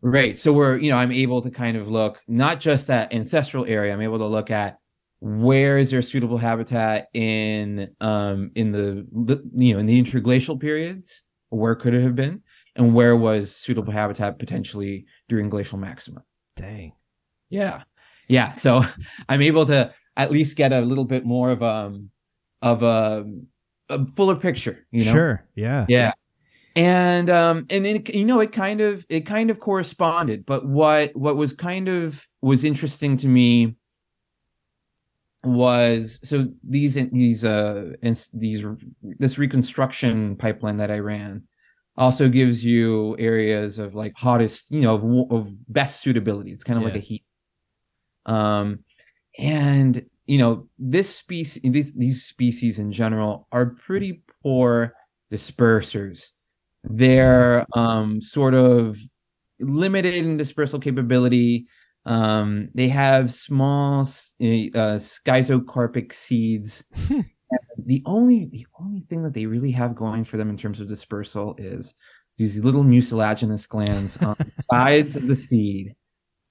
right. 0.02 0.38
So 0.38 0.54
we're 0.54 0.78
you 0.78 0.92
know 0.92 0.98
i'm 0.98 1.12
able 1.12 1.42
to 1.42 1.50
kind 1.50 1.76
of 1.78 1.88
look 1.88 2.22
not 2.28 2.60
just 2.60 2.90
at 2.92 3.12
ancestral 3.14 3.66
area 3.66 3.92
i'm 3.94 4.02
able 4.02 4.20
to 4.20 4.28
look 4.28 4.52
at 4.52 4.78
where 5.22 5.78
is 5.80 5.90
there 5.92 6.02
suitable 6.04 6.38
habitat 6.38 7.08
in 7.14 7.90
um 8.02 8.52
in 8.56 8.72
the, 8.72 9.08
the 9.12 9.42
you 9.56 9.74
know 9.74 9.80
in 9.80 9.86
the 9.88 9.98
interglacial 9.98 10.58
periods? 10.60 11.24
Where 11.50 11.76
could 11.76 11.94
it 11.94 12.02
have 12.04 12.16
been 12.16 12.42
and 12.76 12.94
where 12.94 13.16
was 13.16 13.56
suitable 13.56 13.92
habitat 13.94 14.40
potentially 14.40 15.06
during 15.28 15.50
glacial 15.50 15.78
maxima 15.78 16.24
dang. 16.56 16.94
yeah 17.50 17.84
yeah 18.28 18.54
so 18.54 18.84
i'm 19.30 19.42
able 19.42 19.66
to 19.66 19.94
at 20.18 20.32
least 20.32 20.58
get 20.58 20.72
a 20.74 20.82
little 20.82 21.06
bit 21.06 21.26
more 21.26 21.50
of 21.52 21.62
um 21.64 22.10
of 22.62 22.84
a, 22.84 23.26
a 23.90 24.06
fuller 24.08 24.36
picture 24.36 24.86
you 24.92 25.04
know 25.06 25.12
Sure. 25.12 25.46
Yeah. 25.56 25.86
yeah 25.90 26.12
and 26.76 27.30
um 27.30 27.66
and 27.70 27.84
then 27.86 28.04
you 28.14 28.24
know 28.26 28.40
it 28.40 28.52
kind 28.54 28.80
of 28.80 29.06
it 29.10 29.22
kind 29.26 29.50
of 29.50 29.60
corresponded 29.60 30.46
but 30.46 30.66
what 30.66 31.14
what 31.16 31.36
was 31.36 31.52
kind 31.54 31.90
of 31.90 32.26
was 32.42 32.64
interesting 32.64 33.18
to 33.18 33.28
me 33.28 33.76
was 35.44 36.20
so 36.24 36.48
these 36.64 36.94
these 37.12 37.44
uh 37.44 37.92
these 38.34 38.64
this 39.02 39.38
reconstruction 39.38 40.36
pipeline 40.36 40.78
that 40.78 40.92
i 40.92 41.00
ran 41.00 41.44
also 42.02 42.30
gives 42.30 42.66
you 42.66 43.18
areas 43.20 43.80
of 43.80 43.96
like 43.96 44.14
hottest 44.18 44.72
you 44.72 44.82
know 44.82 44.96
of, 44.96 45.32
of 45.32 45.74
best 45.74 46.02
suitability. 46.02 46.52
It's 46.52 46.64
kind 46.66 46.80
of 46.80 46.84
like 46.86 46.96
a 46.96 47.00
heat. 47.00 47.26
Um 48.26 48.84
and 49.40 50.06
you 50.28 50.38
know 50.38 50.70
this 50.80 51.16
species 51.16 51.62
these 51.64 51.96
these 51.96 52.26
species 52.26 52.80
in 52.80 52.92
general 52.92 53.48
are 53.52 53.68
pretty 53.68 54.24
poor 54.44 54.94
dispersers. 55.32 56.30
They're 56.84 57.66
um 57.76 58.22
sort 58.22 58.54
of 58.56 59.00
limited 59.60 60.16
in 60.16 60.38
dispersal 60.38 60.80
capability. 60.80 61.68
Um 62.06 62.70
they 62.76 62.90
have 62.90 63.34
small 63.34 64.02
s- 64.02 64.36
uh 64.42 65.00
schizocarpic 65.00 66.14
seeds 66.14 66.84
the 67.86 68.02
only 68.06 68.46
the 68.46 68.66
only 68.80 69.02
thing 69.10 69.24
that 69.24 69.34
they 69.34 69.46
really 69.46 69.72
have 69.72 69.96
going 69.96 70.24
for 70.24 70.38
them 70.38 70.50
in 70.50 70.58
terms 70.58 70.80
of 70.80 70.88
dispersal 70.88 71.56
is 71.58 71.94
these 72.38 72.64
little 72.64 72.84
mucilaginous 72.84 73.66
glands 73.66 74.18
on 74.18 74.36
the 74.40 74.52
sides 74.72 75.16
of 75.16 75.28
the 75.28 75.36
seed 75.36 75.96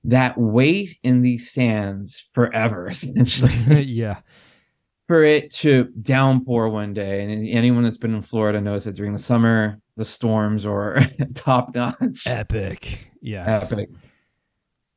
that 0.05 0.37
wait 0.39 0.99
in 1.03 1.23
these 1.23 1.51
sands 1.51 2.29
forever 2.33 2.89
essentially 2.91 3.83
yeah. 3.83 4.19
for 5.07 5.23
it 5.23 5.53
to 5.53 5.85
downpour 6.03 6.69
one 6.69 6.95
day 6.95 7.23
and 7.23 7.49
anyone 7.49 7.83
that's 7.83 7.99
been 7.99 8.15
in 8.15 8.23
florida 8.23 8.61
knows 8.61 8.85
that 8.85 8.95
during 8.95 9.13
the 9.13 9.19
summer 9.19 9.81
the 9.97 10.05
storms 10.05 10.65
are 10.65 11.01
top 11.35 11.75
notch 11.75 12.27
Epic. 12.27 13.11
Yes. 13.21 13.73
epic 13.73 13.91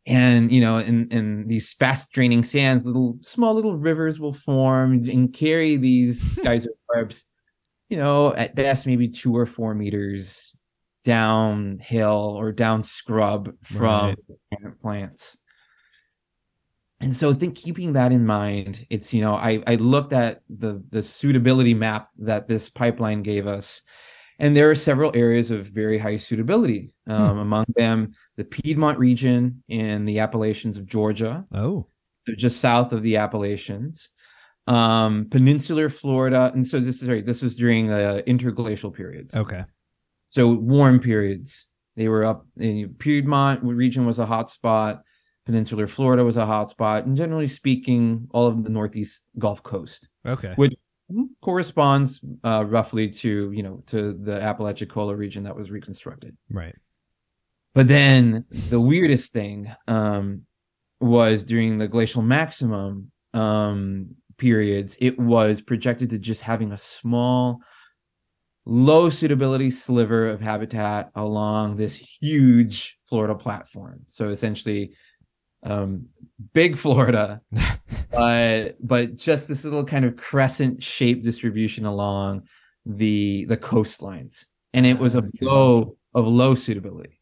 and 0.05 0.51
you 0.51 0.59
know 0.59 0.77
in 0.77 1.07
in 1.11 1.47
these 1.47 1.73
fast 1.73 2.11
draining 2.11 2.43
sands 2.43 2.85
little 2.85 3.17
small 3.21 3.53
little 3.53 3.77
rivers 3.77 4.19
will 4.19 4.33
form 4.33 5.07
and 5.07 5.33
carry 5.33 5.77
these 5.77 6.21
schizocarps 6.39 7.23
you 7.89 7.97
know 7.97 8.33
at 8.35 8.55
best 8.55 8.85
maybe 8.85 9.07
two 9.07 9.35
or 9.35 9.45
four 9.45 9.73
meters 9.73 10.55
downhill 11.03 12.35
or 12.37 12.51
down 12.51 12.81
scrub 12.83 13.53
from 13.63 14.15
Right. 14.51 14.81
plants 14.81 15.37
and 16.99 17.15
so 17.15 17.31
I 17.31 17.33
think 17.33 17.55
keeping 17.55 17.93
that 17.93 18.11
in 18.11 18.25
mind 18.25 18.85
it's 18.89 19.13
you 19.13 19.21
know 19.21 19.35
i 19.35 19.61
i 19.67 19.75
looked 19.75 20.13
at 20.13 20.41
the 20.49 20.83
the 20.89 21.03
suitability 21.03 21.73
map 21.73 22.09
that 22.19 22.47
this 22.47 22.69
pipeline 22.69 23.23
gave 23.23 23.47
us 23.47 23.81
and 24.39 24.55
there 24.57 24.69
are 24.69 24.75
several 24.75 25.11
areas 25.15 25.51
of 25.51 25.67
very 25.67 25.97
high 25.97 26.17
suitability 26.17 26.93
um, 27.07 27.37
among 27.37 27.65
them 27.75 28.11
the 28.37 28.43
piedmont 28.45 28.97
region 28.99 29.63
in 29.67 30.05
the 30.05 30.19
appalachians 30.19 30.77
of 30.77 30.85
georgia 30.85 31.45
Oh. 31.53 31.87
just 32.37 32.59
south 32.59 32.91
of 32.93 33.03
the 33.03 33.17
appalachians 33.17 34.09
um 34.67 35.27
peninsular 35.29 35.89
florida 35.89 36.51
and 36.53 36.65
so 36.65 36.79
this 36.79 37.01
is 37.01 37.09
right 37.09 37.25
this 37.25 37.41
was 37.41 37.55
during 37.55 37.87
the 37.87 38.23
interglacial 38.27 38.91
periods 38.91 39.35
Okay. 39.35 39.63
so 40.29 40.53
warm 40.53 40.99
periods 40.99 41.65
they 41.95 42.07
were 42.07 42.23
up 42.23 42.45
in 42.57 42.95
piedmont 42.97 43.61
region 43.63 44.05
was 44.05 44.19
a 44.19 44.25
hot 44.25 44.49
spot 44.49 45.03
peninsular 45.45 45.85
florida 45.87 46.23
was 46.23 46.37
a 46.37 46.45
hot 46.45 46.69
spot 46.69 47.05
and 47.05 47.17
generally 47.17 47.49
speaking 47.49 48.27
all 48.31 48.47
of 48.47 48.63
the 48.63 48.69
northeast 48.69 49.23
gulf 49.37 49.61
coast 49.63 50.07
Okay. 50.25 50.53
Which- 50.55 50.73
corresponds 51.41 52.21
uh, 52.43 52.63
roughly 52.65 53.09
to 53.09 53.51
you 53.51 53.61
know 53.61 53.83
to 53.87 54.13
the 54.13 54.39
apalachicola 54.41 55.15
region 55.15 55.43
that 55.43 55.55
was 55.55 55.69
reconstructed 55.69 56.35
Right. 56.49 56.75
But 57.73 57.87
then 57.87 58.45
the 58.69 58.79
weirdest 58.79 59.33
thing 59.33 59.73
um, 59.87 60.43
was 60.99 61.45
during 61.45 61.77
the 61.77 61.87
glacial 61.87 62.21
maximum 62.21 63.11
um, 63.33 64.15
periods, 64.37 64.97
it 64.99 65.17
was 65.19 65.61
projected 65.61 66.09
to 66.11 66.19
just 66.19 66.41
having 66.41 66.71
a 66.71 66.77
small, 66.77 67.59
low 68.65 69.09
suitability 69.09 69.69
sliver 69.71 70.29
of 70.29 70.41
habitat 70.41 71.11
along 71.15 71.75
this 71.75 71.95
huge 71.95 72.97
Florida 73.07 73.35
platform. 73.35 74.01
So 74.07 74.29
essentially, 74.29 74.93
um, 75.63 76.07
big 76.53 76.77
Florida, 76.77 77.41
but 78.11 78.75
but 78.85 79.15
just 79.15 79.47
this 79.47 79.63
little 79.63 79.85
kind 79.85 80.05
of 80.05 80.15
crescent 80.17 80.83
shaped 80.83 81.23
distribution 81.23 81.85
along 81.85 82.43
the 82.85 83.45
the 83.45 83.57
coastlines, 83.57 84.45
and 84.73 84.85
it 84.85 84.99
was 84.99 85.15
a 85.15 85.19
Okay. 85.19 85.29
low 85.41 85.97
of 86.13 86.27
low 86.27 86.55
suitability. 86.55 87.19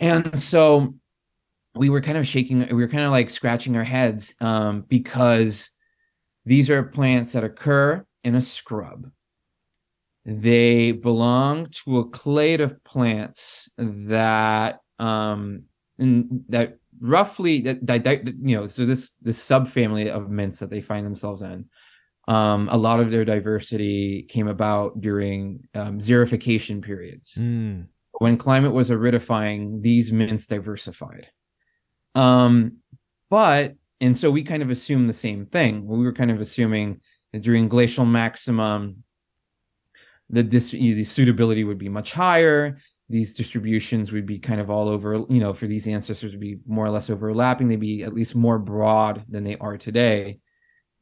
And 0.00 0.40
so 0.42 0.94
we 1.74 1.90
were 1.90 2.00
kind 2.00 2.18
of 2.18 2.26
shaking, 2.26 2.60
we 2.68 2.74
were 2.74 2.88
kind 2.88 3.04
of 3.04 3.10
like 3.10 3.30
scratching 3.30 3.76
our 3.76 3.84
heads 3.84 4.34
um, 4.40 4.82
because 4.82 5.70
these 6.44 6.70
are 6.70 6.82
plants 6.82 7.32
that 7.32 7.44
occur 7.44 8.04
in 8.22 8.34
a 8.34 8.40
scrub. 8.40 9.10
They 10.24 10.92
belong 10.92 11.68
to 11.84 11.98
a 11.98 12.08
clade 12.08 12.60
of 12.60 12.82
plants 12.84 13.68
that 13.76 14.80
um 14.98 15.64
that 15.98 16.78
roughly 17.00 17.60
that, 17.62 17.84
that, 17.86 18.04
that 18.04 18.26
you 18.26 18.56
know 18.56 18.66
so 18.66 18.86
this 18.86 19.10
this 19.20 19.44
subfamily 19.44 20.08
of 20.08 20.30
mints 20.30 20.60
that 20.60 20.70
they 20.70 20.80
find 20.80 21.04
themselves 21.04 21.42
in 21.42 21.64
um 22.28 22.68
a 22.70 22.76
lot 22.76 23.00
of 23.00 23.10
their 23.10 23.24
diversity 23.24 24.22
came 24.22 24.46
about 24.46 25.00
during 25.00 25.66
um, 25.74 25.98
xerification 25.98 26.82
periods 26.82 27.34
Mm. 27.34 27.86
When 28.18 28.36
climate 28.36 28.72
was 28.72 28.90
aridifying, 28.90 29.82
these 29.82 30.12
mints 30.12 30.46
diversified. 30.46 31.28
Um, 32.14 32.78
but 33.30 33.74
and 34.00 34.16
so 34.16 34.30
we 34.30 34.42
kind 34.42 34.62
of 34.62 34.70
assumed 34.70 35.08
the 35.08 35.14
same 35.14 35.46
thing. 35.46 35.86
We 35.86 36.04
were 36.04 36.12
kind 36.12 36.30
of 36.30 36.40
assuming 36.40 37.00
that 37.32 37.42
during 37.42 37.68
glacial 37.68 38.04
maximum, 38.04 39.04
the 40.30 40.42
dis- 40.42 40.70
the 40.70 41.04
suitability 41.04 41.64
would 41.64 41.78
be 41.78 41.88
much 41.88 42.12
higher. 42.12 42.78
These 43.08 43.34
distributions 43.34 44.12
would 44.12 44.26
be 44.26 44.38
kind 44.38 44.60
of 44.60 44.70
all 44.70 44.88
over, 44.88 45.24
you 45.28 45.40
know, 45.40 45.52
for 45.52 45.66
these 45.66 45.86
ancestors 45.86 46.32
would 46.32 46.40
be 46.40 46.58
more 46.66 46.86
or 46.86 46.90
less 46.90 47.10
overlapping. 47.10 47.68
They'd 47.68 47.80
be 47.80 48.02
at 48.02 48.14
least 48.14 48.34
more 48.34 48.58
broad 48.58 49.24
than 49.28 49.44
they 49.44 49.56
are 49.56 49.76
today. 49.76 50.38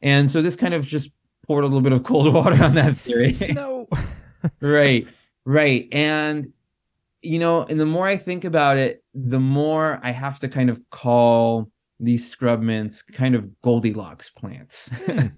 And 0.01 0.31
so 0.31 0.43
this 0.43 0.57
kind 0.57 0.75
of 0.75 0.85
just 0.85 1.11
poured 1.47 1.65
a 1.65 1.67
little 1.67 1.81
bit 1.81 1.93
of 1.93 2.03
cold 2.03 2.33
water 2.35 2.63
on 2.63 2.75
that 2.75 2.97
theory 2.99 3.37
No. 3.53 3.89
right 4.61 5.07
right 5.45 5.89
and 5.93 6.53
you 7.23 7.39
know 7.39 7.63
and 7.65 7.79
the 7.79 7.87
more 7.87 8.07
i 8.07 8.17
think 8.17 8.45
about 8.45 8.77
it 8.77 9.03
the 9.15 9.39
more 9.41 10.01
i 10.03 10.11
have 10.11 10.39
to 10.39 10.49
kind 10.49 10.69
of 10.69 10.81
call 10.91 11.71
these 12.01 12.29
scrub 12.29 12.61
mints 12.61 13.01
kind 13.01 13.35
of 13.35 13.49
goldilocks 13.63 14.29
plants. 14.31 14.91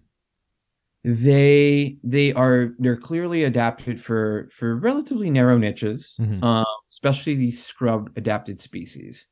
They 1.07 1.99
they 2.03 2.33
are 2.33 2.71
they're 2.79 2.97
clearly 2.97 3.45
adapted 3.45 4.01
for 4.03 4.49
for 4.51 4.77
relatively 4.77 5.29
narrow 5.29 5.59
niches 5.59 6.15
Mhm. 6.19 6.43
um, 6.43 6.65
especially 6.91 7.35
these 7.35 7.63
scrub 7.63 8.11
adapted 8.17 8.59
species. 8.59 9.27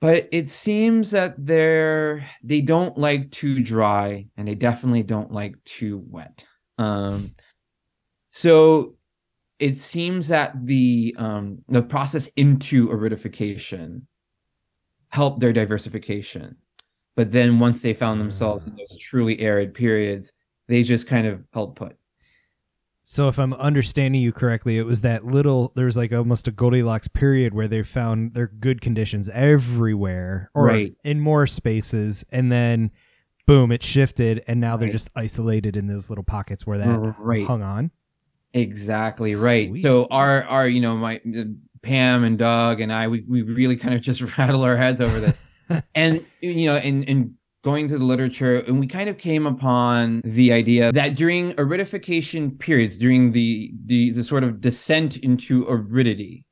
But 0.00 0.28
it 0.32 0.48
seems 0.48 1.12
that 1.12 1.36
they're 1.38 2.28
they 2.42 2.60
don't 2.60 2.98
like 2.98 3.30
too 3.30 3.62
dry 3.62 4.26
and 4.36 4.48
they 4.48 4.56
definitely 4.56 5.04
don't 5.04 5.30
like 5.30 5.62
too 5.64 6.02
wet. 6.08 6.44
Um 6.76 7.36
so 8.30 8.96
it 9.58 9.76
seems 9.76 10.28
that 10.28 10.52
the 10.66 11.14
um 11.18 11.58
the 11.68 11.82
process 11.82 12.26
into 12.36 12.88
aridification 12.88 14.02
helped 15.08 15.40
their 15.40 15.52
diversification 15.52 16.56
but 17.16 17.30
then 17.30 17.58
once 17.60 17.82
they 17.82 17.94
found 17.94 18.20
themselves 18.20 18.66
in 18.66 18.74
those 18.76 18.98
truly 18.98 19.38
arid 19.40 19.72
periods 19.74 20.32
they 20.66 20.82
just 20.82 21.06
kind 21.06 21.26
of 21.26 21.42
held 21.52 21.76
put 21.76 21.96
So 23.04 23.28
if 23.28 23.38
I'm 23.38 23.52
understanding 23.52 24.22
you 24.22 24.32
correctly, 24.32 24.78
it 24.78 24.86
was 24.86 25.02
that 25.02 25.26
little 25.26 25.72
there's 25.76 25.94
like 25.96 26.10
almost 26.12 26.48
a 26.48 26.50
Goldilocks 26.50 27.06
period 27.06 27.52
where 27.52 27.68
they 27.68 27.82
found 27.82 28.32
their 28.32 28.46
good 28.46 28.80
conditions 28.80 29.28
everywhere 29.28 30.50
or 30.54 30.64
Right. 30.64 30.96
in 31.04 31.20
more 31.20 31.46
spaces 31.46 32.24
and 32.30 32.50
then 32.50 32.90
boom, 33.46 33.70
it 33.72 33.82
shifted 33.82 34.42
and 34.48 34.58
now 34.58 34.76
they're 34.78 34.88
just 34.88 35.10
isolated 35.14 35.76
in 35.76 35.86
those 35.86 36.08
little 36.08 36.24
pockets 36.24 36.66
where 36.66 36.78
that 36.78 37.14
right. 37.18 37.46
hung 37.46 37.62
on. 37.62 37.90
Exactly 38.54 39.34
right. 39.34 39.68
Sweet. 39.68 39.82
So 39.82 40.06
our 40.10 40.44
our 40.44 40.68
you 40.68 40.80
know 40.80 40.96
my 40.96 41.20
Pam 41.82 42.24
and 42.24 42.38
Doug 42.38 42.80
and 42.80 42.92
I 42.92 43.08
we 43.08 43.24
we 43.28 43.42
really 43.42 43.76
kind 43.76 43.94
of 43.94 44.00
just 44.00 44.20
rattle 44.38 44.62
our 44.62 44.76
heads 44.76 45.00
over 45.00 45.20
this, 45.20 45.40
and 45.94 46.24
you 46.40 46.66
know 46.66 46.76
in 46.76 47.02
in 47.02 47.34
going 47.62 47.88
to 47.88 47.98
the 47.98 48.04
literature 48.04 48.58
and 48.58 48.78
we 48.78 48.86
kind 48.86 49.08
of 49.08 49.16
came 49.16 49.46
upon 49.46 50.20
the 50.22 50.52
idea 50.52 50.92
that 50.92 51.16
during 51.16 51.52
aridification 51.54 52.58
periods 52.58 52.98
during 52.98 53.32
the 53.32 53.72
the, 53.86 54.10
the 54.10 54.22
sort 54.22 54.44
of 54.44 54.60
descent 54.60 55.16
into 55.16 55.66
aridity 55.66 56.44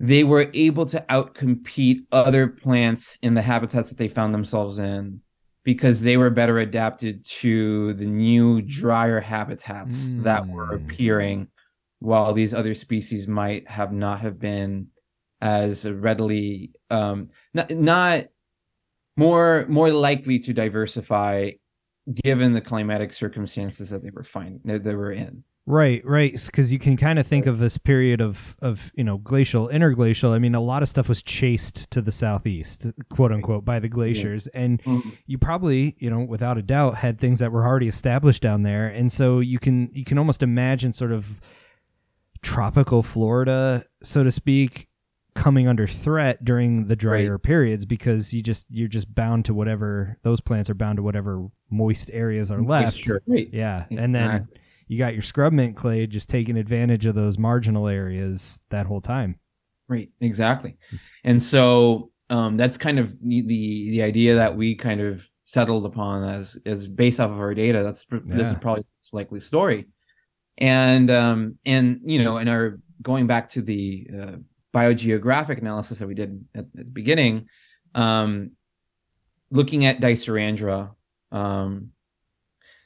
they 0.00 0.24
were 0.24 0.50
able 0.54 0.86
to 0.86 1.04
outcompete 1.10 1.98
other 2.10 2.48
plants 2.48 3.18
in 3.20 3.34
the 3.34 3.42
habitats 3.42 3.90
that 3.90 3.98
they 3.98 4.08
found 4.08 4.32
themselves 4.32 4.78
in 4.78 5.20
because 5.64 6.02
they 6.02 6.16
were 6.16 6.30
better 6.30 6.58
adapted 6.58 7.24
to 7.24 7.94
the 7.94 8.04
new 8.06 8.60
drier 8.62 9.20
habitats 9.20 10.10
that 10.16 10.46
were 10.46 10.78
Mm. 10.78 10.84
appearing 10.84 11.48
while 12.00 12.32
these 12.32 12.52
other 12.54 12.74
species 12.74 13.26
might 13.26 13.68
have 13.68 13.92
not 13.92 14.20
have 14.20 14.38
been 14.38 14.88
as 15.40 15.84
readily 15.88 16.72
um 16.90 17.30
not, 17.54 17.70
not 17.70 18.26
more 19.16 19.64
more 19.68 19.90
likely 19.90 20.38
to 20.38 20.52
diversify 20.52 21.50
given 22.22 22.52
the 22.52 22.60
climatic 22.60 23.12
circumstances 23.12 23.90
that 23.90 24.02
they 24.02 24.10
were 24.10 24.22
finding 24.24 24.60
that 24.64 24.84
they 24.84 24.94
were 24.94 25.12
in 25.12 25.42
Right, 25.66 26.04
right. 26.04 26.38
Because 26.46 26.72
you 26.72 26.78
can 26.78 26.96
kind 26.96 27.18
of 27.18 27.26
think 27.26 27.46
of 27.46 27.58
this 27.58 27.78
period 27.78 28.20
of, 28.20 28.54
of 28.60 28.92
you 28.94 29.02
know 29.02 29.16
glacial, 29.16 29.68
interglacial. 29.68 30.32
I 30.32 30.38
mean, 30.38 30.54
a 30.54 30.60
lot 30.60 30.82
of 30.82 30.90
stuff 30.90 31.08
was 31.08 31.22
chased 31.22 31.90
to 31.92 32.02
the 32.02 32.12
southeast, 32.12 32.92
quote 33.08 33.32
unquote, 33.32 33.64
by 33.64 33.78
the 33.78 33.88
glaciers, 33.88 34.46
and 34.48 34.82
mm-hmm. 34.82 35.08
you 35.26 35.38
probably, 35.38 35.96
you 35.98 36.10
know, 36.10 36.20
without 36.20 36.58
a 36.58 36.62
doubt, 36.62 36.96
had 36.96 37.18
things 37.18 37.38
that 37.38 37.50
were 37.50 37.64
already 37.64 37.88
established 37.88 38.42
down 38.42 38.62
there, 38.62 38.88
and 38.88 39.10
so 39.10 39.40
you 39.40 39.58
can 39.58 39.90
you 39.94 40.04
can 40.04 40.18
almost 40.18 40.42
imagine 40.42 40.92
sort 40.92 41.12
of 41.12 41.40
tropical 42.42 43.02
Florida, 43.02 43.86
so 44.02 44.22
to 44.22 44.30
speak, 44.30 44.88
coming 45.34 45.66
under 45.66 45.86
threat 45.86 46.44
during 46.44 46.88
the 46.88 46.96
drier 46.96 47.38
periods 47.38 47.86
because 47.86 48.34
you 48.34 48.42
just 48.42 48.66
you're 48.68 48.86
just 48.86 49.14
bound 49.14 49.46
to 49.46 49.54
whatever 49.54 50.18
those 50.24 50.42
plants 50.42 50.68
are 50.68 50.74
bound 50.74 50.98
to 50.98 51.02
whatever 51.02 51.46
moist 51.70 52.10
areas 52.12 52.52
are 52.52 52.62
left. 52.62 53.08
Right. 53.26 53.48
Yeah, 53.50 53.86
and 53.90 54.14
then. 54.14 54.46
You 54.86 54.98
got 54.98 55.14
your 55.14 55.22
scrub 55.22 55.52
mint 55.52 55.76
clade 55.76 56.10
just 56.10 56.28
taking 56.28 56.56
advantage 56.56 57.06
of 57.06 57.14
those 57.14 57.38
marginal 57.38 57.88
areas 57.88 58.60
that 58.70 58.86
whole 58.86 59.00
time. 59.00 59.38
Right, 59.88 60.10
exactly. 60.20 60.76
And 61.24 61.42
so 61.42 62.10
um, 62.30 62.56
that's 62.56 62.76
kind 62.76 62.98
of 62.98 63.14
the, 63.20 63.42
the 63.42 64.02
idea 64.02 64.36
that 64.36 64.56
we 64.56 64.74
kind 64.74 65.00
of 65.00 65.28
settled 65.44 65.84
upon 65.84 66.24
as 66.24 66.56
as 66.64 66.86
based 66.88 67.20
off 67.20 67.30
of 67.30 67.38
our 67.38 67.54
data. 67.54 67.82
That's 67.82 68.04
pr- 68.04 68.16
this 68.24 68.48
is 68.48 68.54
probably 68.60 68.82
the 68.82 68.88
most 69.00 69.12
likely 69.12 69.40
story. 69.40 69.86
And 70.56 71.10
um 71.10 71.58
and 71.66 72.00
you 72.04 72.22
know, 72.22 72.38
and 72.38 72.48
our 72.48 72.78
going 73.02 73.26
back 73.26 73.50
to 73.50 73.62
the 73.62 74.08
uh, 74.12 74.32
biogeographic 74.72 75.58
analysis 75.58 75.98
that 75.98 76.06
we 76.06 76.14
did 76.14 76.44
at, 76.54 76.60
at 76.60 76.74
the 76.74 76.84
beginning, 76.84 77.48
um, 77.94 78.52
looking 79.50 79.84
at 79.84 80.00
Dicerandra, 80.00 80.94
um, 81.30 81.90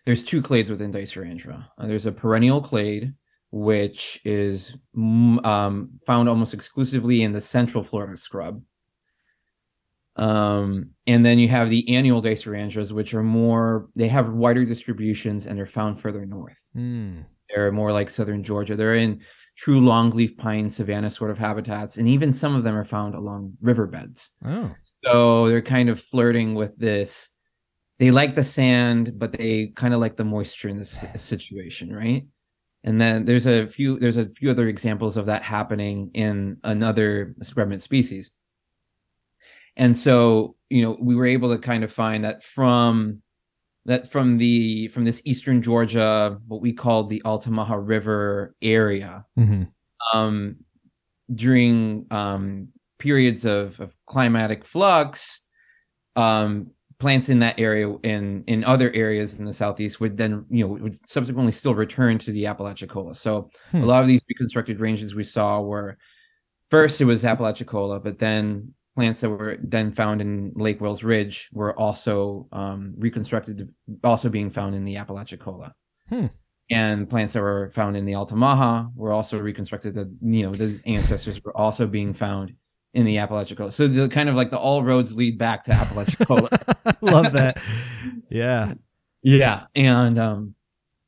there's 0.08 0.22
two 0.22 0.40
clades 0.40 0.70
within 0.70 0.90
Dicerandra. 0.90 1.66
Uh, 1.76 1.86
there's 1.86 2.06
a 2.06 2.12
perennial 2.12 2.62
clade, 2.62 3.12
which 3.50 4.18
is 4.24 4.74
mm, 4.96 5.44
um, 5.44 5.90
found 6.06 6.30
almost 6.30 6.54
exclusively 6.54 7.20
in 7.22 7.34
the 7.34 7.42
central 7.42 7.84
Florida 7.84 8.16
scrub. 8.16 8.62
Um, 10.16 10.92
and 11.06 11.26
then 11.26 11.38
you 11.38 11.48
have 11.48 11.68
the 11.68 11.94
annual 11.94 12.22
Dicerandras, 12.22 12.90
which 12.90 13.12
are 13.12 13.22
more, 13.22 13.90
they 13.96 14.08
have 14.08 14.30
wider 14.30 14.64
distributions 14.64 15.44
and 15.44 15.58
they're 15.58 15.66
found 15.66 16.00
further 16.00 16.24
north. 16.24 16.58
Hmm. 16.72 17.20
They're 17.50 17.70
more 17.70 17.92
like 17.92 18.08
southern 18.08 18.42
Georgia. 18.42 18.76
They're 18.76 18.94
in 18.94 19.20
true 19.58 19.82
longleaf 19.82 20.38
pine 20.38 20.70
savanna 20.70 21.10
sort 21.10 21.30
of 21.30 21.36
habitats, 21.36 21.98
and 21.98 22.08
even 22.08 22.32
some 22.32 22.54
of 22.54 22.64
them 22.64 22.74
are 22.74 22.84
found 22.86 23.14
along 23.14 23.58
riverbeds. 23.60 24.30
Oh, 24.42 24.74
So 25.04 25.50
they're 25.50 25.60
kind 25.60 25.90
of 25.90 26.00
flirting 26.00 26.54
with 26.54 26.78
this. 26.78 27.28
They 27.98 28.10
like 28.10 28.34
the 28.34 28.44
sand, 28.44 29.18
but 29.18 29.32
they 29.32 29.68
kind 29.74 29.92
of 29.92 30.00
like 30.00 30.16
the 30.16 30.24
moisture 30.24 30.68
in 30.68 30.78
this 30.78 31.04
situation, 31.16 31.92
right? 31.92 32.26
And 32.84 33.00
then 33.00 33.24
there's 33.24 33.46
a 33.46 33.66
few 33.66 33.98
there's 33.98 34.16
a 34.16 34.28
few 34.28 34.50
other 34.50 34.68
examples 34.68 35.16
of 35.16 35.26
that 35.26 35.42
happening 35.42 36.10
in 36.14 36.58
another 36.62 37.34
scrub 37.42 37.68
mint 37.68 37.82
species. 37.82 38.30
And 39.76 39.96
so, 39.96 40.56
you 40.70 40.82
know, 40.82 40.96
we 41.00 41.14
were 41.14 41.26
able 41.26 41.50
to 41.54 41.58
kind 41.58 41.82
of 41.82 41.92
find 41.92 42.24
that 42.24 42.44
from 42.44 43.22
that 43.86 44.10
from 44.10 44.38
the 44.38 44.88
from 44.88 45.04
this 45.04 45.20
eastern 45.24 45.60
Georgia, 45.60 46.38
what 46.46 46.60
we 46.60 46.72
called 46.72 47.10
the 47.10 47.22
Altamaha 47.24 47.74
River 47.76 48.54
area, 48.62 49.24
hmm 49.36 49.64
um, 50.12 50.56
during 51.34 52.06
um, 52.10 52.68
periods 52.98 53.44
of, 53.44 53.78
of 53.80 53.94
climatic 54.06 54.64
flux, 54.64 55.40
um, 56.16 56.70
plants 56.98 57.28
in 57.28 57.38
that 57.38 57.58
area 57.60 57.88
and 58.04 58.42
in 58.48 58.64
other 58.64 58.90
areas 58.92 59.38
in 59.38 59.44
the 59.44 59.54
southeast 59.54 60.00
would 60.00 60.16
then, 60.16 60.44
you 60.50 60.66
know, 60.66 60.74
would 60.74 61.08
subsequently 61.08 61.52
still 61.52 61.74
return 61.74 62.18
to 62.18 62.32
the 62.32 62.46
Apalachicola. 62.46 63.14
So 63.14 63.50
Hmm. 63.70 63.82
a 63.82 63.86
lot 63.86 64.02
of 64.02 64.08
these 64.08 64.20
reconstructed 64.28 64.80
ranges 64.80 65.14
we 65.14 65.24
saw 65.24 65.60
were 65.60 65.96
first 66.70 67.00
it 67.00 67.04
was 67.04 67.24
Apalachicola, 67.24 68.00
but 68.00 68.18
then 68.18 68.74
plants 68.96 69.20
that 69.20 69.30
were 69.30 69.58
then 69.62 69.92
found 69.92 70.20
in 70.20 70.50
Lake 70.56 70.80
Wales 70.80 71.04
Ridge 71.04 71.48
were 71.52 71.78
also 71.78 72.48
um, 72.52 72.94
reconstructed, 72.98 73.72
also 74.02 74.28
being 74.28 74.50
found 74.50 74.74
in 74.74 74.84
the 74.84 74.96
Apalachicola 74.96 75.72
Hmm. 76.08 76.26
and 76.70 77.08
plants 77.08 77.34
that 77.34 77.42
were 77.42 77.70
found 77.74 77.96
in 77.96 78.06
the 78.06 78.16
Altamaha 78.16 78.88
were 78.96 79.12
also 79.12 79.38
reconstructed. 79.38 79.94
That 79.94 80.08
you 80.20 80.42
know, 80.42 80.52
those 80.54 80.82
ancestors 80.82 81.42
were 81.44 81.56
also 81.56 81.86
being 81.86 82.12
found 82.12 82.54
in 82.94 83.04
the 83.04 83.18
Apalachicola. 83.18 83.72
So 83.72 83.86
the 83.86 84.08
kind 84.08 84.28
of 84.28 84.34
like 84.34 84.50
the 84.50 84.58
all 84.58 84.82
roads 84.82 85.14
lead 85.14 85.38
back 85.38 85.64
to 85.64 85.72
Apalachicola. 85.72 86.48
Love 87.00 87.32
that. 87.32 87.60
Yeah. 88.30 88.74
yeah, 89.22 89.66
and 89.74 90.18
um, 90.18 90.54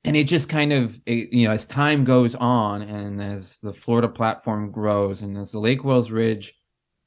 and 0.05 0.17
it 0.17 0.25
just 0.25 0.49
kind 0.49 0.73
of 0.73 1.01
it, 1.07 1.33
you 1.33 1.47
know 1.47 1.53
as 1.53 1.65
time 1.65 2.05
goes 2.05 2.35
on 2.35 2.83
and 2.83 3.23
as 3.23 3.59
the 3.59 3.73
Florida 3.73 4.09
platform 4.09 4.71
grows 4.71 5.23
and 5.23 5.37
as 5.37 5.53
the 5.53 5.59
Lake 5.59 5.85
Wales 5.85 6.11
Ridge 6.11 6.55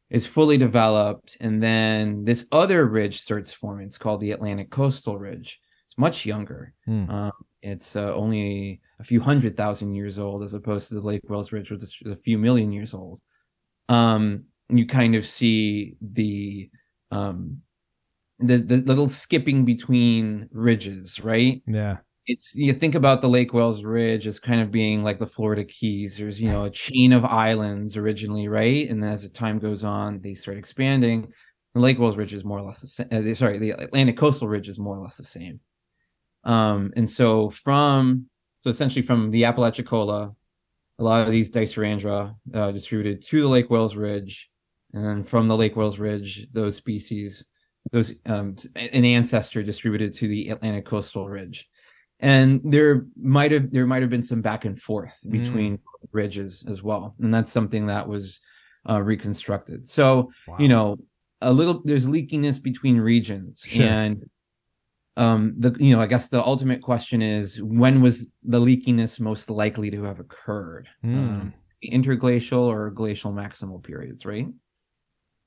is 0.10 0.28
fully 0.28 0.58
developed, 0.58 1.38
and 1.40 1.62
then 1.62 2.24
this 2.24 2.46
other 2.52 2.86
ridge 2.86 3.20
starts 3.20 3.52
forming. 3.52 3.88
It's 3.88 3.98
called 3.98 4.22
the 4.22 4.32
Atlantic 4.32 4.70
Coastal 4.70 5.18
Ridge. 5.18 5.60
It's 5.88 5.98
much 5.98 6.24
younger. 6.24 6.74
Hmm. 6.86 7.10
Um, 7.10 7.32
it's 7.64 7.96
uh, 7.96 8.14
only 8.14 8.82
a 9.00 9.04
few 9.04 9.22
hundred 9.22 9.58
thousand 9.58 9.96
years 9.96 10.20
old, 10.20 10.44
as 10.44 10.54
opposed 10.54 10.90
to 10.90 10.94
the 10.94 11.02
Lake 11.02 11.28
Wales 11.28 11.52
Ridge, 11.52 11.72
which 11.72 11.82
is 11.82 11.98
a 12.06 12.16
few 12.16 12.38
million 12.38 12.72
years 12.72 12.94
old. 12.94 13.22
Um, 13.90 14.46
you 14.78 14.86
kind 14.86 15.16
of 15.16 15.26
see 15.26 15.96
the 16.02 16.70
um, 17.12 17.62
the 18.40 18.58
the 18.58 18.78
little 18.78 19.10
skipping 19.10 19.66
between 19.66 20.50
ridges, 20.52 21.20
right? 21.20 21.62
Yeah. 21.68 21.98
It's 22.26 22.56
you 22.56 22.72
think 22.72 22.96
about 22.96 23.22
the 23.22 23.28
Lake 23.30 23.54
Wales 23.54 23.84
Ridge 23.84 24.28
as 24.28 24.40
kind 24.40 24.62
of 24.62 24.72
being 24.72 25.04
like 25.04 25.20
the 25.20 25.28
Florida 25.28 25.66
Keys. 25.66 26.18
There's 26.18 26.40
you 26.40 26.50
know 26.50 26.66
a 26.66 26.70
chain 26.70 27.12
of 27.12 27.26
islands 27.26 27.98
originally, 27.98 28.48
right? 28.48 28.90
And 28.90 29.04
as 29.04 29.24
the 29.24 29.30
time 29.30 29.60
goes 29.60 29.84
on, 29.84 30.22
they 30.22 30.34
start 30.34 30.58
expanding. 30.58 31.34
The 31.74 31.82
Lake 31.82 32.00
Wales 32.00 32.16
Ridge 32.16 32.34
is 32.34 32.46
more 32.46 32.60
or 32.60 32.62
less 32.62 32.80
the 32.80 32.88
same. 32.88 33.08
Uh, 33.12 33.36
sorry, 33.36 33.58
the 33.58 33.72
Atlantic 33.72 34.16
Coastal 34.16 34.48
Ridge 34.48 34.70
is 34.70 34.80
more 34.80 34.96
or 34.96 35.02
less 35.02 35.18
the 35.18 35.26
same. 35.26 35.60
Um, 36.46 36.94
and 36.96 37.10
so 37.10 37.50
from 37.50 38.28
so 38.62 38.70
essentially 38.70 39.06
from 39.06 39.32
the 39.32 39.44
Apalachicola, 39.44 40.34
a 41.00 41.04
lot 41.04 41.26
of 41.26 41.32
these 41.32 41.52
Dicerandra 41.52 42.36
uh, 42.54 42.72
distributed 42.72 43.26
to 43.26 43.42
the 43.42 43.48
Lake 43.48 43.70
Wales 43.70 43.96
Ridge, 43.96 44.50
and 44.94 45.04
then 45.06 45.24
from 45.24 45.48
the 45.48 45.58
Lake 45.58 45.76
Wales 45.76 46.00
Ridge, 46.00 46.48
those 46.52 46.76
species, 46.76 47.44
those 47.92 48.14
um, 48.26 48.56
an 48.76 49.06
ancestor 49.06 49.64
distributed 49.64 50.14
to 50.16 50.28
the 50.28 50.50
Atlantic 50.50 50.86
Coastal 50.86 51.28
Ridge, 51.28 51.68
and 52.20 52.62
there 52.64 53.06
might 53.16 53.52
have 53.52 53.72
there 53.72 53.86
might 53.86 54.02
have 54.02 54.10
been 54.12 54.24
some 54.24 54.42
back 54.42 54.66
and 54.66 54.82
forth 54.82 55.14
between 55.30 55.80
ridges 56.12 56.64
as 56.68 56.82
well, 56.84 57.16
and 57.22 57.34
that's 57.34 57.52
something 57.52 57.88
that 57.88 58.08
was 58.08 58.40
uh, 58.90 59.02
reconstructed. 59.02 59.90
So 59.90 60.32
Wow. 60.48 60.58
you 60.60 60.68
know 60.68 60.98
a 61.42 61.52
little 61.52 61.82
there's 61.84 62.06
leakiness 62.06 62.62
between 62.62 62.98
regions 63.00 63.64
Sure. 63.66 63.86
and 63.86 64.24
um 65.18 65.54
the 65.60 65.76
you 65.80 65.94
know 65.96 66.02
i 66.02 66.06
guess 66.08 66.28
the 66.30 66.42
ultimate 66.44 66.82
question 66.82 67.22
is 67.22 67.62
when 67.62 68.02
was 68.02 68.28
the 68.44 68.60
leakiness 68.60 69.20
most 69.20 69.50
likely 69.50 69.92
to 69.92 70.02
have 70.04 70.20
occurred 70.20 70.88
Hmm. 71.04 71.18
um, 71.18 71.54
interglacial 71.84 72.64
or 72.64 72.90
glacial 72.90 73.32
maximal 73.34 73.84
periods 73.84 74.26
right 74.26 74.48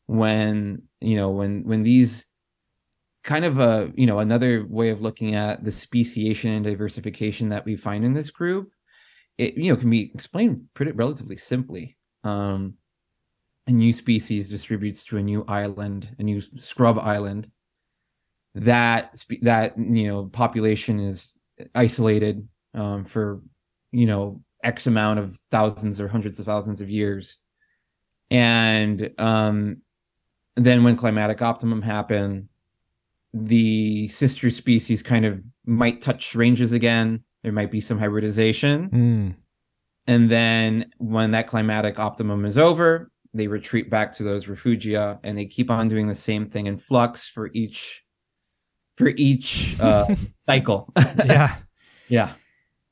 when 0.07 0.83
you 1.01 1.17
know 1.17 1.31
when 1.31 1.65
when 1.65 1.83
these 1.83 2.27
kind 3.25 3.45
of 3.45 3.59
a 3.59 3.93
you 3.97 4.07
know 4.07 4.21
another 4.21 4.65
way 4.69 4.91
of 4.91 5.03
looking 5.03 5.35
at 5.35 5.65
the 5.65 5.71
speciation 5.71 6.53
and 6.53 6.65
diversification 6.65 7.49
that 7.49 7.65
we 7.65 7.77
find 7.77 8.05
in 8.05 8.15
this 8.15 8.31
group 8.31 8.71
it 9.39 9.57
you 9.57 9.73
know 9.73 9.79
can 9.79 9.91
be 9.91 10.11
explained 10.15 10.65
pretty 10.75 10.93
relatively 10.93 11.37
simply. 11.37 11.97
Um, 12.25 12.75
a 13.67 13.73
new 13.73 13.93
species 13.93 14.49
distributes 14.49 15.05
to 15.07 15.17
a 15.17 15.23
new 15.23 15.45
island, 15.47 16.09
a 16.19 16.23
new 16.23 16.41
scrub 16.59 16.99
island. 16.99 17.51
That 18.55 19.23
that 19.43 19.77
you 19.77 20.07
know 20.07 20.27
population 20.27 21.01
is 21.01 21.33
isolated 21.75 22.49
um, 22.75 23.05
for 23.05 23.43
you 23.93 24.07
know 24.07 24.43
x 24.63 24.87
amount 24.87 25.19
of 25.19 25.39
thousands 25.51 26.01
or 26.01 26.09
hundreds 26.09 26.39
of 26.39 26.47
thousands 26.47 26.81
of 26.81 26.89
years, 26.89 27.37
and 28.31 29.11
um, 29.19 29.83
then 30.57 30.85
when 30.85 30.97
climatic 30.97 31.43
optimum 31.43 31.83
happen, 31.83 32.49
the 33.33 34.09
sister 34.09 34.51
species 34.51 35.03
kind 35.03 35.25
of 35.25 35.41
might 35.67 36.03
touch 36.03 36.35
ranges 36.35 36.73
again. 36.73 37.23
There 37.43 37.53
might 37.53 37.71
be 37.71 37.81
some 37.81 37.99
hybridization. 37.99 38.91
Mm. 38.91 39.35
And 40.07 40.31
then 40.31 40.91
when 40.99 41.33
that 41.33 41.47
climatic 41.47 41.99
optimum 41.99 42.45
is 42.45 42.57
over, 42.57 43.11
they 43.35 43.47
retreat 43.47 43.91
back 43.91 44.13
to 44.17 44.23
those 44.23 44.47
refugia 44.47 45.19
and 45.23 45.37
they 45.37 45.45
keep 45.45 45.71
on 45.71 45.89
doing 45.89 46.09
the 46.09 46.15
same 46.15 46.49
thing 46.49 46.67
in 46.67 46.79
flux 46.79 47.29
for 47.29 47.51
each 47.53 48.03
for 48.97 49.09
each 49.09 49.79
uh, 49.79 50.07
cycle. 50.47 50.93
Yeah. 51.25 51.57
yeah. 52.09 52.33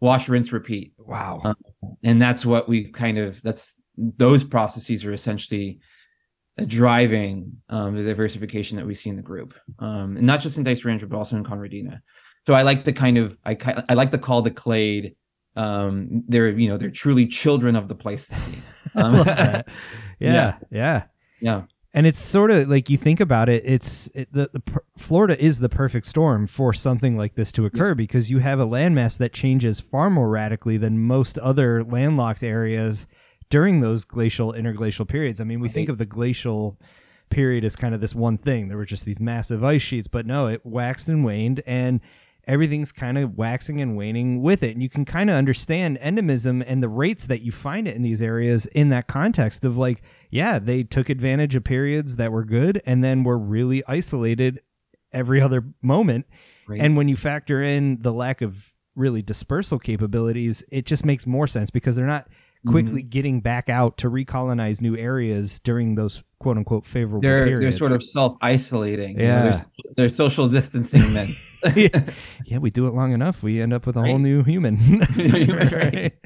Wash, 0.01 0.29
rinse, 0.29 0.53
repeat. 0.53 0.93
Wow. 0.99 1.41
Um, 1.45 1.57
and 2.03 2.21
that's 2.21 2.45
what 2.45 2.69
we've 2.69 2.93
kind 2.93 3.17
of 3.17 3.41
that's 3.43 3.77
those 3.97 4.45
processes 4.45 5.05
are 5.05 5.13
essentially 5.13 5.79
driving 6.67 7.57
um, 7.69 7.97
the 7.97 8.03
diversification 8.03 8.77
that 8.77 8.87
we 8.87 8.95
see 8.95 9.11
in 9.11 9.17
the 9.17 9.23
group, 9.23 9.55
um, 9.81 10.17
and 10.17 10.27
not 10.27 10.41
just 10.41 10.57
in 10.57 10.65
Dicerandra, 10.65 11.09
but 11.09 11.17
also 11.17 11.37
in 11.37 11.45
Conradina. 11.45 12.01
So 12.47 12.55
I 12.55 12.63
like 12.63 12.85
to 12.85 12.93
kind 12.93 13.19
of 13.19 13.37
I 13.45 13.57
I 13.89 13.95
like 13.95 14.11
to 14.13 14.19
call 14.19 14.43
the 14.43 14.51
clade. 14.51 15.17
Um, 15.57 16.25
they're 16.29 16.51
you 16.51 16.69
know 16.69 16.77
they're 16.77 16.91
truly 16.91 17.27
children 17.27 17.77
of 17.77 17.89
the 17.89 17.95
Pleistocene. 17.95 18.63
Um, 18.97 19.15
yeah, 19.27 19.63
yeah, 20.21 20.55
yeah, 20.71 21.03
yeah. 21.41 21.63
And 21.95 22.07
it's 22.07 22.19
sort 22.19 22.53
of 22.53 22.69
like 22.69 22.91
you 22.91 22.97
think 22.97 23.19
about 23.19 23.49
it. 23.49 23.65
It's 23.65 24.09
it, 24.15 24.33
the, 24.33 24.51
the 24.53 24.63
Florida 24.97 25.43
is 25.43 25.59
the 25.59 25.69
perfect 25.69 26.07
storm 26.07 26.47
for 26.47 26.73
something 26.73 27.17
like 27.17 27.35
this 27.35 27.51
to 27.53 27.67
occur 27.67 27.89
yeah. 27.89 27.95
because 27.95 28.31
you 28.31 28.39
have 28.39 28.61
a 28.61 28.67
landmass 28.67 29.19
that 29.19 29.33
changes 29.33 29.81
far 29.81 30.11
more 30.11 30.29
radically 30.29 30.77
than 30.77 31.01
most 31.01 31.39
other 31.39 31.83
landlocked 31.83 32.45
areas 32.45 33.09
during 33.55 33.79
those 33.79 34.05
glacial 34.05 34.53
interglacial 34.53 35.07
periods. 35.07 35.41
I 35.41 35.45
mean, 35.45 35.61
we 35.61 35.69
think 35.69 35.89
of 35.89 35.97
the 35.97 36.05
glacial 36.05 36.77
period 37.31 37.65
as 37.65 37.77
kind 37.77 37.95
of 37.95 38.01
this 38.01 38.13
one 38.13 38.37
thing. 38.37 38.67
There 38.67 38.77
were 38.77 38.85
just 38.85 39.05
these 39.05 39.21
massive 39.21 39.63
ice 39.63 39.81
sheets, 39.81 40.09
but 40.09 40.27
no, 40.27 40.49
it 40.49 40.67
waxed 40.67 41.07
and 41.07 41.25
waned 41.25 41.63
and 41.65 42.01
everything's 42.49 42.91
kind 42.91 43.17
of 43.17 43.39
waxing 43.39 43.81
and 43.81 43.97
waning 43.97 44.43
with 44.43 44.65
it. 44.65 44.73
And 44.73 44.83
you 44.83 44.89
can 44.89 45.05
kind 45.05 45.31
of 45.31 45.37
understand 45.37 46.01
endemism 46.01 46.65
and 46.67 46.83
the 46.83 46.89
rates 46.89 47.27
that 47.27 47.43
you 47.43 47.53
find 47.53 47.87
it 47.87 47.95
in 47.95 48.03
these 48.03 48.23
areas 48.23 48.67
in 48.67 48.89
that 48.89 49.07
context 49.07 49.65
of 49.65 49.77
like, 49.77 50.03
yeah, 50.31 50.59
they 50.59 50.83
took 50.83 51.09
advantage 51.09 51.55
of 51.55 51.63
periods 51.63 52.17
that 52.17 52.33
were 52.33 52.45
good 52.45 52.83
and 52.87 53.05
then 53.05 53.23
were 53.23 53.39
really 53.39 53.85
isolated 53.87 54.63
every 55.13 55.41
other 55.41 55.63
moment. 55.81 56.27
Right. 56.67 56.81
And 56.81 56.97
when 56.97 57.07
you 57.07 57.15
factor 57.15 57.63
in 57.63 58.03
the 58.03 58.13
lack 58.13 58.43
of 58.43 58.75
really 58.97 59.23
dispersal 59.23 59.79
capabilities, 59.79 60.65
it 60.73 60.87
just 60.87 61.05
makes 61.05 61.25
more 61.25 61.47
sense 61.47 61.71
because 61.71 61.95
they're 61.95 62.05
not 62.05 62.27
quickly 62.67 63.03
mm-hmm. 63.03 63.09
getting 63.09 63.41
back 63.41 63.69
out 63.69 63.99
to 63.99 64.11
recolonize 64.11 64.81
new 64.81 64.97
areas 64.97 65.61
during 65.61 65.95
those 65.95 66.23
quote 66.41 66.57
unquote 66.57 66.87
favorable 66.87 67.21
they're, 67.21 67.45
periods. 67.45 67.79
They're 67.79 67.89
sort 67.89 67.93
of 67.93 68.03
self 68.03 68.37
isolating. 68.41 69.19
Yeah. 69.19 69.23
You 69.23 69.51
know, 69.51 69.57
they're, 69.57 69.93
they're, 69.97 70.11
social 70.11 70.49
distancing 70.49 71.13
men. 71.13 71.35
yeah. 71.75 71.89
yeah, 72.45 72.59
we 72.59 72.71
do 72.71 72.87
it 72.87 72.95
long 72.95 73.13
enough, 73.13 73.43
we 73.43 73.61
end 73.61 73.73
up 73.73 73.87
with 73.87 73.97
a 73.97 74.01
right. 74.01 74.11
whole 74.11 74.19
new 74.19 74.43
human. 74.43 74.77
right. 75.17 76.13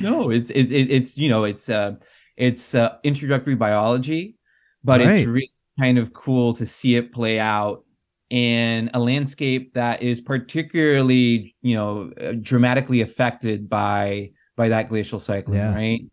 No, 0.00 0.30
it's 0.30 0.50
it, 0.50 0.70
it, 0.70 0.92
it's 0.92 1.16
you 1.16 1.30
know 1.30 1.44
it's 1.44 1.68
uh 1.70 1.94
it's 2.36 2.74
uh, 2.74 2.96
introductory 3.04 3.54
biology, 3.54 4.36
but 4.84 5.00
it's 5.00 5.26
really 5.26 5.52
kind 5.78 5.98
of 5.98 6.12
cool 6.12 6.54
to 6.54 6.66
see 6.66 6.96
it 6.96 7.12
play 7.12 7.38
out 7.38 7.84
in 8.28 8.90
a 8.94 8.98
landscape 8.98 9.74
that 9.74 10.02
is 10.02 10.20
particularly 10.20 11.54
you 11.62 11.74
know 11.74 12.10
uh, 12.20 12.32
dramatically 12.40 13.00
affected 13.00 13.68
by 13.68 14.30
by 14.62 14.68
that 14.68 14.88
glacial 14.88 15.18
cycling, 15.18 15.58
yeah. 15.58 15.74
right? 15.74 16.04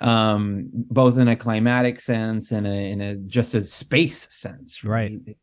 Um, 0.00 0.70
both 0.72 1.18
in 1.18 1.28
a 1.28 1.36
climatic 1.36 2.00
sense 2.00 2.50
and 2.50 2.66
a, 2.66 2.90
in 2.90 3.02
a 3.02 3.16
just 3.16 3.54
a 3.54 3.60
space 3.60 4.28
sense, 4.34 4.82
right? 4.82 5.12
right. 5.26 5.36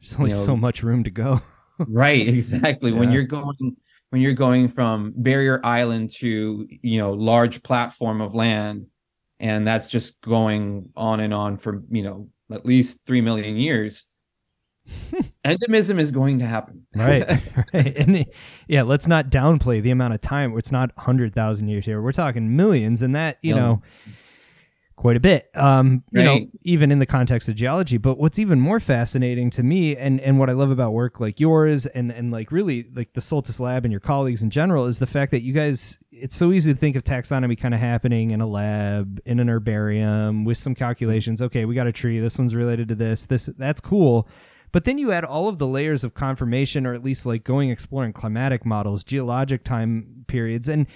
There's 0.00 0.14
only 0.14 0.30
you 0.30 0.36
know, 0.36 0.44
so 0.44 0.56
much 0.56 0.82
room 0.82 1.04
to 1.04 1.10
go. 1.10 1.42
right, 1.78 2.26
exactly. 2.26 2.92
Yeah. 2.92 2.98
When 2.98 3.12
you're 3.12 3.24
going 3.24 3.76
when 4.08 4.22
you're 4.22 4.32
going 4.32 4.68
from 4.68 5.12
barrier 5.14 5.60
island 5.62 6.12
to 6.20 6.66
you 6.70 6.98
know 6.98 7.12
large 7.12 7.62
platform 7.62 8.22
of 8.22 8.34
land, 8.34 8.86
and 9.38 9.68
that's 9.68 9.86
just 9.86 10.18
going 10.22 10.88
on 10.96 11.20
and 11.20 11.34
on 11.34 11.58
for 11.58 11.82
you 11.90 12.04
know 12.04 12.30
at 12.50 12.64
least 12.64 13.04
three 13.04 13.20
million 13.20 13.58
years 13.58 14.04
endemism 15.44 15.98
is 15.98 16.10
going 16.10 16.38
to 16.38 16.46
happen. 16.46 16.86
Right. 16.94 17.28
Right 17.28 17.42
and 17.96 18.26
yeah 18.68 18.82
let's 18.82 19.06
not 19.06 19.30
downplay 19.30 19.82
the 19.82 19.90
amount 19.90 20.14
of 20.14 20.20
time. 20.20 20.56
It's 20.56 20.72
not 20.72 20.94
100000 20.96 21.68
years 21.68 21.84
here. 21.84 22.02
We're 22.02 22.12
talking 22.12 22.56
millions 22.56 23.02
and 23.02 23.14
that 23.14 23.38
you 23.42 23.54
know 23.54 23.80
quite 24.94 25.16
a 25.16 25.20
bit 25.20 25.50
um 25.54 26.04
you 26.12 26.22
know 26.22 26.38
even 26.62 26.92
in 26.92 26.98
the 26.98 27.06
context 27.06 27.48
of 27.48 27.54
geology. 27.54 27.96
But 27.96 28.18
what's 28.18 28.38
even 28.38 28.60
more 28.60 28.80
fascinating 28.80 29.50
to 29.50 29.62
me 29.62 29.96
and 29.96 30.20
and 30.20 30.38
what 30.38 30.50
i 30.50 30.52
love 30.52 30.70
about 30.70 30.92
work 30.92 31.20
like 31.20 31.40
yours 31.40 31.86
and 31.86 32.10
and 32.10 32.30
like 32.30 32.52
really 32.52 32.86
like 32.94 33.12
the 33.14 33.20
soltis 33.20 33.58
lab 33.60 33.84
and 33.84 33.92
your 33.92 34.00
colleagues 34.00 34.42
in 34.42 34.50
general 34.50 34.86
is 34.86 34.98
the 34.98 35.06
fact 35.06 35.30
that 35.30 35.42
you 35.42 35.52
guys 35.52 35.98
it's 36.10 36.36
so 36.36 36.52
easy 36.52 36.72
to 36.72 36.78
think 36.78 36.94
of 36.94 37.02
taxonomy 37.02 37.58
kind 37.58 37.74
of 37.74 37.80
happening 37.80 38.32
in 38.32 38.40
a 38.40 38.46
lab 38.46 39.20
in 39.24 39.40
an 39.40 39.48
herbarium 39.48 40.44
with 40.44 40.58
some 40.58 40.74
calculations. 40.74 41.40
Okay 41.40 41.64
we 41.64 41.74
got 41.74 41.86
a 41.86 41.92
tree. 41.92 42.18
This 42.20 42.38
one's 42.38 42.54
related 42.54 42.88
to 42.88 42.94
this. 42.94 43.26
This 43.26 43.46
that's 43.56 43.80
cool 43.80 44.28
but 44.72 44.84
then 44.84 44.98
you 44.98 45.12
add 45.12 45.24
all 45.24 45.48
of 45.48 45.58
the 45.58 45.66
layers 45.66 46.04
of 46.04 46.14
confirmation, 46.14 46.86
or 46.86 46.94
at 46.94 47.04
least 47.04 47.26
like 47.26 47.44
going 47.44 47.70
exploring 47.70 48.12
climatic 48.12 48.66
models, 48.66 49.04
geologic 49.04 49.64
time 49.64 50.24
periods, 50.26 50.68
and 50.68 50.86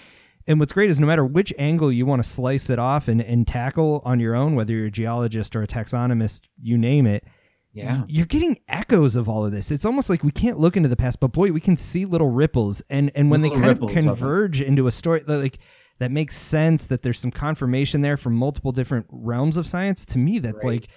and 0.47 0.61
what's 0.61 0.73
great 0.73 0.91
is 0.91 1.01
no 1.01 1.07
matter 1.07 1.25
which 1.25 1.53
angle 1.59 1.93
you 1.93 2.07
want 2.07 2.23
to 2.23 2.29
slice 2.29 2.71
it 2.71 2.79
off 2.79 3.09
and, 3.09 3.21
and 3.21 3.47
tackle 3.47 4.01
on 4.05 4.21
your 4.21 4.35
own, 4.35 4.55
whether 4.55 4.73
you're 4.73 4.87
a 4.87 4.91
geologist 4.91 5.57
or 5.57 5.63
a 5.63 5.67
taxonomist, 5.67 6.43
you 6.63 6.79
name 6.79 7.05
it, 7.07 7.25
yeah, 7.73 8.05
you're 8.09 8.27
getting 8.27 8.59
echoes 8.69 9.17
of 9.17 9.29
all 9.29 9.45
of 9.45 9.53
this. 9.53 9.71
It's 9.71 9.85
almost 9.85 10.09
like 10.09 10.25
we 10.25 10.31
can't 10.31 10.59
look 10.59 10.79
into 10.79 10.89
the 10.89 10.97
past, 10.97 11.21
but 11.21 11.33
boy, 11.33 11.53
we 11.53 11.61
can 11.61 11.77
see 11.77 12.07
little 12.07 12.31
ripples, 12.31 12.83
and 12.89 13.13
and 13.15 13.31
when 13.31 13.43
little 13.43 13.59
they 13.59 13.63
kind 13.63 13.83
of 13.83 13.91
converge 13.91 14.63
of 14.63 14.67
into 14.67 14.87
a 14.87 14.93
story, 14.93 15.23
like 15.27 15.59
that 15.99 16.11
makes 16.11 16.37
sense 16.37 16.87
that 16.87 17.03
there's 17.03 17.19
some 17.19 17.31
confirmation 17.31 18.01
there 18.01 18.17
from 18.17 18.35
multiple 18.35 18.73
different 18.73 19.07
realms 19.11 19.59
of 19.59 19.67
science. 19.67 20.07
To 20.07 20.19
me, 20.19 20.39
that's 20.39 20.65
right. 20.65 20.81
like 20.81 20.89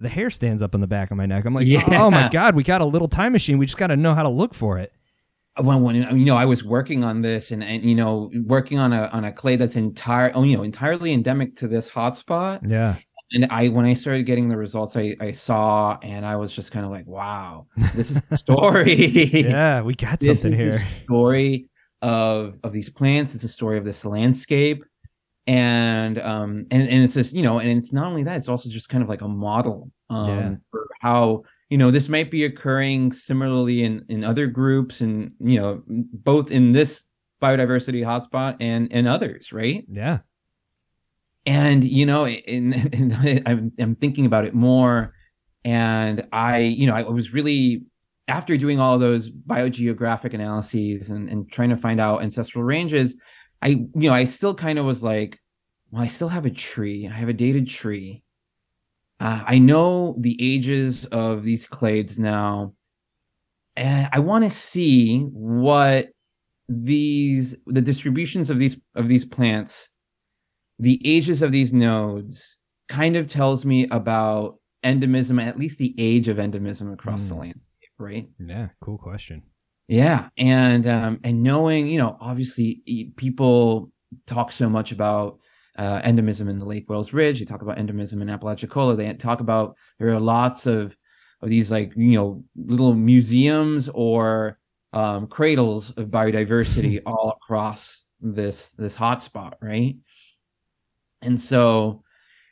the 0.00 0.08
hair 0.08 0.30
stands 0.30 0.62
up 0.62 0.74
on 0.74 0.80
the 0.80 0.86
back 0.86 1.10
of 1.10 1.16
my 1.16 1.26
neck. 1.26 1.44
I'm 1.44 1.54
like, 1.54 1.66
yeah. 1.66 1.84
oh 2.00 2.10
my 2.10 2.28
god, 2.28 2.56
we 2.56 2.62
got 2.62 2.80
a 2.80 2.84
little 2.84 3.08
time 3.08 3.32
machine. 3.32 3.58
We 3.58 3.66
just 3.66 3.78
got 3.78 3.88
to 3.88 3.96
know 3.96 4.14
how 4.14 4.22
to 4.22 4.28
look 4.28 4.54
for 4.54 4.78
it. 4.78 4.92
When, 5.60 5.82
when 5.82 5.96
you 5.96 6.24
know, 6.24 6.36
I 6.36 6.46
was 6.46 6.64
working 6.64 7.04
on 7.04 7.20
this, 7.20 7.50
and, 7.50 7.62
and 7.62 7.84
you 7.84 7.94
know, 7.94 8.30
working 8.44 8.78
on 8.78 8.92
a 8.92 9.06
on 9.08 9.24
a 9.24 9.32
clade 9.32 9.58
that's 9.58 9.76
entire, 9.76 10.32
oh, 10.34 10.42
you 10.42 10.56
know, 10.56 10.62
entirely 10.62 11.12
endemic 11.12 11.56
to 11.56 11.68
this 11.68 11.88
hotspot. 11.88 12.60
Yeah. 12.66 12.96
And 13.32 13.46
I, 13.50 13.68
when 13.68 13.84
I 13.84 13.94
started 13.94 14.24
getting 14.24 14.48
the 14.48 14.56
results, 14.56 14.96
I, 14.96 15.14
I 15.20 15.30
saw, 15.30 15.96
and 16.02 16.26
I 16.26 16.34
was 16.34 16.52
just 16.52 16.72
kind 16.72 16.84
of 16.84 16.90
like, 16.90 17.06
wow, 17.06 17.66
this 17.94 18.10
is 18.10 18.22
the 18.22 18.38
story. 18.38 18.94
yeah, 19.44 19.82
we 19.82 19.94
got 19.94 20.20
something 20.20 20.52
here. 20.52 20.84
story 21.04 21.68
of 22.02 22.56
of 22.64 22.72
these 22.72 22.88
plants. 22.88 23.34
It's 23.34 23.44
a 23.44 23.48
story 23.48 23.76
of 23.76 23.84
this 23.84 24.04
landscape 24.04 24.82
and 25.46 26.18
um 26.18 26.66
and, 26.70 26.88
and 26.88 27.04
it's 27.04 27.14
just 27.14 27.32
you 27.32 27.42
know 27.42 27.58
and 27.58 27.78
it's 27.78 27.92
not 27.92 28.06
only 28.06 28.22
that 28.22 28.36
it's 28.36 28.48
also 28.48 28.68
just 28.68 28.88
kind 28.88 29.02
of 29.02 29.08
like 29.08 29.22
a 29.22 29.28
model 29.28 29.90
um 30.10 30.28
yeah. 30.28 30.54
for 30.70 30.86
how 31.00 31.42
you 31.70 31.78
know 31.78 31.90
this 31.90 32.08
might 32.08 32.30
be 32.30 32.44
occurring 32.44 33.12
similarly 33.12 33.82
in 33.82 34.04
in 34.08 34.24
other 34.24 34.46
groups 34.46 35.00
and 35.00 35.32
you 35.40 35.58
know 35.58 35.82
both 35.86 36.50
in 36.50 36.72
this 36.72 37.04
biodiversity 37.40 38.04
hotspot 38.04 38.56
and 38.60 38.88
and 38.92 39.08
others 39.08 39.52
right? 39.52 39.84
Yeah. 39.90 40.18
And 41.46 41.82
you 41.82 42.04
know 42.04 42.26
in, 42.26 42.72
in, 42.92 43.42
I'm, 43.46 43.72
I'm 43.78 43.94
thinking 43.94 44.26
about 44.26 44.44
it 44.44 44.54
more. 44.54 45.14
And 45.64 46.26
i 46.32 46.58
you 46.58 46.86
know 46.86 46.94
i 46.94 47.02
was 47.02 47.34
really 47.34 47.82
after 48.28 48.56
doing 48.56 48.80
all 48.80 48.98
those 48.98 49.30
biogeographic 49.30 50.32
analyses 50.32 51.10
and, 51.10 51.28
and 51.28 51.52
trying 51.52 51.68
to 51.68 51.76
find 51.76 52.00
out 52.00 52.22
ancestral 52.22 52.64
ranges 52.64 53.16
I, 53.62 53.68
you 53.68 53.90
know, 53.94 54.14
I 54.14 54.24
still 54.24 54.54
kind 54.54 54.78
of 54.78 54.84
was 54.84 55.02
like, 55.02 55.38
well, 55.90 56.02
I 56.02 56.08
still 56.08 56.28
have 56.28 56.46
a 56.46 56.50
tree. 56.50 57.06
I 57.06 57.12
have 57.12 57.28
a 57.28 57.34
dated 57.34 57.68
tree. 57.68 58.22
Uh, 59.18 59.44
I 59.46 59.58
know 59.58 60.16
the 60.18 60.36
ages 60.40 61.04
of 61.06 61.44
these 61.44 61.66
clades 61.66 62.18
now. 62.18 62.74
And 63.76 64.08
I 64.12 64.18
want 64.20 64.44
to 64.44 64.50
see 64.50 65.20
what 65.20 66.08
these 66.68 67.56
the 67.66 67.82
distributions 67.82 68.48
of 68.48 68.58
these 68.58 68.80
of 68.94 69.08
these 69.08 69.24
plants, 69.24 69.90
the 70.78 71.00
ages 71.04 71.42
of 71.42 71.52
these 71.52 71.72
nodes 71.72 72.58
kind 72.88 73.16
of 73.16 73.26
tells 73.26 73.64
me 73.64 73.88
about 73.90 74.56
endemism, 74.84 75.42
at 75.44 75.58
least 75.58 75.78
the 75.78 75.94
age 75.98 76.28
of 76.28 76.38
endemism 76.38 76.92
across 76.92 77.22
mm. 77.24 77.28
the 77.28 77.34
landscape, 77.34 77.90
right? 77.98 78.28
Yeah, 78.38 78.68
cool 78.80 78.98
question. 78.98 79.42
Yeah, 79.90 80.28
and 80.38 80.86
um, 80.86 81.18
and 81.24 81.42
knowing, 81.42 81.88
you 81.88 81.98
know, 81.98 82.16
obviously 82.20 83.12
people 83.16 83.90
talk 84.24 84.52
so 84.52 84.68
much 84.68 84.92
about 84.92 85.40
uh, 85.76 86.00
endemism 86.02 86.48
in 86.48 86.60
the 86.60 86.64
Lake 86.64 86.88
Wales 86.88 87.12
Ridge. 87.12 87.40
They 87.40 87.44
talk 87.44 87.62
about 87.62 87.76
endemism 87.76 88.22
in 88.22 88.30
Apalachicola. 88.30 88.94
They 88.94 89.12
talk 89.14 89.40
about 89.40 89.76
there 89.98 90.10
are 90.10 90.20
lots 90.20 90.66
of 90.66 90.96
of 91.42 91.48
these 91.48 91.72
like 91.72 91.92
you 91.96 92.12
know 92.16 92.44
little 92.54 92.94
museums 92.94 93.88
or 93.92 94.60
um, 94.92 95.26
cradles 95.26 95.90
of 95.96 96.06
biodiversity 96.06 97.02
all 97.06 97.36
across 97.42 98.04
this 98.20 98.70
this 98.78 98.96
hotspot, 98.96 99.54
right? 99.60 99.96
And 101.20 101.40
so, 101.40 102.04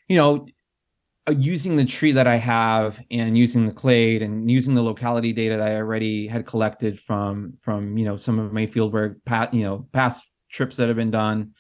you 0.09 0.17
know, 0.17 0.47
using 1.31 1.77
the 1.77 1.85
tree 1.85 2.13
that 2.13 2.27
I 2.27 2.37
have 2.37 3.01
and 3.11 3.37
using 3.37 3.67
the 3.67 3.73
clade 3.73 4.23
and 4.23 4.51
using 4.51 4.75
the 4.75 4.83
locality 4.83 5.33
data 5.33 5.57
that 5.57 5.69
I 5.69 5.77
already 5.77 6.27
had 6.27 6.47
collected 6.47 7.01
from 7.01 7.55
from 7.61 7.97
you 7.97 8.05
know 8.05 8.17
some 8.17 8.39
of 8.39 8.53
my 8.53 8.67
fieldwork, 8.67 9.17
past 9.25 9.55
you 9.55 9.63
know 9.63 9.89
past 9.93 10.23
trips 10.51 10.77
that 10.77 10.89
have 10.89 10.97
been 10.97 11.11
done, 11.11 11.53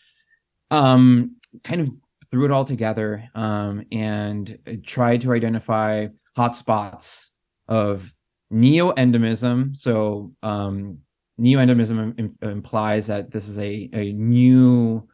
um, 0.70 1.36
kind 1.64 1.80
of 1.80 1.90
threw 2.30 2.44
it 2.44 2.50
all 2.50 2.64
together 2.64 3.28
um, 3.34 3.84
and 3.90 4.58
tried 4.84 5.22
to 5.22 5.32
identify 5.32 6.06
hotspots 6.36 7.30
of 7.68 8.12
neoendemism. 8.52 9.76
So 9.76 10.32
um, 10.42 10.98
neoendemism 11.40 12.18
Im- 12.18 12.38
implies 12.42 13.06
that 13.06 13.30
this 13.30 13.48
is 13.48 13.58
a 13.58 13.90
a 13.92 14.12
new 14.12 15.08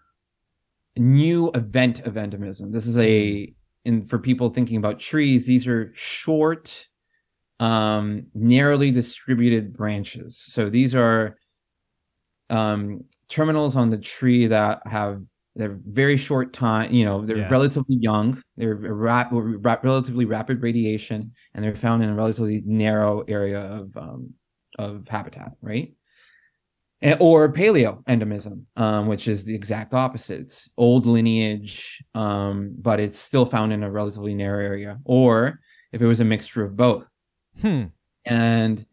new 0.96 1.50
event 1.55 2.00
of 2.00 2.14
endemism. 2.14 2.72
This 2.72 2.86
is 2.86 2.98
a 2.98 3.55
and 3.85 4.09
for 4.09 4.18
people 4.18 4.51
thinking 4.51 4.76
about 4.76 4.99
trees, 4.99 5.47
these 5.47 5.66
are 5.66 5.93
short, 5.95 6.89
um, 7.61 8.26
narrowly 8.35 8.91
distributed 8.91 9.72
branches. 9.72 10.43
So 10.49 10.70
these 10.70 10.95
are 10.95 11.37
um, 12.51 13.05
terminals 13.28 13.76
on 13.76 13.91
the 13.91 13.99
tree 13.99 14.47
that 14.49 14.82
have 14.87 15.22
they're 15.57 15.78
very 15.87 16.16
short 16.16 16.53
time. 16.53 16.93
You 16.93 17.05
know, 17.05 17.24
they're 17.24 17.37
Yeah. 17.39 17.49
relatively 17.49 17.97
young. 17.97 18.43
They're 18.57 18.74
rap- 18.74 19.28
rap- 19.32 19.85
relatively 19.85 20.24
rapid 20.24 20.61
radiation, 20.62 21.32
and 21.55 21.64
they're 21.64 21.76
found 21.76 22.03
in 22.03 22.09
a 22.11 22.14
relatively 22.14 22.62
narrow 22.66 23.20
area 23.28 23.61
of 23.61 23.97
um, 23.97 24.35
of 24.78 25.07
habitat, 25.09 25.53
right? 25.62 25.95
And- 27.05 27.18
or 27.20 27.52
paleo 27.52 28.02
endemism, 28.05 28.64
um, 28.76 29.07
which 29.07 29.28
is 29.28 29.44
the 29.44 29.55
exact 29.55 29.94
opposite. 29.94 30.40
It's 30.40 30.68
old 30.76 31.07
lineage, 31.07 32.02
um, 32.14 32.74
but 32.80 32.98
it's 32.98 33.18
still 33.18 33.44
found 33.46 33.72
in 33.72 33.82
a 33.82 33.90
relatively 33.90 34.34
narrow 34.34 34.64
area. 34.64 34.98
Or 35.05 35.61
if 35.92 36.00
it 36.02 36.07
was 36.07 36.20
a 36.20 36.24
mixture 36.24 36.64
of 36.64 36.76
both. 36.76 37.07
Hmm. 37.61 37.84
And, 38.24 38.84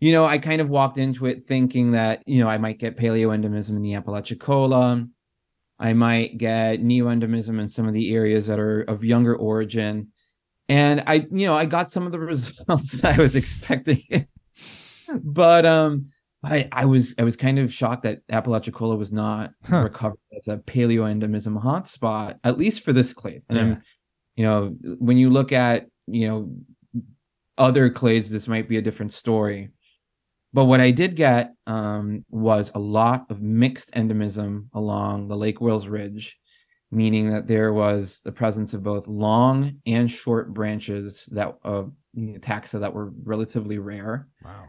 you 0.00 0.12
know, 0.12 0.24
I 0.26 0.38
kind 0.38 0.60
of 0.60 0.68
walked 0.68 0.98
into 0.98 1.26
it 1.26 1.48
thinking 1.48 1.92
that, 1.92 2.22
you 2.26 2.40
know, 2.40 2.48
I 2.48 2.58
might 2.58 2.78
get 2.78 2.96
paleo 2.98 3.28
endemism 3.28 3.70
in 3.70 3.82
the 3.82 3.94
Apalachicola. 3.94 5.08
I 5.78 5.92
might 5.92 6.38
get 6.38 6.82
neoendemism 6.82 7.58
in 7.58 7.68
some 7.68 7.88
of 7.88 7.94
the 7.94 8.14
areas 8.14 8.46
that 8.46 8.60
are 8.60 8.82
of 8.82 9.02
younger 9.02 9.34
origin. 9.34 10.08
And 10.68 11.02
I, 11.06 11.26
you 11.30 11.46
know, 11.46 11.56
I 11.56 11.64
got 11.64 11.90
some 11.90 12.06
of 12.06 12.12
the 12.12 12.18
results 12.34 13.02
I 13.02 13.16
was 13.16 13.34
expecting. 13.34 14.28
but 15.22 15.64
um 15.64 16.06
I, 16.46 16.68
I 16.72 16.84
was 16.84 17.14
I 17.18 17.24
was 17.24 17.36
kind 17.36 17.58
of 17.58 17.72
shocked 17.72 18.04
that 18.04 18.20
Apalachicola 18.30 18.96
was 18.96 19.12
not 19.12 19.52
Huh. 19.64 19.82
recovered 19.82 20.18
as 20.36 20.48
a 20.48 20.58
paleoendemism 20.58 21.60
hotspot, 21.62 22.38
at 22.44 22.58
least 22.58 22.82
for 22.82 22.92
this 22.92 23.12
clade. 23.12 23.42
And 23.48 23.58
Yeah. 23.58 23.64
I'm, 23.64 23.82
you 24.36 24.44
know, 24.44 24.76
when 24.98 25.16
you 25.16 25.30
look 25.30 25.52
at, 25.52 25.86
you 26.06 26.28
know, 26.28 26.56
other 27.58 27.90
clades, 27.90 28.28
this 28.28 28.48
might 28.48 28.68
be 28.68 28.76
a 28.76 28.82
different 28.82 29.12
story. 29.12 29.70
But 30.52 30.66
what 30.66 30.80
I 30.80 30.90
did 30.90 31.16
get 31.16 31.54
um, 31.66 32.24
was 32.30 32.70
a 32.74 32.78
lot 32.78 33.26
of 33.30 33.42
mixed 33.42 33.92
endemism 33.92 34.68
along 34.72 35.28
the 35.28 35.36
Lake 35.36 35.60
Wales 35.60 35.86
Ridge, 35.86 36.38
meaning 36.90 37.30
that 37.30 37.46
there 37.46 37.72
was 37.72 38.20
the 38.24 38.32
presence 38.32 38.72
of 38.74 38.82
both 38.82 39.06
long 39.06 39.80
and 39.86 40.10
short 40.10 40.54
branches 40.54 41.28
that 41.32 41.58
of 41.62 41.92
taxa 42.16 42.80
that 42.80 42.94
were 42.94 43.12
relatively 43.24 43.78
rare. 43.78 44.28
Wow. 44.44 44.64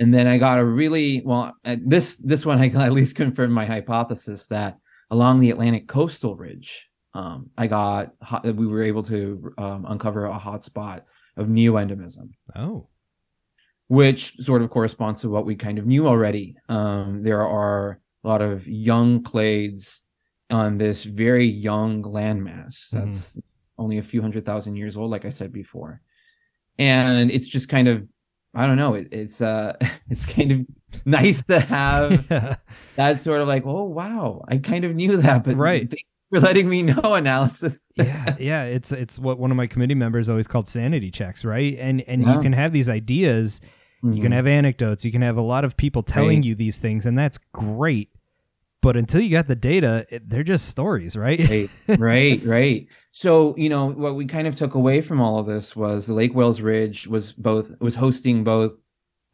And 0.00 0.12
then 0.12 0.26
I 0.26 0.38
got 0.38 0.58
a 0.58 0.64
really 0.64 1.22
well 1.24 1.54
uh, 1.64 1.76
this 1.84 2.16
this 2.16 2.44
one 2.46 2.58
I 2.58 2.68
can 2.68 2.80
at 2.88 2.92
least 2.92 3.14
confirm 3.16 3.52
my 3.52 3.64
hypothesis 3.66 4.46
that 4.48 4.78
along 5.10 5.40
the 5.40 5.50
Atlantic 5.50 5.86
coastal 5.88 6.34
ridge, 6.36 6.88
um, 7.14 7.50
I 7.58 7.66
got 7.66 8.12
hot, 8.22 8.44
we 8.44 8.66
were 8.66 8.82
able 8.82 9.02
to 9.04 9.52
um, 9.58 9.84
uncover 9.88 10.26
a 10.26 10.38
hotspot 10.38 11.02
of 11.36 11.48
neoendemism 11.48 12.30
Oh. 12.56 12.88
which 13.88 14.34
sort 14.36 14.62
of 14.62 14.70
corresponds 14.70 15.20
to 15.20 15.28
what 15.28 15.44
we 15.46 15.54
kind 15.54 15.78
of 15.78 15.86
knew 15.86 16.06
already. 16.06 16.56
Um, 16.68 17.22
there 17.22 17.46
are 17.46 18.00
a 18.24 18.28
lot 18.28 18.40
of 18.42 18.66
young 18.66 19.22
clades 19.22 19.98
on 20.50 20.78
this 20.78 21.04
very 21.04 21.44
young 21.46 22.02
landmass 22.02 22.88
Mhm. 22.90 23.04
that's 23.04 23.38
only 23.78 23.98
a 23.98 24.02
few 24.02 24.22
hundred 24.22 24.44
thousand 24.46 24.76
years 24.76 24.96
old, 24.96 25.10
like 25.10 25.24
I 25.24 25.30
said 25.30 25.52
before, 25.52 26.00
and 26.78 27.30
it's 27.30 27.46
just 27.48 27.68
kind 27.68 27.88
of 27.88 28.06
I 28.54 28.66
don't 28.66 28.76
know. 28.76 28.94
It, 28.94 29.08
it's 29.12 29.40
uh, 29.40 29.76
it's 30.10 30.26
kind 30.26 30.52
of 30.52 30.66
nice 31.06 31.44
to 31.46 31.60
have 31.60 32.26
yeah. 32.30 32.56
that 32.96 33.20
sort 33.20 33.40
of 33.40 33.48
like, 33.48 33.64
oh 33.66 33.84
wow, 33.84 34.44
I 34.48 34.58
kind 34.58 34.84
of 34.84 34.94
knew 34.94 35.16
that, 35.18 35.44
but 35.44 35.56
Right. 35.56 35.88
thank 35.88 36.04
you 36.30 36.40
for 36.40 36.46
letting 36.46 36.68
me 36.68 36.82
know 36.82 37.14
analysis. 37.14 37.90
yeah, 37.96 38.36
yeah. 38.38 38.64
It's 38.64 38.92
it's 38.92 39.18
what 39.18 39.38
one 39.38 39.50
of 39.50 39.56
my 39.56 39.66
committee 39.66 39.94
members 39.94 40.28
always 40.28 40.46
called 40.46 40.68
sanity 40.68 41.10
checks, 41.10 41.44
right? 41.44 41.76
And 41.78 42.02
and 42.02 42.24
you 42.26 42.40
can 42.40 42.52
have 42.52 42.72
these 42.72 42.88
ideas, 42.88 43.60
you 44.02 44.20
can 44.22 44.32
Mhm. 44.32 44.34
have 44.34 44.46
anecdotes, 44.46 45.04
you 45.04 45.12
can 45.12 45.22
have 45.22 45.36
a 45.36 45.42
lot 45.42 45.64
of 45.64 45.76
people 45.76 46.02
telling 46.02 46.38
Right. 46.38 46.44
you 46.44 46.54
these 46.54 46.78
things, 46.78 47.06
and 47.06 47.18
that's 47.18 47.38
great. 47.52 48.10
But 48.82 48.96
until 48.96 49.20
you 49.20 49.30
got 49.30 49.46
the 49.46 49.54
data, 49.56 50.04
it, 50.10 50.28
they're 50.28 50.42
just 50.42 50.68
stories, 50.68 51.16
right? 51.16 51.38
right 51.48 51.70
right 51.98 52.40
right 52.44 52.86
so 53.12 53.54
you 53.56 53.68
know 53.68 53.86
what 53.92 54.14
we 54.16 54.26
kind 54.26 54.46
of 54.48 54.54
took 54.54 54.74
away 54.74 55.00
from 55.00 55.20
all 55.20 55.38
of 55.38 55.46
this 55.46 55.76
was 55.76 56.06
the 56.06 56.14
lake 56.14 56.34
wales 56.34 56.60
ridge 56.60 57.06
was 57.06 57.32
both 57.32 57.70
was 57.80 57.94
hosting 57.94 58.42
both 58.44 58.72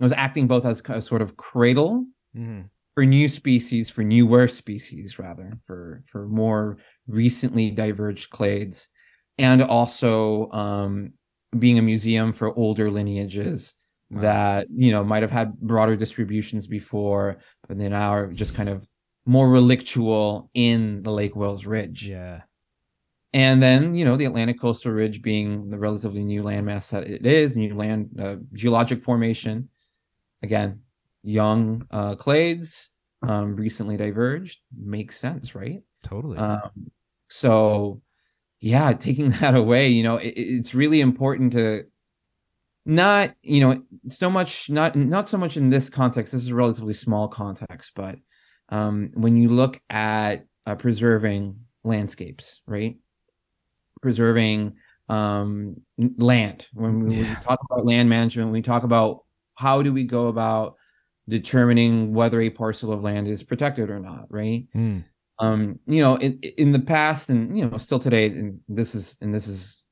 was 0.00 0.12
acting 0.12 0.46
both 0.46 0.64
as 0.64 0.82
a 0.88 1.00
sort 1.00 1.22
of 1.22 1.36
cradle 1.36 2.04
Mhm. 2.36 2.68
for 2.94 3.06
new 3.06 3.28
species 3.28 3.88
for 3.88 4.02
newer 4.04 4.48
species 4.48 5.18
rather 5.18 5.52
for 5.66 6.02
for 6.10 6.26
more 6.28 6.78
recently 7.06 7.70
diverged 7.70 8.30
clades 8.30 8.88
and 9.38 9.62
also 9.62 10.50
um 10.50 11.12
being 11.58 11.78
a 11.78 11.82
museum 11.82 12.32
for 12.32 12.54
older 12.56 12.90
lineages 12.90 13.74
Wow. 14.10 14.22
that 14.22 14.66
you 14.74 14.90
know 14.90 15.04
might 15.04 15.22
have 15.22 15.30
had 15.30 15.56
broader 15.60 15.94
distributions 15.96 16.66
before 16.66 17.38
but 17.68 17.78
they 17.78 17.88
now 17.88 18.10
are 18.12 18.26
just 18.32 18.54
kind 18.54 18.68
of 18.68 18.84
more 19.28 19.46
relictual 19.48 20.48
in 20.54 21.02
the 21.02 21.10
lake 21.12 21.36
wales 21.36 21.66
ridge 21.66 22.08
Yeah. 22.08 22.40
and 23.34 23.62
then 23.62 23.94
you 23.94 24.04
know 24.06 24.16
the 24.16 24.24
atlantic 24.24 24.58
coastal 24.58 24.90
ridge 24.90 25.20
being 25.20 25.68
the 25.68 25.78
relatively 25.78 26.24
new 26.24 26.42
landmass 26.42 26.90
that 26.92 27.04
it 27.06 27.26
is 27.26 27.54
new 27.54 27.74
land 27.74 28.08
uh, 28.18 28.36
geologic 28.54 29.04
formation 29.04 29.68
again 30.42 30.80
young 31.22 31.86
uh, 31.90 32.14
clades 32.14 32.88
um, 33.22 33.54
recently 33.54 33.96
diverged 33.98 34.60
makes 34.74 35.20
sense 35.20 35.54
right 35.54 35.82
Totally. 36.02 36.38
um, 36.38 36.70
so 37.28 38.00
yeah 38.60 38.94
taking 38.94 39.28
that 39.40 39.54
away 39.54 39.88
you 39.88 40.02
know 40.02 40.16
it, 40.16 40.32
it's 40.36 40.74
really 40.74 41.02
important 41.02 41.52
to 41.52 41.84
not 42.86 43.34
you 43.42 43.60
know 43.60 43.82
so 44.08 44.30
much 44.30 44.70
not 44.70 44.96
not 44.96 45.28
so 45.28 45.36
much 45.36 45.58
in 45.58 45.68
this 45.68 45.90
context 45.90 46.32
this 46.32 46.40
is 46.40 46.48
a 46.48 46.54
relatively 46.54 46.94
small 46.94 47.28
context 47.28 47.92
but 47.94 48.16
um, 48.70 49.10
when 49.14 49.36
you 49.36 49.48
look 49.48 49.80
at 49.90 50.46
uh, 50.66 50.74
preserving 50.74 51.60
landscapes 51.84 52.60
right? 52.66 52.96
Preserving 54.02 54.76
um, 55.08 55.80
land. 56.18 56.66
When 56.74 57.00
we, 57.00 57.16
when 57.16 57.28
we 57.28 57.34
talk 57.42 57.60
about 57.70 57.84
land 57.84 58.08
management 58.08 58.48
when 58.48 58.52
we 58.52 58.62
talk 58.62 58.82
about 58.82 59.24
how 59.54 59.82
do 59.82 59.92
we 59.92 60.04
go 60.04 60.28
about 60.28 60.76
determining 61.28 62.14
whether 62.14 62.40
a 62.40 62.50
parcel 62.50 62.92
of 62.92 63.02
land 63.02 63.28
is 63.28 63.42
protected 63.42 63.90
or 63.90 64.00
not 64.00 64.26
right? 64.30 64.66
Mm. 64.74 65.04
um 65.38 65.78
you 65.86 66.00
know 66.00 66.16
in 66.16 66.38
in 66.40 66.72
the 66.72 66.78
past 66.78 67.28
and 67.28 67.56
you 67.56 67.68
know 67.68 67.78
still 67.78 67.98
today 67.98 68.26
and 68.26 68.60
this 68.68 68.94
is 68.94 69.16
and 69.20 69.34
this 69.34 69.46
is 69.46 69.84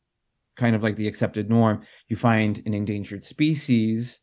kind 0.57 0.75
of 0.75 0.83
like 0.83 0.97
the 0.97 1.07
accepted 1.07 1.49
norm 1.51 1.83
you 2.09 2.17
find 2.17 2.63
an 2.67 2.75
endangered 2.75 3.23
species 3.23 4.19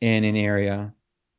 in 0.00 0.24
an 0.24 0.36
area 0.36 0.92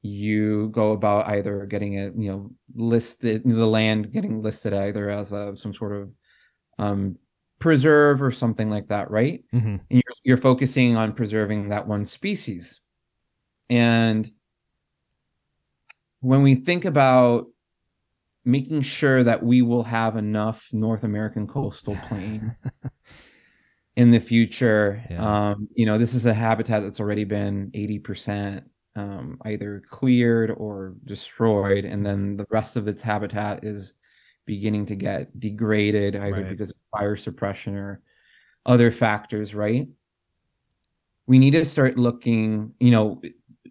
you 0.03 0.69
go 0.69 0.93
about 0.93 1.27
either 1.27 1.65
getting 1.67 1.93
it 1.93 2.13
you 2.17 2.31
know 2.31 2.51
listed 2.73 3.43
the 3.45 3.65
land 3.67 4.11
getting 4.11 4.41
listed 4.41 4.73
either 4.73 5.09
as 5.09 5.31
a 5.31 5.55
some 5.55 5.73
sort 5.73 5.91
of 5.95 6.09
um 6.79 7.15
preserve 7.59 8.21
or 8.21 8.31
something 8.31 8.69
like 8.69 8.87
that 8.87 9.11
right 9.11 9.43
Mhm. 9.53 9.79
and 9.79 10.01
you're, 10.03 10.15
you're 10.23 10.37
focusing 10.37 10.95
on 10.95 11.13
preserving 11.13 11.69
that 11.69 11.87
one 11.87 12.05
species 12.05 12.81
and 13.69 14.31
when 16.21 16.41
we 16.41 16.55
think 16.55 16.85
about 16.85 17.45
making 18.43 18.81
sure 18.81 19.23
that 19.23 19.43
we 19.43 19.61
will 19.61 19.83
have 19.83 20.15
enough 20.17 20.67
north 20.71 21.03
american 21.03 21.45
coastal 21.45 21.95
plain 22.07 22.55
in 23.95 24.09
the 24.09 24.19
future 24.19 25.03
Yeah. 25.11 25.49
um 25.51 25.67
you 25.75 25.85
know 25.85 25.99
this 25.99 26.15
is 26.15 26.25
a 26.25 26.33
habitat 26.33 26.81
that's 26.81 26.99
already 26.99 27.23
been 27.25 27.69
80% 27.75 28.63
um 28.95 29.37
either 29.45 29.81
cleared 29.89 30.51
or 30.51 30.95
destroyed 31.05 31.85
and 31.85 32.05
then 32.05 32.35
the 32.35 32.45
rest 32.49 32.75
of 32.75 32.87
its 32.87 33.01
habitat 33.01 33.63
is 33.63 33.93
beginning 34.45 34.85
to 34.85 34.95
get 34.95 35.39
degraded 35.39 36.15
either 36.15 36.43
Right. 36.43 36.49
because 36.49 36.71
of 36.71 36.77
fire 36.91 37.15
suppression 37.15 37.75
or 37.77 38.01
other 38.65 38.91
factors, 38.91 39.55
right? 39.55 39.87
We 41.27 41.39
need 41.39 41.51
to 41.51 41.63
start 41.65 41.97
looking, 41.97 42.73
you 42.79 42.91
know, 42.91 43.21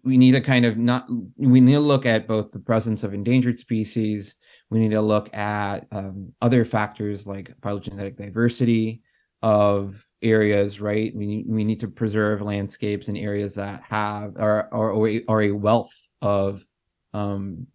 we 0.03 0.17
need 0.17 0.31
to 0.31 0.41
kind 0.41 0.65
of 0.65 0.77
not 0.77 1.07
we 1.37 1.61
need 1.61 1.73
to 1.73 1.79
look 1.79 2.05
at 2.05 2.27
both 2.27 2.51
the 2.51 2.59
presence 2.59 3.03
of 3.03 3.13
endangered 3.13 3.59
species 3.59 4.33
we 4.71 4.79
need 4.79 4.91
to 4.91 5.01
look 5.01 5.31
at 5.35 5.85
um, 5.91 6.33
other 6.41 6.65
factors 6.65 7.27
like 7.27 7.53
phylogenetic 7.61 8.17
diversity 8.17 9.03
of 9.43 10.03
areas 10.21 10.79
right 10.79 11.15
we 11.15 11.25
need, 11.25 11.45
we 11.47 11.63
need 11.63 11.79
to 11.79 11.87
preserve 11.87 12.41
landscapes 12.41 13.07
and 13.07 13.17
areas 13.17 13.55
that 13.55 13.81
have 13.83 14.37
are 14.37 14.69
are, 14.71 14.91
or 14.91 15.09
a- 15.09 15.25
are 15.27 15.41
a 15.43 15.51
wealth 15.51 15.93
of 16.21 16.65
um, 17.13 17.65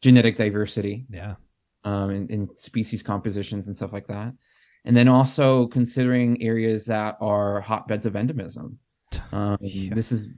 genetic 0.00 0.36
diversity 0.36 1.06
Yeah. 1.10 1.36
um, 1.84 2.10
and, 2.10 2.30
and 2.30 2.58
species 2.58 3.02
compositions 3.02 3.68
and 3.68 3.76
stuff 3.76 3.92
like 3.92 4.08
that. 4.08 4.34
And 4.84 4.96
then 4.96 5.06
also 5.06 5.68
considering 5.68 6.42
areas 6.42 6.86
that 6.86 7.16
are 7.20 7.60
hotbeds 7.60 8.04
of 8.04 8.14
endemism. 8.14 8.74
Um, 9.30 9.56
Yeah. 9.60 9.94
This 9.94 10.10
is, 10.10 10.28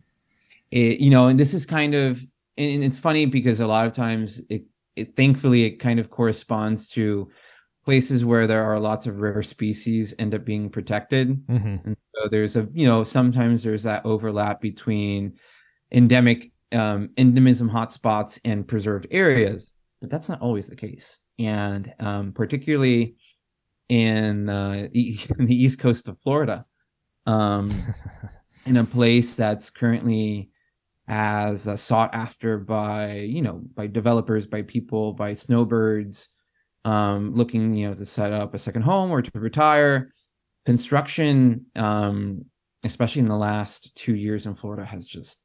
it, 0.70 1.00
you 1.00 1.08
know, 1.10 1.28
and 1.28 1.40
this 1.40 1.54
is 1.54 1.64
kind 1.64 1.94
of, 1.94 2.20
and 2.58 2.84
it's 2.84 2.98
funny 2.98 3.24
because 3.24 3.60
a 3.60 3.66
lot 3.66 3.86
of 3.86 3.92
times 3.92 4.40
it, 4.50 4.64
it 4.96 5.16
thankfully 5.16 5.64
it 5.64 5.76
kind 5.80 5.98
of 5.98 6.10
corresponds 6.10 6.88
to 6.90 7.30
places 7.85 8.24
where 8.24 8.47
there 8.47 8.64
are 8.64 8.80
lots 8.80 9.07
of 9.07 9.18
rare 9.18 9.43
species 9.43 10.14
end 10.18 10.35
up 10.35 10.45
being 10.45 10.70
protected. 10.70 11.28
hmm 11.49 11.76
And 11.85 11.97
so 12.14 12.28
there's 12.28 12.57
a, 12.57 12.68
you 12.72 12.87
know, 12.87 13.05
sometimes 13.05 13.62
there's 13.62 13.82
that 13.85 14.05
overlap 14.07 14.61
between 14.61 15.35
endemic 15.93 16.53
um, 16.72 17.11
endemism 17.16 17.70
hotspots 17.70 18.41
and 18.45 18.66
preserved 18.66 19.07
areas, 19.11 19.72
but 20.01 20.11
that's 20.11 20.28
not 20.28 20.41
always 20.41 20.68
the 20.68 20.76
case. 20.76 21.18
And 21.39 21.93
um, 22.01 22.32
particularly 22.32 23.16
in, 23.89 24.49
uh, 24.49 24.89
e- 24.93 25.20
in 25.39 25.47
the 25.47 25.57
east 25.57 25.78
coast 25.78 26.09
of 26.09 26.18
Florida, 26.20 26.64
um, 27.26 27.70
in 28.66 28.76
a 28.78 28.85
place 28.85 29.35
that's 29.35 29.70
currently 29.70 30.51
as 31.07 31.68
uh, 31.68 31.76
sought 31.76 32.14
after 32.14 32.59
by 32.59 33.12
you 33.16 33.43
know 33.43 33.61
by 33.74 33.87
developers 33.87 34.47
by 34.47 34.62
people 34.62 35.12
by 35.12 35.35
snowbirds 35.35 36.28
um 36.85 37.35
looking 37.35 37.74
you 37.74 37.89
know 37.89 37.95
to 37.95 38.07
set 38.07 38.32
up 38.32 38.55
a 38.55 38.59
second 38.59 38.82
home 38.82 39.11
or 39.11 39.22
to 39.22 39.30
retire 39.35 40.11
construction 40.66 41.66
um 41.76 42.45
especially 42.82 43.20
in 43.20 43.28
the 43.28 43.37
last 43.37 43.95
two 43.95 44.14
years 44.14 44.47
in 44.47 44.55
florida 44.55 44.85
has 44.85 45.07
just 45.07 45.41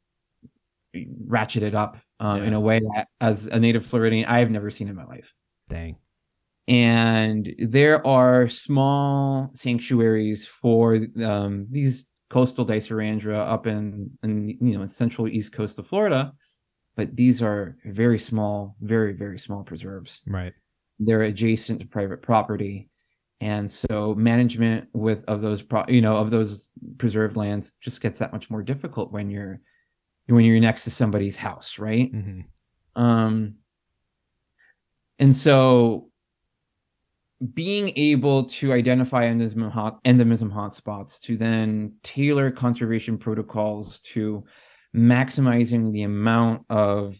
ratcheted 1.27 1.75
up 1.75 1.97
um, 2.19 2.41
in 2.41 2.53
a 2.53 2.59
way 2.59 2.79
that 2.79 3.07
as 3.21 3.45
a 3.45 3.59
native 3.59 3.85
floridian 3.85 4.25
i 4.25 4.39
have 4.39 4.51
never 4.51 4.71
seen 4.71 4.87
in 4.87 4.95
my 4.95 5.05
life 5.05 5.33
Dang. 5.69 5.95
and 6.67 7.53
there 7.59 8.05
are 8.05 8.47
small 8.47 9.51
sanctuaries 9.53 10.47
for 10.47 10.99
um, 11.23 11.67
these 11.69 12.07
coastal 12.29 12.65
Dicerandra 12.65 13.37
up 13.37 13.67
in, 13.67 14.11
in 14.23 14.49
you 14.49 14.75
know 14.75 14.81
in 14.81 14.87
central 14.87 15.27
east 15.27 15.51
coast 15.51 15.77
of 15.79 15.87
Florida, 15.87 16.33
but 16.95 17.15
these 17.15 17.41
are 17.41 17.77
very 17.85 18.19
small, 18.19 18.75
very 18.81 19.13
very 19.13 19.39
small 19.39 19.63
preserves. 19.63 20.21
Right. 20.27 20.53
They're 20.99 21.21
adjacent 21.23 21.79
to 21.79 21.87
private 21.87 22.21
property, 22.21 22.89
and 23.41 23.69
so 23.69 24.13
management 24.15 24.89
with 24.93 25.23
of 25.25 25.41
those 25.41 25.61
pro, 25.61 25.85
you 25.87 26.01
know 26.01 26.17
of 26.17 26.31
those 26.31 26.71
preserved 26.97 27.37
lands 27.37 27.73
just 27.81 28.01
gets 28.01 28.19
that 28.19 28.33
much 28.33 28.49
more 28.49 28.63
difficult 28.63 29.11
when 29.11 29.29
you're 29.29 29.61
when 30.27 30.45
you're 30.45 30.59
next 30.59 30.83
to 30.83 30.91
somebody's 30.91 31.37
house, 31.37 31.79
right? 31.79 32.11
hmm 32.11 32.41
Um, 32.95 33.55
and 35.17 35.35
so 35.35 36.09
being 37.53 37.93
able 37.95 38.45
to 38.45 38.73
identify 38.73 39.25
endemism, 39.25 39.71
hot, 39.71 40.03
endemism 40.03 40.51
hotspots 40.51 41.21
to 41.21 41.37
then 41.37 41.93
tailor 42.03 42.51
conservation 42.51 43.17
protocols 43.17 44.01
to 44.01 44.43
maximizing 44.95 45.93
the 45.93 46.01
amount 46.03 46.65
of 46.69 47.17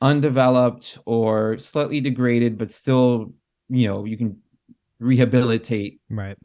undeveloped 0.00 0.98
or 1.04 1.58
slightly 1.58 2.00
degraded, 2.00 2.58
but 2.58 2.70
still, 2.70 3.32
you 3.68 3.86
know, 3.86 4.04
you 4.04 4.16
can 4.16 4.36
rehabilitate 4.98 6.00
Right. 6.10 6.36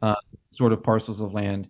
sort 0.52 0.72
of 0.72 0.82
parcels 0.82 1.20
of 1.20 1.32
land. 1.32 1.68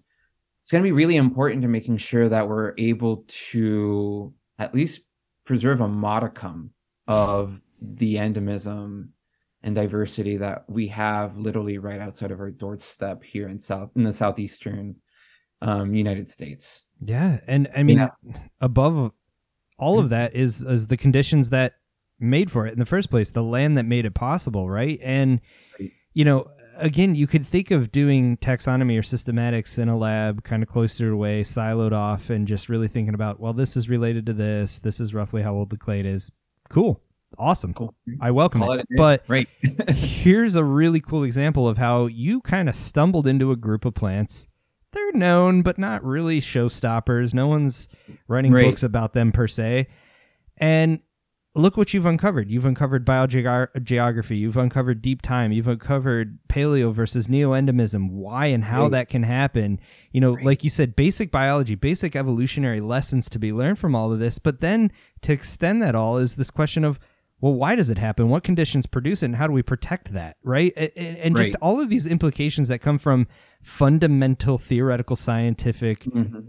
It's 0.63 0.73
going 0.73 0.83
to 0.83 0.87
be 0.87 0.93
really 0.93 1.17
important 1.17 1.63
to 1.63 1.69
making 1.69 1.99
sure 1.99 2.29
that 2.29 2.49
we're 2.49 2.75
able 2.77 3.25
to 3.29 4.35
at 4.59 4.75
least 4.75 5.03
preserve 5.45 5.81
a 5.81 5.89
modicum 5.89 6.73
of 7.07 7.61
the 7.81 8.17
endemism 8.17 9.09
and 9.63 9.75
diversity 9.75 10.37
that 10.39 10.65
we 10.69 10.89
have 10.89 11.37
literally 11.37 11.79
right 11.79 12.01
outside 12.01 12.31
of 12.31 12.41
our 12.41 12.51
doorstep 12.51 13.23
here 13.23 13.49
in 13.49 13.59
south 13.59 13.91
in 13.97 14.05
the 14.05 14.13
southeastern 14.13 14.97
um, 15.63 15.95
United 15.95 16.29
States. 16.29 16.83
Yeah, 17.05 17.41
and 17.47 17.71
I 17.75 17.83
mean, 17.83 17.99
Yeah. 17.99 18.09
above 18.61 19.13
all 19.79 19.99
of 19.99 20.07
mm-hmm. 20.07 20.15
that 20.15 20.35
is 20.35 20.63
is 20.63 20.87
the 20.87 20.97
conditions 20.97 21.51
that 21.51 21.75
made 22.19 22.51
for 22.51 22.67
it 22.67 22.73
in 22.73 22.79
the 22.79 22.87
first 22.87 23.11
place, 23.11 23.31
the 23.31 23.43
land 23.43 23.77
that 23.77 23.85
made 23.85 24.05
it 24.07 24.15
possible, 24.15 24.69
right? 24.71 24.99
And 25.03 25.41
you 26.15 26.25
know, 26.25 26.49
again, 26.77 27.15
you 27.15 27.27
could 27.27 27.47
think 27.47 27.71
of 27.71 27.93
doing 27.93 28.37
taxonomy 28.39 28.99
or 28.99 29.03
systematics 29.03 29.79
in 29.79 29.89
a 29.89 29.97
lab, 29.97 30.45
kind 30.45 30.63
of 30.63 30.69
cloistered 30.69 31.13
away, 31.13 31.43
siloed 31.43 31.93
off, 31.93 32.31
and 32.31 32.47
just 32.47 32.69
really 32.69 32.89
thinking 32.89 33.15
about, 33.15 33.41
well, 33.41 33.53
this 33.53 33.77
is 33.77 33.89
related 33.89 34.27
to 34.27 34.33
this. 34.33 34.79
This 34.79 35.01
is 35.01 35.15
roughly 35.15 35.43
how 35.43 35.55
old 35.55 35.71
the 35.71 35.77
clade 35.77 36.07
is. 36.07 36.31
Cool, 36.69 37.03
awesome. 37.39 37.75
Cool. 37.75 37.95
I 38.21 38.31
welcome 38.31 38.61
Call 38.61 38.73
it. 38.73 38.81
it. 38.81 38.87
But 38.97 39.25
Right. 39.29 39.49
here's 39.89 40.57
a 40.57 40.65
really 40.65 41.01
cool 41.01 41.25
example 41.25 41.69
of 41.69 41.79
how 41.79 42.07
you 42.07 42.41
kind 42.41 42.69
of 42.69 42.75
stumbled 42.75 43.27
into 43.27 43.53
a 43.53 43.57
group 43.57 43.85
of 43.85 43.95
plants. 43.95 44.49
They're 44.97 45.13
known, 45.13 45.61
but 45.63 45.77
not 45.79 46.03
really 46.03 46.41
showstoppers. 46.41 47.35
No 47.35 47.47
one's 47.47 47.87
writing 48.29 48.51
Right. 48.51 48.65
books 48.65 48.83
about 48.83 49.13
them 49.13 49.31
per 49.31 49.47
se. 49.47 49.89
And 50.57 51.01
look 51.55 51.77
what 51.77 51.93
you've 51.95 52.07
uncovered. 52.07 52.51
You've 52.51 52.65
uncovered 52.65 53.05
biogeography. 53.07 54.39
You've 54.39 54.57
uncovered 54.57 55.03
deep 55.03 55.23
time. 55.23 55.53
You've 55.53 55.69
uncovered 55.69 56.39
paleo 56.49 56.93
versus 56.95 57.29
neoendemism, 57.29 58.11
why 58.11 58.47
and 58.47 58.65
how 58.65 58.85
Right. 58.85 58.91
that 58.93 59.09
can 59.09 59.23
happen. 59.23 59.79
You 60.13 60.21
know, 60.21 60.35
Right. 60.35 60.45
like 60.45 60.65
you 60.65 60.71
said, 60.71 60.97
basic 60.97 61.31
biology, 61.31 61.75
basic 61.75 62.17
evolutionary 62.17 62.81
lessons 62.81 63.29
to 63.31 63.39
be 63.39 63.53
learned 63.53 63.79
from 63.79 63.95
all 63.95 64.13
of 64.13 64.19
this. 64.19 64.39
But 64.39 64.61
then 64.61 64.91
to 65.23 65.33
extend 65.33 65.83
that 65.83 65.95
all 65.95 66.17
is 66.19 66.35
this 66.37 66.51
question 66.51 66.85
of, 66.85 66.99
well, 67.41 67.53
why 67.55 67.75
does 67.77 67.91
it 67.91 67.99
happen? 67.99 68.29
What 68.29 68.45
conditions 68.45 68.87
produce 68.87 69.23
it? 69.23 69.27
And 69.27 69.37
how 69.37 69.47
do 69.47 69.53
we 69.53 69.63
protect 69.63 70.13
that? 70.15 70.37
Right. 70.43 70.73
A- 70.77 70.99
a- 71.01 71.25
And 71.25 71.37
just 71.37 71.51
Right. 71.55 71.59
all 71.63 71.81
of 71.81 71.89
these 71.91 72.07
implications 72.07 72.69
that 72.69 72.79
come 72.81 72.99
from 72.99 73.27
fundamental 73.63 74.59
theoretical 74.59 75.17
scientific 75.17 76.01
Mhm. 76.05 76.47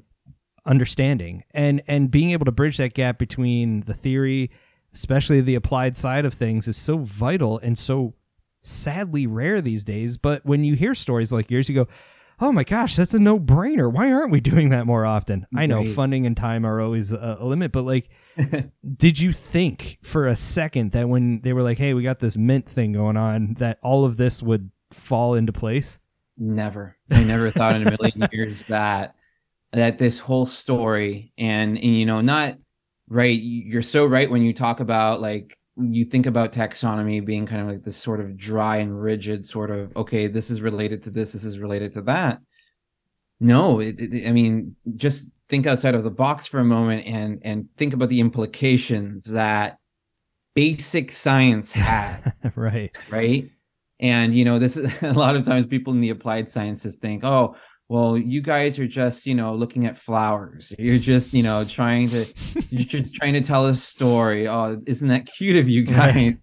understanding 0.65 1.43
and 1.51 1.81
and 1.87 2.11
being 2.11 2.31
able 2.31 2.45
to 2.45 2.51
bridge 2.51 2.77
that 2.77 2.93
gap 2.93 3.17
between 3.17 3.81
the 3.81 3.93
theory 3.93 4.51
especially 4.93 5.39
the 5.39 5.55
applied 5.55 5.95
side 5.95 6.25
of 6.25 6.33
things 6.33 6.67
is 6.67 6.75
so 6.75 6.97
vital 6.97 7.57
and 7.59 7.77
so 7.77 8.13
sadly 8.61 9.25
rare 9.25 9.61
these 9.61 9.83
days 9.85 10.17
but 10.17 10.45
when 10.45 10.63
you 10.65 10.75
hear 10.75 10.93
stories 10.93 11.31
like 11.31 11.49
yours 11.49 11.69
you 11.69 11.75
go 11.75 11.87
oh 12.41 12.51
my 12.51 12.65
gosh 12.65 12.97
that's 12.97 13.13
a 13.13 13.19
no-brainer 13.19 13.89
why 13.91 14.11
aren't 14.11 14.31
we 14.31 14.41
doing 14.41 14.69
that 14.69 14.85
more 14.85 15.05
often 15.05 15.47
i 15.55 15.65
know 15.65 15.85
funding 15.93 16.25
and 16.25 16.35
time 16.35 16.65
are 16.65 16.81
always 16.81 17.13
a, 17.13 17.37
a 17.39 17.45
limit 17.45 17.71
but 17.71 17.83
like 17.85 18.09
did 18.97 19.19
you 19.19 19.33
think 19.33 19.97
for 20.03 20.27
a 20.27 20.35
second 20.35 20.91
that 20.91 21.09
when 21.09 21.41
they 21.41 21.53
were 21.53 21.63
like 21.63 21.77
hey 21.77 21.93
we 21.93 22.03
got 22.03 22.19
this 22.19 22.37
mint 22.37 22.67
thing 22.69 22.93
going 22.93 23.17
on 23.17 23.55
that 23.59 23.79
all 23.81 24.05
of 24.05 24.17
this 24.17 24.41
would 24.43 24.69
fall 24.91 25.33
into 25.35 25.51
place 25.53 25.99
Never. 26.39 26.95
I 27.09 27.23
never 27.23 27.49
thought 27.49 27.75
in 27.75 27.87
a 27.87 27.97
million 27.99 28.29
years 28.31 28.63
that 28.69 29.15
that 29.71 29.97
this 29.97 30.19
whole 30.19 30.45
story 30.45 31.33
and, 31.37 31.77
and 31.77 31.83
you 31.97 32.05
know 32.05 32.21
not 32.21 32.57
right 33.09 33.39
you're 33.41 33.81
so 33.81 34.05
right 34.05 34.29
when 34.29 34.43
you 34.43 34.53
talk 34.53 34.79
about 34.79 35.19
like 35.19 35.57
you 35.77 36.05
think 36.05 36.25
about 36.27 36.51
taxonomy 36.53 37.25
being 37.25 37.45
kind 37.47 37.61
of 37.61 37.67
like 37.67 37.83
this 37.83 37.97
sort 37.97 38.19
of 38.19 38.37
dry 38.37 38.77
and 38.77 39.01
rigid 39.01 39.45
sort 39.47 39.71
of 39.71 39.95
okay 39.97 40.27
this 40.27 40.49
is 40.51 40.61
related 40.61 41.03
to 41.03 41.09
this 41.09 41.31
this 41.31 41.43
is 41.43 41.57
related 41.59 41.93
to 41.93 42.01
that 42.03 42.39
no 43.39 43.79
it, 43.79 43.99
it- 43.99 44.27
i 44.27 44.31
mean 44.31 44.75
just 44.95 45.27
think 45.49 45.65
outside 45.65 45.95
of 45.95 46.03
the 46.03 46.11
box 46.11 46.45
for 46.45 46.59
a 46.59 46.65
moment 46.65 47.05
and 47.05 47.39
and 47.43 47.67
think 47.77 47.93
about 47.93 48.09
the 48.09 48.19
implications 48.19 49.25
that 49.25 49.77
basic 50.55 51.11
science 51.11 51.71
had 51.71 52.33
right 52.55 52.95
right? 53.09 53.49
And 53.99 54.35
you 54.35 54.45
know, 54.45 54.59
this 54.59 54.77
is 54.77 54.91
a 55.01 55.13
lot 55.13 55.35
of 55.35 55.43
times 55.43 55.65
people 55.65 55.93
in 55.93 56.01
the 56.01 56.09
applied 56.09 56.49
sciences 56.49 56.97
think, 56.97 57.23
oh, 57.23 57.55
well, 57.89 58.17
you 58.17 58.41
guys 58.41 58.77
are 58.79 58.87
just, 58.87 59.25
you 59.25 59.33
know, 59.33 59.55
looking 59.55 59.85
at 59.85 59.97
flowers. 59.97 60.73
You're 60.79 60.99
just, 60.99 61.33
you 61.33 61.41
know, 61.43 61.63
trying 61.63 62.09
to 62.09 62.25
you're 62.69 62.83
just 62.83 63.15
trying 63.15 63.33
to 63.33 63.41
tell 63.41 63.65
a 63.67 63.75
story. 63.75 64.47
Oh, 64.47 64.81
isn't 64.85 65.07
that 65.07 65.25
cute 65.25 65.55
of 65.55 65.69
you 65.69 65.83
guys? 65.83 66.15
Right. 66.15 66.37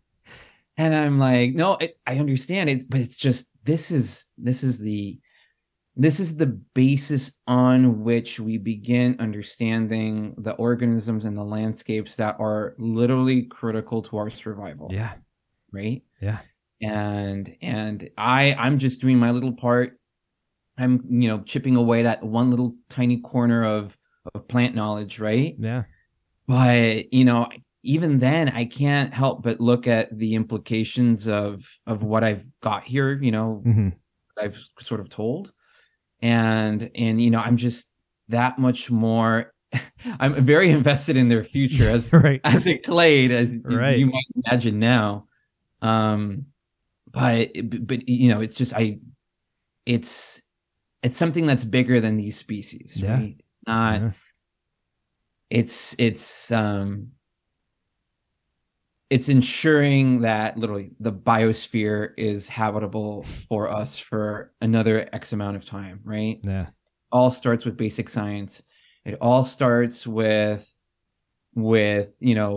And 0.77 0.95
I'm 0.95 1.19
like, 1.19 1.55
no, 1.55 1.77
it, 1.77 1.99
I 2.07 2.19
understand 2.19 2.71
it, 2.71 2.89
but 2.89 3.01
it's 3.01 3.17
just 3.17 3.47
this 3.65 3.91
is 3.91 4.25
this 4.39 4.65
is 4.65 4.79
the 4.79 5.19
this 5.97 6.19
is 6.19 6.37
the 6.37 6.47
basis 6.75 7.31
on 7.47 8.03
which 8.03 8.41
we 8.41 8.59
begin 8.59 9.17
understanding 9.21 10.35
the 10.39 10.53
organisms 10.55 11.25
and 11.25 11.37
the 11.39 11.45
landscapes 11.45 12.17
that 12.17 12.37
are 12.41 12.75
literally 12.79 13.43
critical 13.43 14.03
to 14.03 14.17
our 14.17 14.31
survival 14.31 14.89
yeah 14.93 15.15
right? 15.75 16.03
Yeah. 16.21 16.39
and 16.81 17.55
and 17.61 18.09
I 18.17 18.55
I'm 18.55 18.79
just 18.79 19.01
doing 19.01 19.19
my 19.19 19.33
little 19.33 19.53
part. 19.53 19.99
I'm 20.79 21.05
you 21.11 21.29
know 21.29 21.43
chipping 21.43 21.77
away 21.77 22.05
that 22.05 22.23
one 22.23 22.51
little 22.51 22.77
tiny 22.89 23.21
corner 23.21 23.65
of 23.65 23.97
of 24.35 24.49
plant 24.49 24.75
knowledge, 24.75 25.21
right? 25.21 25.55
Yeah. 25.59 25.85
But 26.47 27.13
you 27.13 27.25
know, 27.25 27.49
even 27.83 28.19
then, 28.19 28.49
I 28.49 28.65
can't 28.65 29.13
help 29.13 29.43
but 29.43 29.61
look 29.61 29.87
at 29.87 30.17
the 30.17 30.35
implications 30.35 31.27
of 31.27 31.67
of 31.87 32.03
what 32.03 32.25
I've 32.25 32.47
got 32.61 32.85
here. 32.85 33.21
You 33.21 33.33
know, 33.33 33.63
hmm 33.65 33.89
I've 34.41 34.59
sort 34.81 35.01
of 35.01 35.09
told, 35.09 35.53
and 36.25 36.91
and 36.95 37.23
you 37.23 37.31
know, 37.31 37.39
I'm 37.39 37.57
just 37.59 37.87
that 38.29 38.59
much 38.59 38.91
more. 38.91 39.53
I'm 40.21 40.45
very 40.45 40.71
invested 40.71 41.17
in 41.17 41.29
their 41.29 41.45
future 41.45 41.89
as 41.91 42.11
Right. 42.13 42.41
as 42.45 42.67
it 42.67 42.83
clade 42.83 43.31
as 43.31 43.59
Right. 43.63 43.99
you 43.99 44.07
might 44.07 44.25
imagine 44.47 44.79
now 44.79 45.27
um 45.83 46.47
but 47.13 47.51
but 47.83 48.09
you 48.09 48.29
know 48.33 48.41
it's 48.41 48.55
just 48.55 48.73
i 48.75 48.99
it's 49.85 50.41
it's 51.03 51.17
something 51.19 51.45
that's 51.47 51.65
bigger 51.65 52.01
than 52.01 52.17
these 52.17 52.39
species 52.39 52.97
Yeah. 53.03 53.17
right 53.17 53.37
not 53.67 54.01
Yeah. 54.01 54.11
it's 55.51 55.95
it's 55.99 56.51
um 56.53 57.09
it's 59.15 59.29
ensuring 59.29 60.23
that 60.23 60.57
literally 60.59 60.91
the 60.99 61.13
biosphere 61.13 62.01
is 62.17 62.49
habitable 62.49 63.25
for 63.49 63.63
us 63.71 63.97
for 63.99 64.53
another 64.61 65.09
x 65.13 65.33
amount 65.33 65.57
of 65.57 65.65
time 65.65 66.01
right 66.05 66.39
Yeah. 66.43 66.67
all 67.13 67.31
starts 67.31 67.65
with 67.65 67.77
basic 67.77 68.09
science. 68.09 68.53
It 69.05 69.17
all 69.21 69.45
starts 69.45 69.99
with 70.07 70.63
with, 71.55 72.09
you 72.19 72.35
know, 72.35 72.53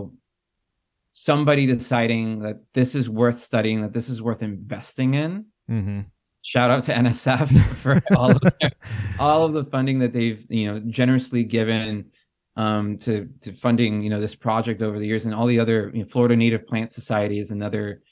somebody 1.12 1.66
deciding 1.66 2.40
that 2.40 2.56
this 2.74 2.94
is 2.94 3.08
worth 3.08 3.38
studying, 3.38 3.82
that 3.82 3.92
this 3.92 4.08
is 4.08 4.20
worth 4.20 4.42
investing 4.42 5.14
in. 5.14 5.46
hmm 5.68 6.00
Shout 6.42 6.70
out 6.70 6.82
to 6.84 6.94
NSF 6.94 7.48
for 7.82 8.00
all 8.16 8.30
of 8.32 8.40
their, 8.60 8.70
all 9.18 9.44
of 9.44 9.52
the 9.52 9.64
funding 9.66 9.98
that 10.00 10.12
they've, 10.12 10.44
you 10.48 10.66
know, 10.72 10.80
generously 10.80 11.44
given 11.44 12.10
um, 12.58 12.98
to 12.98 13.28
to 13.40 13.52
funding, 13.52 14.02
you 14.02 14.10
know, 14.10 14.20
this 14.20 14.34
project 14.34 14.82
over 14.82 14.98
the 14.98 15.06
years, 15.06 15.24
and 15.24 15.34
all 15.34 15.46
the 15.46 15.60
other 15.60 15.90
you 15.94 16.00
know, 16.02 16.08
Florida 16.08 16.36
Native 16.36 16.66
Plant 16.66 16.90
Society 16.90 17.38
is 17.38 17.52
another 17.52 18.02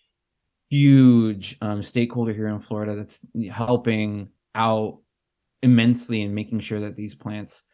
huge 0.70 1.56
um, 1.60 1.82
stakeholder 1.82 2.32
here 2.32 2.48
in 2.48 2.60
Florida 2.60 2.94
that's 2.94 3.20
helping 3.50 4.28
out 4.54 5.00
immensely 5.62 6.22
in 6.22 6.32
making 6.32 6.60
sure 6.60 6.80
that 6.80 6.94
these 6.96 7.14
plants 7.14 7.64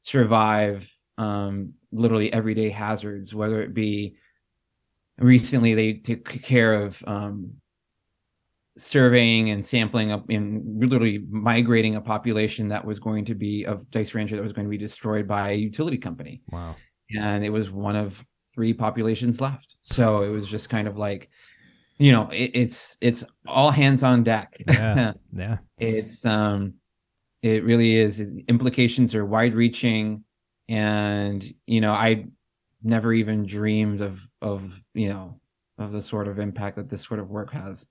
survive 0.00 0.88
um, 1.18 1.74
literally 1.90 2.32
everyday 2.32 2.70
hazards, 2.70 3.34
whether 3.34 3.60
it 3.60 3.74
be 3.74 4.14
recently 5.18 5.74
they 5.74 5.94
took 5.94 6.24
care 6.24 6.74
of 6.74 7.02
um, 7.06 7.54
surveying 8.76 9.50
and 9.50 9.64
sampling 9.64 10.12
up 10.12 10.30
in 10.30 10.62
literally 10.78 11.24
migrating 11.30 11.96
a 11.96 12.00
population 12.00 12.68
that 12.68 12.84
was 12.84 12.98
going 12.98 13.24
to 13.26 13.34
be 13.34 13.64
of 13.64 13.82
Dicerandra 13.90 14.30
that 14.30 14.42
was 14.42 14.52
going 14.52 14.64
to 14.66 14.70
be 14.70 14.78
destroyed 14.78 15.28
by 15.28 15.50
a 15.50 15.54
utility 15.56 15.98
company 15.98 16.40
Wow. 16.50 16.76
and 17.14 17.44
it 17.44 17.50
was 17.50 17.70
one 17.70 17.96
of 17.96 18.24
three 18.54 18.72
populations 18.72 19.40
left 19.40 19.76
so 19.82 20.22
it 20.22 20.28
was 20.30 20.48
just 20.48 20.70
kind 20.70 20.88
of 20.88 20.96
like 20.96 21.28
you 21.98 22.12
know 22.12 22.28
it, 22.30 22.50
it's 22.54 22.96
it's 23.02 23.24
all 23.46 23.70
hands 23.70 24.02
on 24.02 24.22
deck 24.22 24.56
Yeah. 24.66 25.12
Yeah. 25.32 25.58
it's 25.78 26.24
um 26.24 26.74
it 27.42 27.64
really 27.64 27.96
is 27.96 28.20
implications 28.48 29.14
are 29.14 29.26
wide 29.26 29.54
reaching 29.54 30.24
and 30.68 31.44
you 31.66 31.80
know 31.82 31.92
i 31.92 32.24
never 32.82 33.12
even 33.12 33.44
dreamed 33.44 34.00
of 34.00 34.20
of 34.40 34.72
you 34.94 35.08
know 35.10 35.38
of 35.78 35.92
the 35.92 36.00
sort 36.02 36.26
of 36.28 36.38
impact 36.38 36.76
that 36.76 36.88
this 36.88 37.02
sort 37.06 37.20
of 37.20 37.28
work 37.28 37.52
has 37.52 37.86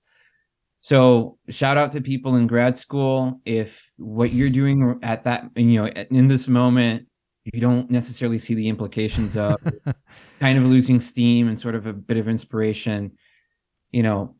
so 0.84 1.38
shout 1.48 1.76
out 1.76 1.92
to 1.92 2.00
people 2.00 2.34
in 2.34 2.48
grad 2.48 2.76
school. 2.76 3.40
If 3.44 3.80
what 3.98 4.32
you're 4.32 4.50
doing 4.50 4.98
at 5.04 5.22
that 5.22 5.48
you 5.54 5.80
know 5.80 5.86
in 5.86 6.26
this 6.26 6.48
moment 6.48 7.06
you 7.44 7.60
don't 7.60 7.88
necessarily 7.88 8.38
see 8.38 8.54
the 8.54 8.68
implications 8.68 9.36
of 9.36 9.56
kind 10.40 10.58
of 10.58 10.64
losing 10.64 11.00
steam 11.00 11.46
and 11.46 11.58
sort 11.58 11.76
of 11.76 11.86
a 11.86 11.92
bit 11.92 12.16
of 12.16 12.28
inspiration 12.28 13.12
you 13.92 14.02
know 14.02 14.34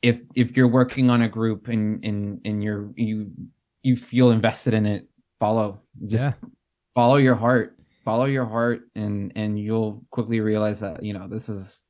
if 0.00 0.22
if 0.34 0.56
you're 0.56 0.68
working 0.68 1.10
on 1.10 1.20
a 1.20 1.28
group 1.28 1.68
and 1.68 2.02
and 2.02 2.40
and 2.46 2.64
you're 2.64 2.92
you 2.96 3.30
you 3.82 3.94
feel 3.94 4.30
invested 4.30 4.72
in 4.72 4.86
it 4.86 5.06
follow. 5.38 5.82
Just 6.06 6.24
Yeah. 6.24 6.48
follow 6.94 7.16
your 7.16 7.34
heart. 7.34 7.76
Follow 8.06 8.24
your 8.24 8.46
heart 8.46 8.82
and 8.94 9.32
and 9.36 9.58
you'll 9.58 10.04
quickly 10.10 10.40
realize 10.40 10.80
that 10.80 11.02
you 11.02 11.12
know 11.12 11.28
this 11.28 11.50
is 11.50 11.82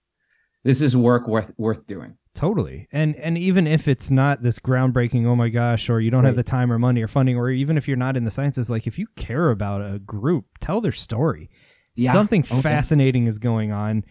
this 0.64 0.80
is 0.80 0.96
work 0.96 1.28
worth 1.28 1.52
worth 1.56 1.86
doing 1.86 2.16
Totally. 2.34 2.88
And 2.90 3.14
and 3.16 3.38
even 3.38 3.66
if 3.66 3.86
it's 3.86 4.10
not 4.10 4.42
this 4.42 4.58
groundbreaking, 4.58 5.24
oh 5.24 5.36
my 5.36 5.48
gosh, 5.48 5.88
or 5.88 6.00
you 6.00 6.10
don't 6.10 6.24
have 6.24 6.34
the 6.36 6.42
time 6.42 6.72
or 6.72 6.78
money 6.80 7.00
or 7.02 7.06
funding, 7.08 7.36
or 7.36 7.48
even 7.50 7.76
if 7.78 7.86
you're 7.86 7.96
not 7.96 8.16
in 8.16 8.24
the 8.24 8.30
sciences, 8.30 8.68
like 8.68 8.86
if 8.88 8.98
you 8.98 9.06
care 9.16 9.50
about 9.50 9.80
a 9.80 10.00
group, 10.00 10.46
tell 10.60 10.80
their 10.80 10.92
story. 10.92 11.48
Yeah. 11.94 12.12
Something 12.12 12.40
Okay. 12.42 12.60
fascinating 12.60 13.28
is 13.28 13.38
going 13.38 13.70
on. 13.70 14.04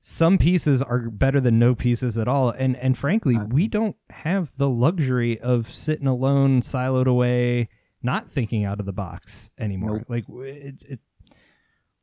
Some 0.00 0.38
pieces 0.38 0.82
are 0.82 1.10
better 1.10 1.40
than 1.40 1.58
no 1.58 1.74
pieces 1.74 2.16
at 2.16 2.28
all. 2.28 2.50
And 2.50 2.76
and 2.76 2.96
frankly, 2.96 3.36
Uh, 3.36 3.46
we 3.46 3.66
don't 3.66 3.96
have 4.10 4.56
the 4.56 4.68
luxury 4.68 5.40
of 5.40 5.72
sitting 5.72 6.06
alone, 6.06 6.60
siloed 6.60 7.06
away, 7.06 7.68
not 8.04 8.30
thinking 8.30 8.64
out 8.64 8.78
of 8.78 8.86
the 8.86 8.92
box 8.92 9.50
anymore. 9.58 9.98
Nope. 9.98 10.06
Like 10.08 10.24
it's 10.28 10.84
it 10.84 11.00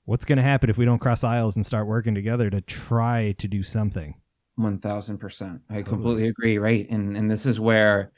what's 0.03 0.26
going 0.26 0.38
to 0.38 0.43
happen 0.43 0.69
if 0.69 0.78
we 0.78 0.84
don't 0.84 0.99
cross 0.99 1.24
aisles 1.24 1.55
and 1.55 1.65
start 1.65 1.88
working 1.88 2.13
together 2.15 2.49
to 2.49 2.59
try 2.59 3.34
to 3.38 3.47
do 3.47 3.63
something? 3.63 4.15
One 4.62 4.80
thousand 4.80 5.18
percent. 5.18 5.62
I 5.70 5.82
completely 5.82 6.28
agree. 6.28 6.57
Right, 6.57 6.88
and 6.89 7.18
and 7.18 7.30
this 7.30 7.45
is 7.45 7.59
where, 7.59 8.12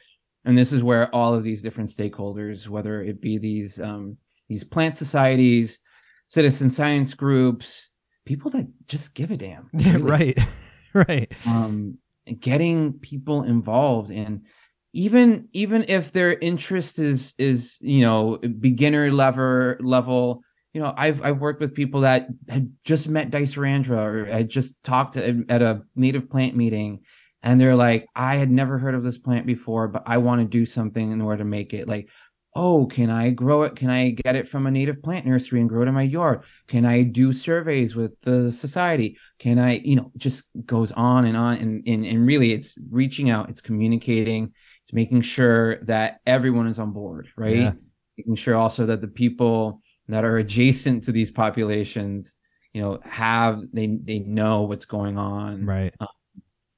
and 0.45 0.57
this 0.57 0.73
is 0.73 0.83
where 0.83 1.13
all 1.15 1.33
of 1.33 1.43
these 1.43 1.61
different 1.61 1.89
stakeholders, 1.89 2.67
whether 2.67 3.01
it 3.01 3.21
be 3.21 3.37
these 3.37 3.79
um 3.79 4.17
these 4.49 4.63
plant 4.63 4.97
societies, 4.97 5.79
citizen 6.25 6.69
science 6.69 7.13
groups, 7.13 7.89
people 8.25 8.51
that 8.51 8.67
just 8.87 9.15
give 9.15 9.31
a 9.31 9.37
damn. 9.37 9.69
Really. 9.73 10.01
right. 10.01 10.39
right. 10.93 11.31
Um, 11.45 11.97
getting 12.39 12.93
people 12.93 13.43
involved 13.43 14.11
and 14.11 14.45
even 14.93 15.49
even 15.51 15.83
if 15.87 16.11
their 16.11 16.33
interest 16.33 16.99
is 16.99 17.33
is 17.37 17.77
you 17.81 18.01
know 18.01 18.37
beginner 18.59 19.11
level 19.11 19.75
level 19.81 20.41
you 20.74 20.82
know 20.82 20.93
i've 20.97 21.24
i've 21.24 21.39
worked 21.39 21.61
with 21.61 21.74
people 21.74 22.01
that 22.01 22.28
had 22.49 22.71
just 22.84 23.07
met 23.07 23.32
Dicerandra 23.32 23.97
or 23.97 24.26
had 24.26 24.49
just 24.49 24.82
talked 24.84 25.15
at, 25.15 25.36
at 25.49 25.61
a 25.61 25.84
native 25.95 26.30
plant 26.30 26.55
meeting 26.55 27.01
and 27.41 27.61
they're 27.61 27.76
like 27.76 28.07
i 28.15 28.36
had 28.36 28.51
never 28.51 28.78
heard 28.78 28.95
of 28.95 29.03
this 29.03 29.17
plant 29.17 29.45
before 29.45 29.88
but 29.88 30.03
i 30.05 30.17
want 30.17 30.41
to 30.41 30.45
do 30.45 30.65
something 30.65 31.11
in 31.11 31.21
order 31.21 31.38
to 31.38 31.45
make 31.45 31.74
it. 31.74 31.88
Like 31.88 32.09
oh 32.55 32.86
can 32.86 33.09
i 33.09 33.30
grow 33.32 33.63
it? 33.63 33.76
Can 33.76 33.89
i 33.89 34.11
get 34.11 34.36
it 34.36 34.47
from 34.47 34.67
a 34.67 34.71
native 34.71 35.01
plant 35.01 35.26
nursery 35.26 35.59
and 35.59 35.69
grow 35.69 35.84
it 35.84 35.88
in 35.88 35.93
my 35.93 36.03
yard? 36.03 36.43
Can 36.68 36.85
i 36.85 37.03
do 37.03 37.34
surveys 37.34 37.95
with 37.95 38.19
the 38.22 38.52
society? 38.52 39.18
Can 39.39 39.60
i 39.60 39.77
you 39.80 39.95
know 39.95 40.11
just 40.18 40.45
goes 40.65 40.91
on 40.91 41.26
and 41.26 41.38
on 41.38 41.57
and, 41.57 41.88
and 41.88 42.06
and 42.06 42.26
really 42.26 42.52
it's 42.52 42.73
reaching 42.89 43.30
out 43.30 43.49
it's 43.49 43.61
communicating 43.61 44.53
it's 44.81 44.93
making 44.93 45.22
sure 45.22 45.77
that 45.85 46.19
everyone 46.26 46.68
is 46.68 46.80
on 46.80 46.93
board 46.93 47.30
right? 47.38 47.57
Yeah. 47.57 47.72
making 48.18 48.35
sure 48.35 48.56
also 48.56 48.88
that 48.88 49.02
the 49.02 49.07
people 49.07 49.81
that 50.09 50.25
are 50.25 50.38
adjacent 50.38 51.03
to 51.05 51.11
these 51.11 51.31
populations 51.31 52.35
you 52.73 52.81
know 52.81 52.99
have 53.03 53.61
they 53.71 53.88
they 54.03 54.19
know 54.19 54.63
what's 54.63 54.85
going 54.85 55.17
on 55.17 55.65
Right. 55.65 55.93
Um, 55.99 56.07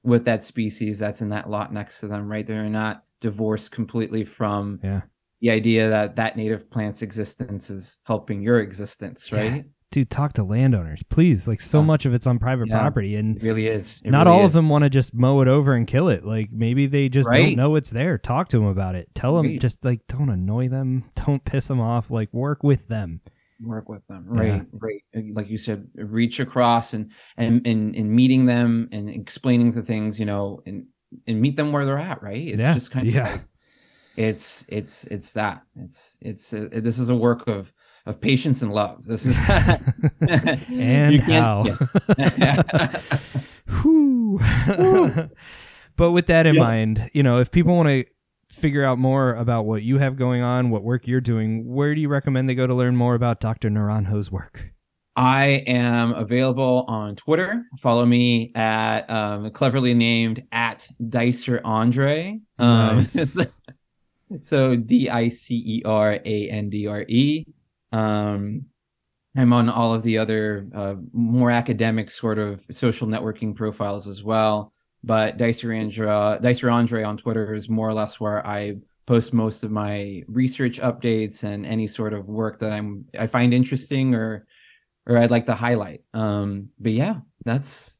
with 0.04 0.26
that 0.26 0.44
species 0.44 1.00
that's 1.00 1.22
in 1.22 1.30
that 1.30 1.50
lot 1.50 1.74
next 1.74 2.00
to 2.02 2.08
them 2.08 2.28
right 2.30 2.46
they're 2.46 2.70
not 2.70 3.04
divorced 3.22 3.72
completely 3.72 4.24
from 4.24 4.80
Yeah. 4.84 5.02
the 5.42 5.50
idea 5.52 5.90
that 5.90 6.16
that 6.18 6.38
native 6.38 6.70
plant's 6.70 7.02
existence 7.02 7.70
is 7.70 7.98
helping 8.04 8.42
your 8.42 8.60
existence 8.60 9.32
right 9.32 9.66
Dude, 9.92 10.10
talk 10.10 10.34
to 10.34 10.44
landowners, 10.44 11.04
please. 11.04 11.48
Like 11.48 11.62
so 11.62 11.80
Yeah. 11.80 11.86
much 11.86 12.06
of 12.06 12.14
it's 12.14 12.28
on 12.28 12.38
private 12.38 12.68
Yeah. 12.68 12.80
property 12.80 13.16
and 13.16 13.38
it 13.38 13.44
really 13.44 13.68
is 13.68 14.02
It 14.04 14.12
not 14.12 14.28
really 14.28 14.38
all 14.40 14.42
is. 14.44 14.48
of 14.48 14.54
them 14.54 14.68
want 14.68 14.84
to 14.84 14.90
just 14.90 15.14
mow 15.14 15.40
it 15.42 15.48
over 15.48 15.74
and 15.74 15.88
kill 15.88 16.10
it. 16.10 16.26
Like 16.26 16.50
maybe 16.52 16.86
they 16.86 17.08
just 17.08 17.30
don't 17.32 17.56
know 17.56 17.76
it's 17.76 17.92
there. 17.92 18.18
Talk 18.18 18.50
to 18.50 18.58
them 18.58 18.68
about 18.68 18.96
it. 18.96 19.08
Tell 19.16 19.38
them 19.38 19.46
Right. 19.48 19.62
just 19.62 19.86
like 19.86 20.02
don't 20.08 20.30
annoy 20.30 20.68
them, 20.68 21.06
don't 21.16 21.46
piss 21.46 21.68
them 21.68 21.80
off, 21.80 22.12
like 22.12 22.34
work 22.34 22.62
with 22.64 22.88
them. 22.90 23.22
work 23.62 23.88
with 23.88 24.06
them 24.08 24.26
right 24.28 24.66
right 24.74 25.02
like 25.34 25.50
you 25.50 25.58
said 25.58 25.88
reach 25.96 26.42
across 26.42 26.94
and 26.94 27.10
and 27.38 27.66
and, 27.66 27.96
and 27.96 28.12
meeting 28.12 28.46
them 28.46 28.90
and 28.92 29.10
explaining 29.10 29.72
the 29.72 29.82
things 29.82 30.20
you 30.20 30.26
know 30.26 30.62
and 30.66 30.86
and 31.26 31.40
meet 31.40 31.56
them 31.56 31.72
where 31.72 31.86
they're 31.86 31.98
at 31.98 32.22
right 32.22 32.46
it's 32.50 32.60
Yeah. 32.60 32.74
just 32.74 32.92
kind 32.92 33.08
of 33.08 33.14
Yeah. 33.16 33.32
like 33.32 33.46
it's 34.18 34.66
it's 34.68 35.06
it's 35.06 35.32
that 35.34 35.62
it's 35.78 36.18
it's 36.20 36.54
uh, 36.54 36.68
this 36.70 37.00
is 37.00 37.08
a 37.10 37.16
work 37.16 37.48
of 37.48 37.72
of 38.06 38.22
patience 38.22 38.62
and 38.62 38.72
love 38.74 39.04
this 39.06 39.26
is 39.26 39.36
and 40.70 41.20
how. 41.22 41.64
can't- 42.18 42.38
yeah. 42.38 43.02
Whew. 43.82 44.40
but 45.96 46.12
with 46.12 46.28
that 46.28 46.46
in 46.46 46.56
Yeah. 46.56 46.62
mind, 46.62 47.10
you 47.14 47.24
know, 47.24 47.40
if 47.40 47.52
people 47.52 47.76
want 47.76 47.90
to 47.90 48.06
figure 48.50 48.84
out 48.84 49.00
more 49.00 49.34
about 49.36 49.66
what 49.66 49.82
you 49.84 49.98
have 49.98 50.16
going 50.16 50.42
on, 50.42 50.70
what 50.70 50.84
work 50.84 51.08
you're 51.08 51.20
doing, 51.22 51.66
where 51.66 51.96
do 51.96 52.02
you 52.02 52.08
recommend 52.10 52.48
they 52.48 52.56
go 52.56 52.68
to 52.68 52.74
learn 52.76 52.96
more 52.96 53.16
about 53.16 53.40
Dr. 53.40 53.70
Naranjo's 53.70 54.32
work? 54.32 54.72
I 55.18 55.64
am 55.66 56.12
available 56.14 56.84
on 56.88 57.16
Twitter. 57.16 57.64
Follow 57.80 58.06
me 58.06 58.52
at 58.54 59.10
um, 59.10 59.50
cleverly 59.52 59.94
named 59.94 60.44
at 60.52 60.88
Dicer 61.10 61.62
Andre. 61.64 62.40
Um, 62.60 62.98
nice. 62.98 63.38
so 64.42 64.76
D 64.76 65.10
I 65.10 65.30
C 65.30 65.56
E 65.66 65.82
R 65.86 66.20
A 66.26 66.50
N 66.50 66.70
D 66.70 66.86
R 66.88 67.02
E. 67.08 67.46
Um, 67.96 68.66
I'm 69.38 69.54
on 69.54 69.70
all 69.70 69.94
of 69.94 70.04
the 70.04 70.18
other 70.18 70.68
uh, 70.74 70.96
more 71.14 71.52
academic 71.52 72.12
sort 72.12 72.40
of 72.40 72.66
social 72.72 73.08
networking 73.08 73.56
profiles 73.56 74.08
as 74.08 74.24
well. 74.24 74.74
But 75.04 75.38
Dicer 75.38 75.74
Andre, 75.74 76.70
Andre 76.70 77.04
on 77.04 77.18
Twitter 77.18 77.54
is 77.54 77.70
more 77.70 77.88
or 77.88 77.94
less 77.94 78.20
where 78.20 78.46
I 78.46 78.78
post 79.06 79.34
most 79.34 79.64
of 79.64 79.72
my 79.72 80.24
research 80.28 80.80
updates 80.80 81.44
and 81.44 81.66
any 81.66 81.88
sort 81.88 82.14
of 82.14 82.28
work 82.28 82.60
that 82.60 82.72
I'm 82.72 83.06
I 83.18 83.28
find 83.28 83.54
interesting 83.54 84.16
or 84.16 84.48
or 85.06 85.18
I'd 85.18 85.32
like 85.32 85.46
to 85.46 85.54
highlight. 85.54 86.02
Um, 86.14 86.70
but 86.80 86.94
yeah, 86.94 87.18
that's 87.44 88.00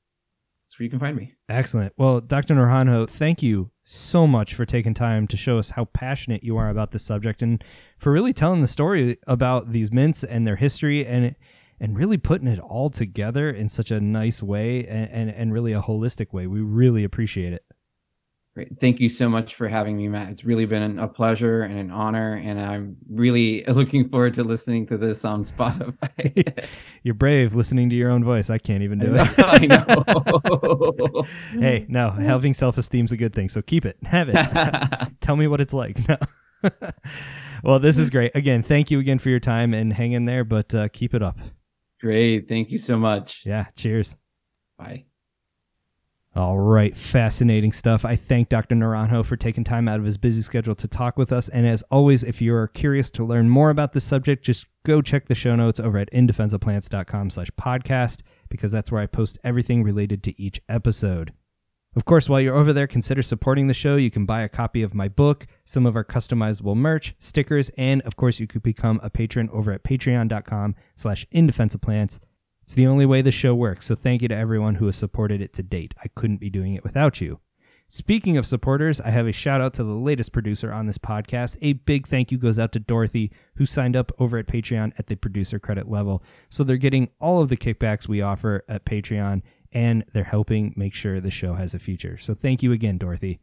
that's 0.66 0.80
where 0.80 0.86
you 0.86 0.90
can 0.90 1.00
find 1.00 1.16
me. 1.16 1.34
Excellent. 1.48 1.94
Well, 1.96 2.22
Dr. 2.22 2.56
Naranjo, 2.56 3.08
thank 3.08 3.44
you 3.44 3.70
so 3.86 4.26
much 4.26 4.56
for 4.56 4.66
taking 4.66 4.94
time 4.94 5.28
to 5.28 5.38
show 5.38 5.60
us 5.60 5.70
how 5.70 5.86
passionate 5.86 6.44
you 6.44 6.58
are 6.58 6.70
about 6.70 6.92
this 6.92 7.04
subject 7.04 7.42
and 7.42 7.64
for 7.98 8.12
really 8.12 8.34
telling 8.34 8.62
the 8.62 8.68
story 8.68 9.18
about 9.28 9.72
these 9.72 9.92
mints 9.92 10.24
and 10.24 10.46
their 10.46 10.56
history 10.56 11.06
and 11.06 11.36
and 11.80 11.98
really 11.98 12.18
putting 12.18 12.48
it 12.48 12.60
all 12.60 12.90
together 12.90 13.50
in 13.50 13.68
such 13.68 13.92
a 13.92 14.00
nice 14.00 14.42
way 14.42 14.88
and, 14.88 15.12
and, 15.12 15.30
and 15.30 15.54
really 15.54 15.74
a 15.74 15.82
holistic 15.82 16.32
way. 16.32 16.48
We 16.48 16.62
really 16.62 17.04
appreciate 17.04 17.52
it. 17.52 17.65
Great. 18.56 18.80
Thank 18.80 19.02
you 19.02 19.10
so 19.10 19.28
much 19.28 19.56
for 19.56 19.68
having 19.68 19.98
me, 19.98 20.08
Matt. 20.08 20.30
It's 20.30 20.46
really 20.46 20.66
been 20.66 20.98
a 20.98 21.10
pleasure 21.10 21.64
and 21.64 21.78
an 21.78 21.92
honor, 21.92 22.36
and 22.36 22.58
I'm 22.58 22.96
really 23.10 23.66
looking 23.68 24.08
forward 24.08 24.34
to 24.36 24.46
listening 24.46 24.88
to 24.88 24.98
this 24.98 25.26
on 25.26 25.44
Spotify. 25.44 26.66
You're 27.04 27.16
brave 27.16 27.54
listening 27.54 27.90
to 27.90 27.98
your 27.98 28.12
own 28.12 28.24
voice. 28.24 28.50
I 28.50 28.58
can't 28.58 28.82
even 28.82 29.00
do 29.00 29.14
it. 29.14 29.30
I 29.40 29.66
know. 29.66 31.26
hey, 31.52 31.86
no, 31.90 32.12
having 32.12 32.54
self 32.54 32.78
esteem 32.78 33.04
is 33.04 33.12
a 33.12 33.18
good 33.18 33.34
thing, 33.34 33.50
so 33.50 33.62
keep 33.62 33.86
it. 33.86 33.98
Have 34.06 34.30
it. 34.32 35.20
Tell 35.20 35.36
me 35.36 35.48
what 35.48 35.60
it's 35.60 35.74
like. 35.74 36.00
No. 36.08 36.18
well, 37.62 37.80
this 37.80 37.98
is 37.98 38.10
great. 38.10 38.34
Again, 38.36 38.64
thank 38.64 38.90
you 38.90 39.00
again 39.00 39.20
for 39.20 39.30
your 39.30 39.42
time 39.42 39.74
and 39.74 39.92
hang 39.92 40.14
in 40.14 40.24
there, 40.24 40.46
but 40.46 40.74
uh, 40.74 40.88
keep 40.88 41.14
it 41.14 41.22
up. 41.22 41.38
Great. 42.00 42.48
Thank 42.48 42.72
you 42.72 42.78
so 42.78 42.98
much. 42.98 43.44
Yeah. 43.46 43.66
Cheers. 43.76 44.16
Bye. 44.78 45.06
All 46.36 46.60
right, 46.60 46.98
fascinating 46.98 47.72
stuff. 47.72 48.04
I 48.04 48.18
thank 48.18 48.50
Dr. 48.50 48.76
Naranjo 48.76 49.26
for 49.26 49.38
taking 49.38 49.64
time 49.64 49.88
out 49.88 50.00
of 50.00 50.06
his 50.06 50.18
busy 50.18 50.42
schedule 50.42 50.76
to 50.76 50.88
talk 50.88 51.16
with 51.16 51.32
us. 51.32 51.48
And 51.48 51.66
as 51.66 51.82
always, 51.84 52.24
if 52.24 52.42
you 52.42 52.54
are 52.54 52.68
curious 52.68 53.10
to 53.12 53.24
learn 53.24 53.48
more 53.48 53.70
about 53.70 53.94
this 53.94 54.04
subject, 54.04 54.44
just 54.44 54.66
go 54.84 55.02
check 55.02 55.28
the 55.28 55.36
show 55.36 55.56
notes 55.56 55.80
over 55.80 55.98
at 55.98 56.12
indefenseofplants.com 56.12 57.30
slash 57.30 57.50
podcast 57.52 58.20
because 58.50 58.70
that's 58.70 58.92
where 58.92 59.02
I 59.02 59.06
post 59.06 59.40
everything 59.46 59.82
related 59.82 60.24
to 60.24 60.42
each 60.42 60.62
episode. 60.68 61.32
Of 61.96 62.04
course, 62.04 62.28
while 62.28 62.42
you're 62.42 62.58
over 62.58 62.74
there, 62.74 62.88
consider 62.88 63.24
supporting 63.24 63.68
the 63.68 63.74
show. 63.74 63.96
You 63.96 64.12
can 64.12 64.26
buy 64.26 64.42
a 64.42 64.50
copy 64.50 64.82
of 64.82 64.94
my 64.94 65.08
book, 65.08 65.48
some 65.64 65.86
of 65.86 65.96
our 65.96 66.04
customizable 66.04 66.76
merch, 66.76 67.16
stickers, 67.20 67.72
and 67.78 68.02
of 68.02 68.18
course, 68.18 68.42
you 68.42 68.48
could 68.48 68.64
become 68.64 69.00
a 69.02 69.10
patron 69.10 69.50
over 69.54 69.72
at 69.72 69.84
patreon.com 69.84 70.76
slash 70.98 71.26
indefenseofplants. 71.34 72.20
It's 72.66 72.74
the 72.74 72.88
only 72.88 73.06
way 73.06 73.22
the 73.22 73.32
show 73.32 73.54
works, 73.54 73.86
so 73.86 73.94
thank 73.94 74.24
you 74.24 74.28
to 74.28 74.36
everyone 74.36 74.74
who 74.76 74.88
has 74.88 74.96
supported 74.96 75.40
it 75.40 75.54
to 75.54 75.62
date. 75.62 75.94
I 76.04 76.08
couldn't 76.16 76.40
be 76.40 76.50
doing 76.50 76.74
it 76.74 76.84
without 76.84 77.22
you. 77.22 77.40
Speaking 77.88 78.38
of 78.38 78.48
supporters, 78.48 79.00
I 79.00 79.12
have 79.12 79.28
a 79.28 79.32
shout 79.32 79.62
out 79.62 79.76
to 79.76 79.84
the 79.84 79.94
latest 79.94 80.32
producer 80.32 80.74
on 80.74 80.88
this 80.88 80.98
podcast. 80.98 81.58
A 81.62 81.74
big 81.74 82.08
thank 82.08 82.32
you 82.32 82.40
goes 82.40 82.58
out 82.58 82.72
to 82.72 82.80
Dorothy, 82.80 83.32
who 83.58 83.68
signed 83.68 83.96
up 83.96 84.12
over 84.18 84.40
at 84.40 84.48
Patreon 84.48 84.94
at 84.98 85.06
the 85.06 85.16
producer 85.16 85.60
credit 85.60 85.88
level. 85.88 86.24
So 86.50 86.64
they're 86.64 86.78
getting 86.78 87.12
all 87.22 87.40
of 87.40 87.50
the 87.50 87.56
kickbacks 87.56 88.08
we 88.08 88.24
offer 88.24 88.66
at 88.68 88.84
Patreon, 88.84 89.44
and 89.72 90.04
they're 90.14 90.24
helping 90.24 90.74
make 90.76 90.96
sure 90.96 91.22
the 91.22 91.30
show 91.30 91.54
has 91.54 91.76
a 91.76 91.80
future. 91.80 92.18
So 92.18 92.34
thank 92.34 92.64
you 92.64 92.72
again, 92.72 92.98
Dorothy. 92.98 93.40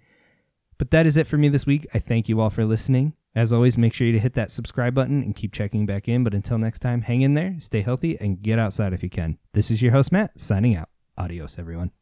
But 0.79 0.91
that 0.91 1.07
is 1.07 1.17
it 1.17 1.29
for 1.29 1.39
me 1.39 1.49
this 1.49 1.65
week. 1.65 1.87
I 1.95 2.01
thank 2.01 2.29
you 2.29 2.41
all 2.41 2.51
for 2.51 2.65
listening. 2.65 3.13
As 3.35 3.53
always, 3.53 3.79
make 3.79 3.95
sure 3.95 4.07
you 4.07 4.21
hit 4.21 4.35
that 4.35 4.51
subscribe 4.51 4.95
button 4.95 5.23
and 5.23 5.35
keep 5.35 5.53
checking 5.53 5.87
back 5.87 6.09
in. 6.09 6.23
But 6.23 6.35
until 6.35 6.59
next 6.59 6.81
time, 6.81 7.03
hang 7.03 7.23
in 7.23 7.35
there, 7.35 7.57
stay 7.59 7.81
healthy, 7.81 8.19
and 8.21 8.43
get 8.43 8.59
outside 8.59 8.93
if 8.93 9.03
you 9.03 9.11
can. 9.11 9.39
This 9.55 9.71
is 9.71 9.81
your 9.81 9.93
host, 9.93 10.13
Matt, 10.13 10.39
signing 10.39 10.77
out. 10.77 10.91
Adios, 11.17 11.59
everyone. 11.59 11.93